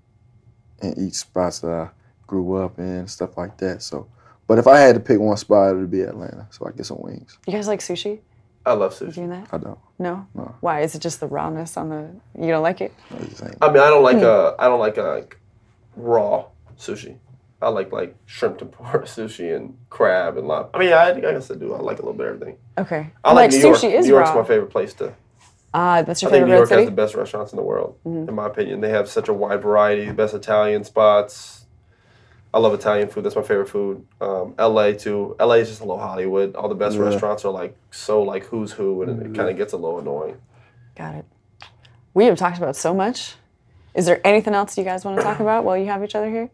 and 0.83 0.99
eat 0.99 1.15
spots 1.15 1.61
that 1.61 1.71
I 1.71 1.89
grew 2.27 2.57
up 2.57 2.79
in, 2.79 3.07
stuff 3.07 3.37
like 3.39 3.57
that. 3.59 3.83
So, 3.83 4.09
but 4.49 4.59
if 4.59 4.67
I 4.67 4.81
had 4.81 4.95
to 4.97 5.01
pick 5.01 5.21
one 5.21 5.37
spot, 5.37 5.71
it 5.73 5.77
would 5.77 5.91
be 5.91 6.01
Atlanta. 6.03 6.49
So 6.51 6.67
I 6.67 6.73
get 6.77 6.87
some 6.87 7.01
wings. 7.01 7.39
You 7.47 7.53
guys 7.53 7.69
like 7.69 7.79
sushi? 7.81 8.19
I 8.67 8.73
love 8.73 8.93
sushi. 8.93 9.15
Doing 9.15 9.31
that? 9.31 9.49
I 9.53 9.59
don't. 9.59 9.79
No. 10.01 10.27
No. 10.35 10.55
Why? 10.61 10.81
Is 10.81 10.95
it 10.97 11.01
just 11.03 11.21
the 11.21 11.27
rawness 11.29 11.77
on 11.77 11.89
the? 11.91 12.09
You 12.39 12.49
don't 12.49 12.63
like 12.65 12.81
it? 12.81 12.93
I 13.17 13.25
just 13.25 13.43
ain't. 13.45 13.57
I 13.63 13.69
mean, 13.69 13.83
I 13.83 13.91
don't 13.91 14.03
like 14.03 14.17
uh, 14.17 14.55
I 14.59 14.67
don't 14.67 14.81
like 14.81 14.99
uh, 14.99 15.09
like 15.15 15.39
raw 15.97 16.47
sushi. 16.79 17.17
I 17.63 17.69
like 17.69 17.93
like 17.93 18.17
shrimp 18.27 18.59
tempura 18.59 19.03
sushi 19.05 19.55
and 19.55 19.77
crab 19.91 20.37
and 20.37 20.47
lobster. 20.49 20.77
I 20.77 20.81
mean, 20.81 20.93
I, 20.93 21.11
I 21.11 21.21
guess 21.21 21.51
I 21.51 21.55
do. 21.55 21.73
I 21.75 21.79
like 21.79 21.99
a 21.99 22.03
little 22.03 22.13
bit 22.15 22.27
of 22.27 22.35
everything. 22.35 22.59
Okay. 22.79 23.11
I 23.25 23.33
like, 23.33 23.51
like 23.51 23.51
New 23.53 23.69
York. 23.69 23.79
sushi 23.79 23.95
is 23.95 24.07
New 24.07 24.13
York's 24.13 24.31
raw. 24.31 24.43
my 24.43 24.45
favorite 24.47 24.71
place 24.71 24.93
to. 24.95 25.15
Ah, 25.75 26.03
that's 26.03 26.21
your 26.21 26.29
I 26.29 26.33
think 26.33 26.43
favorite 26.43 26.47
New 26.49 26.61
road 26.61 26.69
York 26.71 26.81
has 26.81 26.85
the 26.85 26.91
best 26.91 27.15
restaurants 27.15 27.53
in 27.53 27.57
the 27.57 27.63
world, 27.63 27.97
in 28.05 28.35
my 28.35 28.47
opinion. 28.47 28.81
They 28.83 28.91
have 28.91 29.09
such 29.09 29.29
a 29.29 29.33
wide 29.33 29.63
variety, 29.63 30.05
the 30.05 30.13
best 30.13 30.35
Italian 30.35 30.85
spots. 30.85 31.65
I 32.53 32.59
love 32.59 32.75
Italian 32.75 33.09
food. 33.09 33.25
That's 33.25 33.35
my 33.37 33.41
favorite 33.43 33.71
food. 33.71 34.05
Um, 34.21 34.55
LA 34.59 34.93
too. 34.93 35.35
LA 35.41 35.55
is 35.55 35.69
just 35.69 35.81
a 35.81 35.85
little 35.85 35.99
Hollywood. 36.03 36.55
All 36.55 36.69
the 36.69 36.75
best 36.75 36.97
Yeah. 36.97 37.05
restaurants 37.05 37.47
are 37.47 37.51
like 37.53 37.75
so 37.91 38.23
like 38.23 38.45
who's 38.45 38.73
who, 38.73 39.03
and 39.03 39.23
it 39.23 39.35
kind 39.35 39.49
of 39.49 39.57
gets 39.57 39.73
a 39.73 39.79
little 39.79 39.99
annoying. 40.01 40.37
Got 40.95 41.15
it. 41.15 41.25
We 42.13 42.27
have 42.27 42.37
talked 42.37 42.59
about 42.59 42.77
so 42.77 42.93
much. 42.93 43.37
Is 43.95 44.05
there 44.05 44.21
anything 44.27 44.53
else 44.53 44.77
you 44.77 44.85
guys 44.85 45.05
want 45.07 45.17
to 45.17 45.23
talk 45.23 45.41
about 45.41 45.65
while 45.65 45.79
you 45.79 45.87
have 45.87 46.05
each 46.05 46.15
other 46.15 46.29
here? 46.29 46.51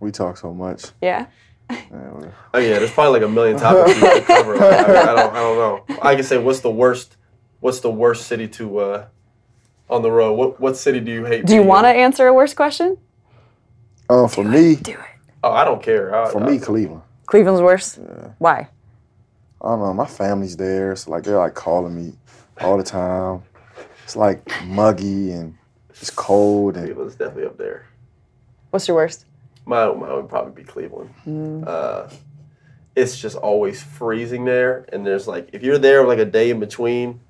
We 0.00 0.10
talk 0.10 0.36
so 0.36 0.52
much. 0.54 0.86
Yeah. 1.02 1.26
Yeah, 1.70 2.30
Oh 2.54 2.58
yeah, 2.58 2.78
there's 2.78 2.90
probably 2.90 3.20
like 3.20 3.28
a 3.28 3.30
million 3.30 3.58
topics 3.58 3.94
we 3.94 4.08
could 4.08 4.24
cover. 4.24 4.56
Like, 4.56 4.62
I, 4.62 5.02
I 5.02 5.14
don't, 5.14 5.34
I 5.34 5.40
don't 5.40 5.58
know. 5.58 5.96
I 6.00 6.14
can 6.14 6.24
say 6.24 6.38
what's 6.38 6.60
the 6.60 6.70
worst, 6.70 7.16
what's 7.60 7.80
the 7.80 7.90
worst 7.90 8.26
city 8.26 8.48
to 8.48 8.78
uh, 8.78 9.06
on 9.90 10.02
the 10.02 10.10
road? 10.10 10.32
What 10.34 10.60
what 10.60 10.76
city 10.76 11.00
do 11.00 11.12
you 11.12 11.24
hate? 11.26 11.44
Do 11.44 11.54
you 11.54 11.62
want 11.62 11.84
to 11.84 11.90
answer 11.90 12.26
a 12.26 12.32
worse 12.32 12.54
question? 12.54 12.96
Um, 14.08 14.28
for 14.28 14.44
me, 14.44 14.76
Do 14.76 14.92
it. 14.92 14.98
Oh, 15.44 15.52
I 15.52 15.64
don't 15.64 15.82
care. 15.82 16.14
I, 16.14 16.30
for 16.30 16.42
I, 16.42 16.50
me, 16.50 16.58
Cleveland. 16.58 17.02
Cleveland's 17.26 17.60
worse. 17.60 17.98
Why? 18.38 18.68
I 19.60 19.68
don't 19.68 19.80
know. 19.80 19.92
My 19.92 20.06
family's 20.06 20.56
there, 20.56 20.96
so 20.96 21.10
like 21.10 21.24
they're 21.24 21.36
like 21.36 21.54
calling 21.54 21.94
me 21.94 22.14
all 22.60 22.78
the 22.78 22.82
time. 22.82 23.42
It's 24.04 24.16
like 24.16 24.40
muggy 24.64 25.32
and 25.32 25.54
it's 25.90 26.10
cold 26.10 26.76
and 26.76 26.86
Cleveland's 26.86 27.16
definitely 27.16 27.44
up 27.44 27.58
there. 27.58 27.86
What's 28.70 28.88
your 28.88 28.94
worst? 28.96 29.26
Mine, 29.68 30.00
mine 30.00 30.12
would 30.14 30.28
probably 30.28 30.52
be 30.62 30.66
Cleveland. 30.66 31.10
Mm. 31.26 31.66
Uh, 31.66 32.08
it's 32.96 33.18
just 33.20 33.36
always 33.36 33.82
freezing 33.82 34.44
there, 34.46 34.86
and 34.92 35.06
there's 35.06 35.28
like 35.28 35.50
if 35.52 35.62
you're 35.62 35.78
there 35.78 36.04
like 36.04 36.18
a 36.18 36.24
day 36.24 36.50
in 36.50 36.58
between, 36.58 37.20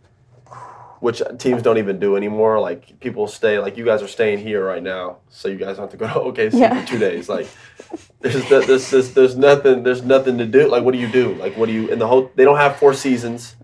which 1.01 1.21
teams 1.39 1.63
don't 1.63 1.79
even 1.79 1.99
do 1.99 2.17
anymore. 2.17 2.61
Like 2.61 3.01
people 3.01 3.27
stay, 3.27 3.59
like 3.59 3.77
you 3.77 3.85
guys 3.85 4.03
are 4.03 4.09
staying 4.09 4.39
here 4.39 4.65
right 4.65 4.83
now, 4.83 5.19
so 5.29 5.49
you 5.49 5.57
guys 5.57 5.77
don't 5.77 5.91
have 5.91 5.91
to 5.91 5.97
go 5.97 6.07
to 6.07 6.15
OKC 6.43 6.61
Yeah. 6.61 6.81
for 6.81 6.87
two 6.87 6.99
days. 6.99 7.29
Like 7.29 7.49
there's, 8.21 8.49
there's, 8.49 8.91
there's, 8.91 9.15
there's 9.15 9.37
nothing 9.37 9.83
there's 9.83 10.03
nothing 10.03 10.39
to 10.39 10.47
do. 10.47 10.69
Like 10.69 10.85
what 10.85 10.93
do 10.93 10.99
you 11.01 11.09
do? 11.09 11.35
Like 11.35 11.57
what 11.57 11.67
do 11.67 11.73
you 11.73 11.89
in 11.89 11.99
the 11.99 12.07
whole? 12.07 12.31
They 12.37 12.45
don't 12.45 12.57
have 12.57 12.77
four 12.77 12.95
seasons. 12.95 13.57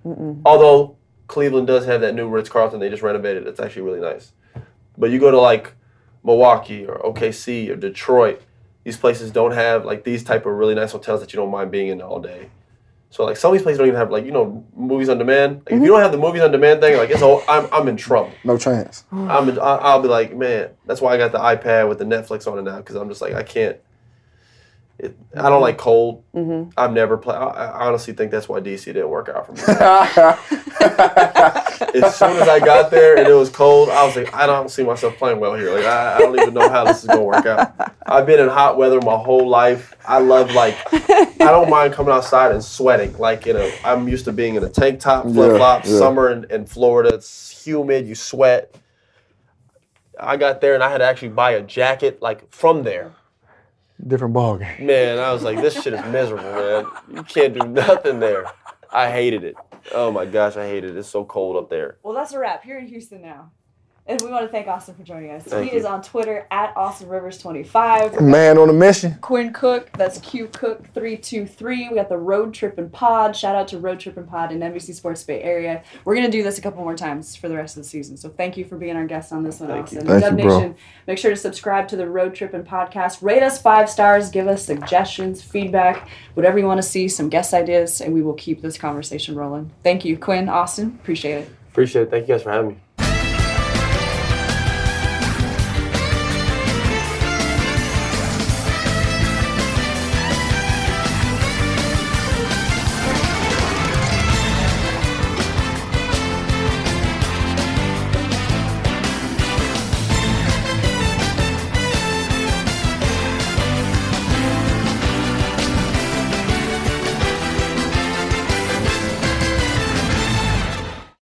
Although 0.45 0.97
Cleveland 1.29 1.67
does 1.69 1.87
have 1.87 2.01
that 2.03 2.15
new 2.15 2.29
Ritz 2.29 2.49
Carlton, 2.51 2.81
they 2.81 2.91
just 2.91 3.03
renovated. 3.03 3.47
It's 3.47 3.61
actually 3.61 3.83
really 3.83 4.01
nice. 4.01 4.33
But 4.99 5.11
you 5.11 5.19
go 5.21 5.31
to 5.31 5.41
like 5.41 5.73
Milwaukee 6.23 6.85
or 6.87 6.99
OKC 6.99 7.69
or 7.71 7.77
Detroit, 7.77 8.43
these 8.85 8.97
places 8.97 9.31
don't 9.31 9.53
have 9.53 9.85
like 9.85 10.05
these 10.05 10.23
type 10.23 10.47
of 10.47 10.53
really 10.53 10.75
nice 10.75 10.93
hotels 10.93 11.21
that 11.21 11.33
you 11.33 11.39
don't 11.39 11.51
mind 11.51 11.71
being 11.71 11.89
in 11.89 12.01
all 12.01 12.21
day. 12.21 12.51
So 13.11 13.25
like 13.25 13.37
some 13.37 13.51
of 13.51 13.55
these 13.55 13.63
places 13.63 13.79
don't 13.79 13.87
even 13.87 13.99
have 13.99 14.11
like 14.11 14.27
you 14.27 14.33
know 14.33 14.65
movies 14.77 15.09
on 15.09 15.19
demand. 15.19 15.57
Like, 15.57 15.67
If 15.67 15.73
you 15.73 15.79
mm-hmm. 15.79 15.87
don't 15.87 16.03
have 16.03 16.13
the 16.13 16.19
movies 16.19 16.43
on 16.43 16.53
demand 16.53 16.81
thing, 16.81 16.97
like 16.97 17.11
it's 17.11 17.23
all 17.23 17.43
I'm 17.49 17.69
I'm 17.73 17.89
in 17.89 17.97
trouble. 17.97 18.33
No 18.45 18.59
chance. 18.59 19.05
I'm 19.13 19.49
in, 19.49 19.59
I- 19.59 19.77
I'll 19.77 20.03
be 20.03 20.09
like 20.09 20.37
man, 20.37 20.71
that's 20.85 21.01
why 21.01 21.15
I 21.15 21.17
got 21.17 21.33
the 21.33 21.39
iPad 21.39 21.89
with 21.89 21.99
the 21.99 22.05
Netflix 22.05 22.51
on 22.51 22.59
it 22.59 22.63
now 22.63 22.79
because 22.79 22.97
I'm 22.97 23.09
just 23.09 23.23
like 23.23 23.35
I 23.35 23.43
can't. 23.43 23.79
It, 24.99 25.17
I 25.35 25.43
don't 25.43 25.53
mm-hmm. 25.53 25.63
like 25.63 25.79
cold. 25.79 26.23
Mm-hmm. 26.35 26.71
I've 26.77 26.93
never 26.93 27.17
played. 27.17 27.37
I, 27.37 27.47
I 27.47 27.87
honestly 27.87 28.15
think 28.15 28.31
that's 28.31 28.49
why 28.49 28.61
DC 28.61 28.85
didn't 28.85 29.09
work 29.09 29.29
out 29.29 29.47
for 29.47 29.53
me. 29.53 29.63
as 31.81 32.17
soon 32.17 32.37
as 32.37 32.49
I 32.49 32.61
got 32.61 32.91
there 32.91 33.17
and 33.17 33.27
it 33.27 33.33
was 33.33 33.51
cold, 33.51 33.89
I 33.89 34.05
was 34.05 34.17
like, 34.17 34.35
I 34.35 34.47
don't 34.47 34.71
see 34.71 34.83
myself 34.83 35.17
playing 35.17 35.41
well 35.41 35.55
here. 35.55 35.75
Like 35.75 35.85
I, 35.85 36.17
I 36.17 36.19
don't 36.19 36.39
even 36.39 36.55
know 36.55 36.69
how 36.69 36.85
this 36.85 37.03
is 37.03 37.09
gonna 37.09 37.23
work 37.23 37.47
out. 37.47 37.93
I've 38.07 38.27
been 38.27 38.41
in 38.41 38.49
hot 38.49 38.77
weather 38.77 39.01
my 39.01 39.17
whole 39.17 39.49
life. 39.49 39.95
I 40.07 40.19
love 40.19 40.53
like 40.53 40.77
I 40.93 41.37
don't 41.39 41.71
mind 41.71 41.95
coming 41.95 42.13
outside 42.13 42.53
and 42.53 42.63
sweating. 42.63 43.17
Like 43.19 43.47
you 43.47 43.55
know, 43.55 43.71
I'm 43.85 44.09
used 44.09 44.25
to 44.27 44.33
being 44.33 44.55
in 44.55 44.65
a 44.65 44.69
tank 44.69 45.01
top, 45.01 45.25
flip 45.25 45.57
flops. 45.57 45.89
yeah. 45.89 45.99
Summer 45.99 46.31
in, 46.31 46.45
in 46.51 46.67
Florida, 46.67 47.15
it's 47.15 47.65
humid. 47.65 48.07
You 48.07 48.15
sweat. 48.15 48.75
I 50.19 50.37
got 50.37 50.61
there 50.61 50.75
and 50.75 50.83
I 50.83 50.91
had 50.91 50.99
to 50.99 51.05
actually 51.05 51.29
buy 51.29 51.53
a 51.53 51.63
jacket 51.63 52.23
like 52.23 52.51
from 52.53 52.83
there. 52.83 53.13
Different 54.07 54.35
ball 54.35 54.59
game. 54.59 54.87
Man, 54.87 55.19
I 55.19 55.33
was 55.33 55.43
like, 55.43 55.61
this 55.61 55.81
shit 55.83 55.93
is 55.95 56.05
miserable, 56.07 56.45
man. 56.45 56.87
You 57.13 57.23
can't 57.23 57.55
do 57.55 57.67
nothing 57.67 58.21
there. 58.21 58.47
I 58.93 59.11
hated 59.11 59.45
it. 59.45 59.57
Oh 59.93 60.11
my 60.11 60.25
gosh, 60.25 60.57
I 60.57 60.67
hate 60.67 60.85
it. 60.85 60.97
It's 60.97 61.09
so 61.09 61.25
cold 61.25 61.57
up 61.57 61.71
there. 61.71 61.99
Well, 62.03 62.15
that's 62.15 62.33
a 62.33 62.39
wrap. 62.39 62.65
Here 62.65 62.79
in 62.79 62.87
Houston 62.87 63.23
now. 63.23 63.53
And 64.07 64.21
we 64.21 64.31
want 64.31 64.45
to 64.45 64.53
thank 64.53 64.69
Austin 64.69 64.95
for 64.95 65.03
joining 65.03 65.31
us. 65.31 65.45
Thank 65.45 65.65
he 65.65 65.73
you. 65.73 65.79
is 65.79 65.87
on 65.87 66.03
Twitter 66.03 66.47
at 66.51 66.77
Austin 66.77 67.09
Rivers 67.09 67.39
25. 67.39 68.21
Man 68.21 68.59
on 68.59 68.69
a 68.69 68.73
mission. 68.73 69.15
Quinn 69.23 69.51
Cook, 69.51 69.91
that's 69.97 70.19
Q 70.19 70.49
Cook 70.49 70.85
323. 70.93 71.89
We 71.89 71.95
got 71.95 72.11
the 72.11 72.19
Road 72.19 72.53
Trippin' 72.53 72.91
Pod. 72.91 73.35
Shout 73.35 73.57
out 73.57 73.67
to 73.69 73.79
Road 73.79 73.99
Trippin' 73.99 74.27
Pod 74.27 74.53
in 74.53 74.61
NBC 74.61 74.93
Sports 74.93 75.25
Bay 75.25 75.41
Area. 75.41 75.83
We're 76.05 76.17
going 76.17 76.27
to 76.27 76.31
do 76.31 76.43
this 76.43 76.59
a 76.59 76.61
couple 76.61 76.83
more 76.83 76.95
times 76.95 77.35
for 77.35 77.49
the 77.49 77.57
rest 77.57 77.79
of 77.79 77.83
the 77.83 77.89
season. 77.89 78.19
So 78.19 78.29
thank 78.29 78.59
you 78.59 78.67
for 78.67 78.77
being 78.77 78.95
our 78.95 79.07
guest 79.07 79.33
on 79.33 79.43
this 79.43 79.61
one, 79.61 79.71
Thank 79.71 79.93
you. 79.93 79.99
Austin. 80.01 80.07
Thank 80.07 80.23
Dub 80.23 80.39
you, 80.39 80.45
bro. 80.45 80.59
Nation, 80.59 80.77
make 81.07 81.17
sure 81.17 81.31
to 81.31 81.37
subscribe 81.37 81.89
to 81.89 81.97
the 81.97 82.07
Road 82.07 82.35
Trippin' 82.35 82.65
Podcast. 82.65 83.23
Rate 83.23 83.43
us 83.43 83.63
five 83.63 83.89
stars. 83.89 84.29
Give 84.29 84.49
us 84.49 84.67
suggestions, 84.67 85.41
feedback, 85.41 86.11
whatever 86.35 86.59
you 86.59 86.67
want 86.67 86.77
to 86.77 86.87
see, 86.87 87.09
some 87.09 87.31
guest 87.31 87.55
ideas, 87.55 88.03
and 88.03 88.13
we 88.13 88.21
will 88.21 88.35
keep 88.35 88.61
this 88.61 88.77
conversation 88.77 89.35
rolling. 89.35 89.73
Thank 89.83 90.05
you, 90.05 90.19
Quinn, 90.19 90.51
Austin. 90.51 90.99
Appreciate 91.01 91.45
it. 91.45 91.49
Appreciate 91.71 92.03
it. 92.03 92.11
Thank 92.11 92.29
you 92.29 92.35
guys 92.35 92.43
for 92.43 92.51
having 92.51 92.69
me. 92.73 92.84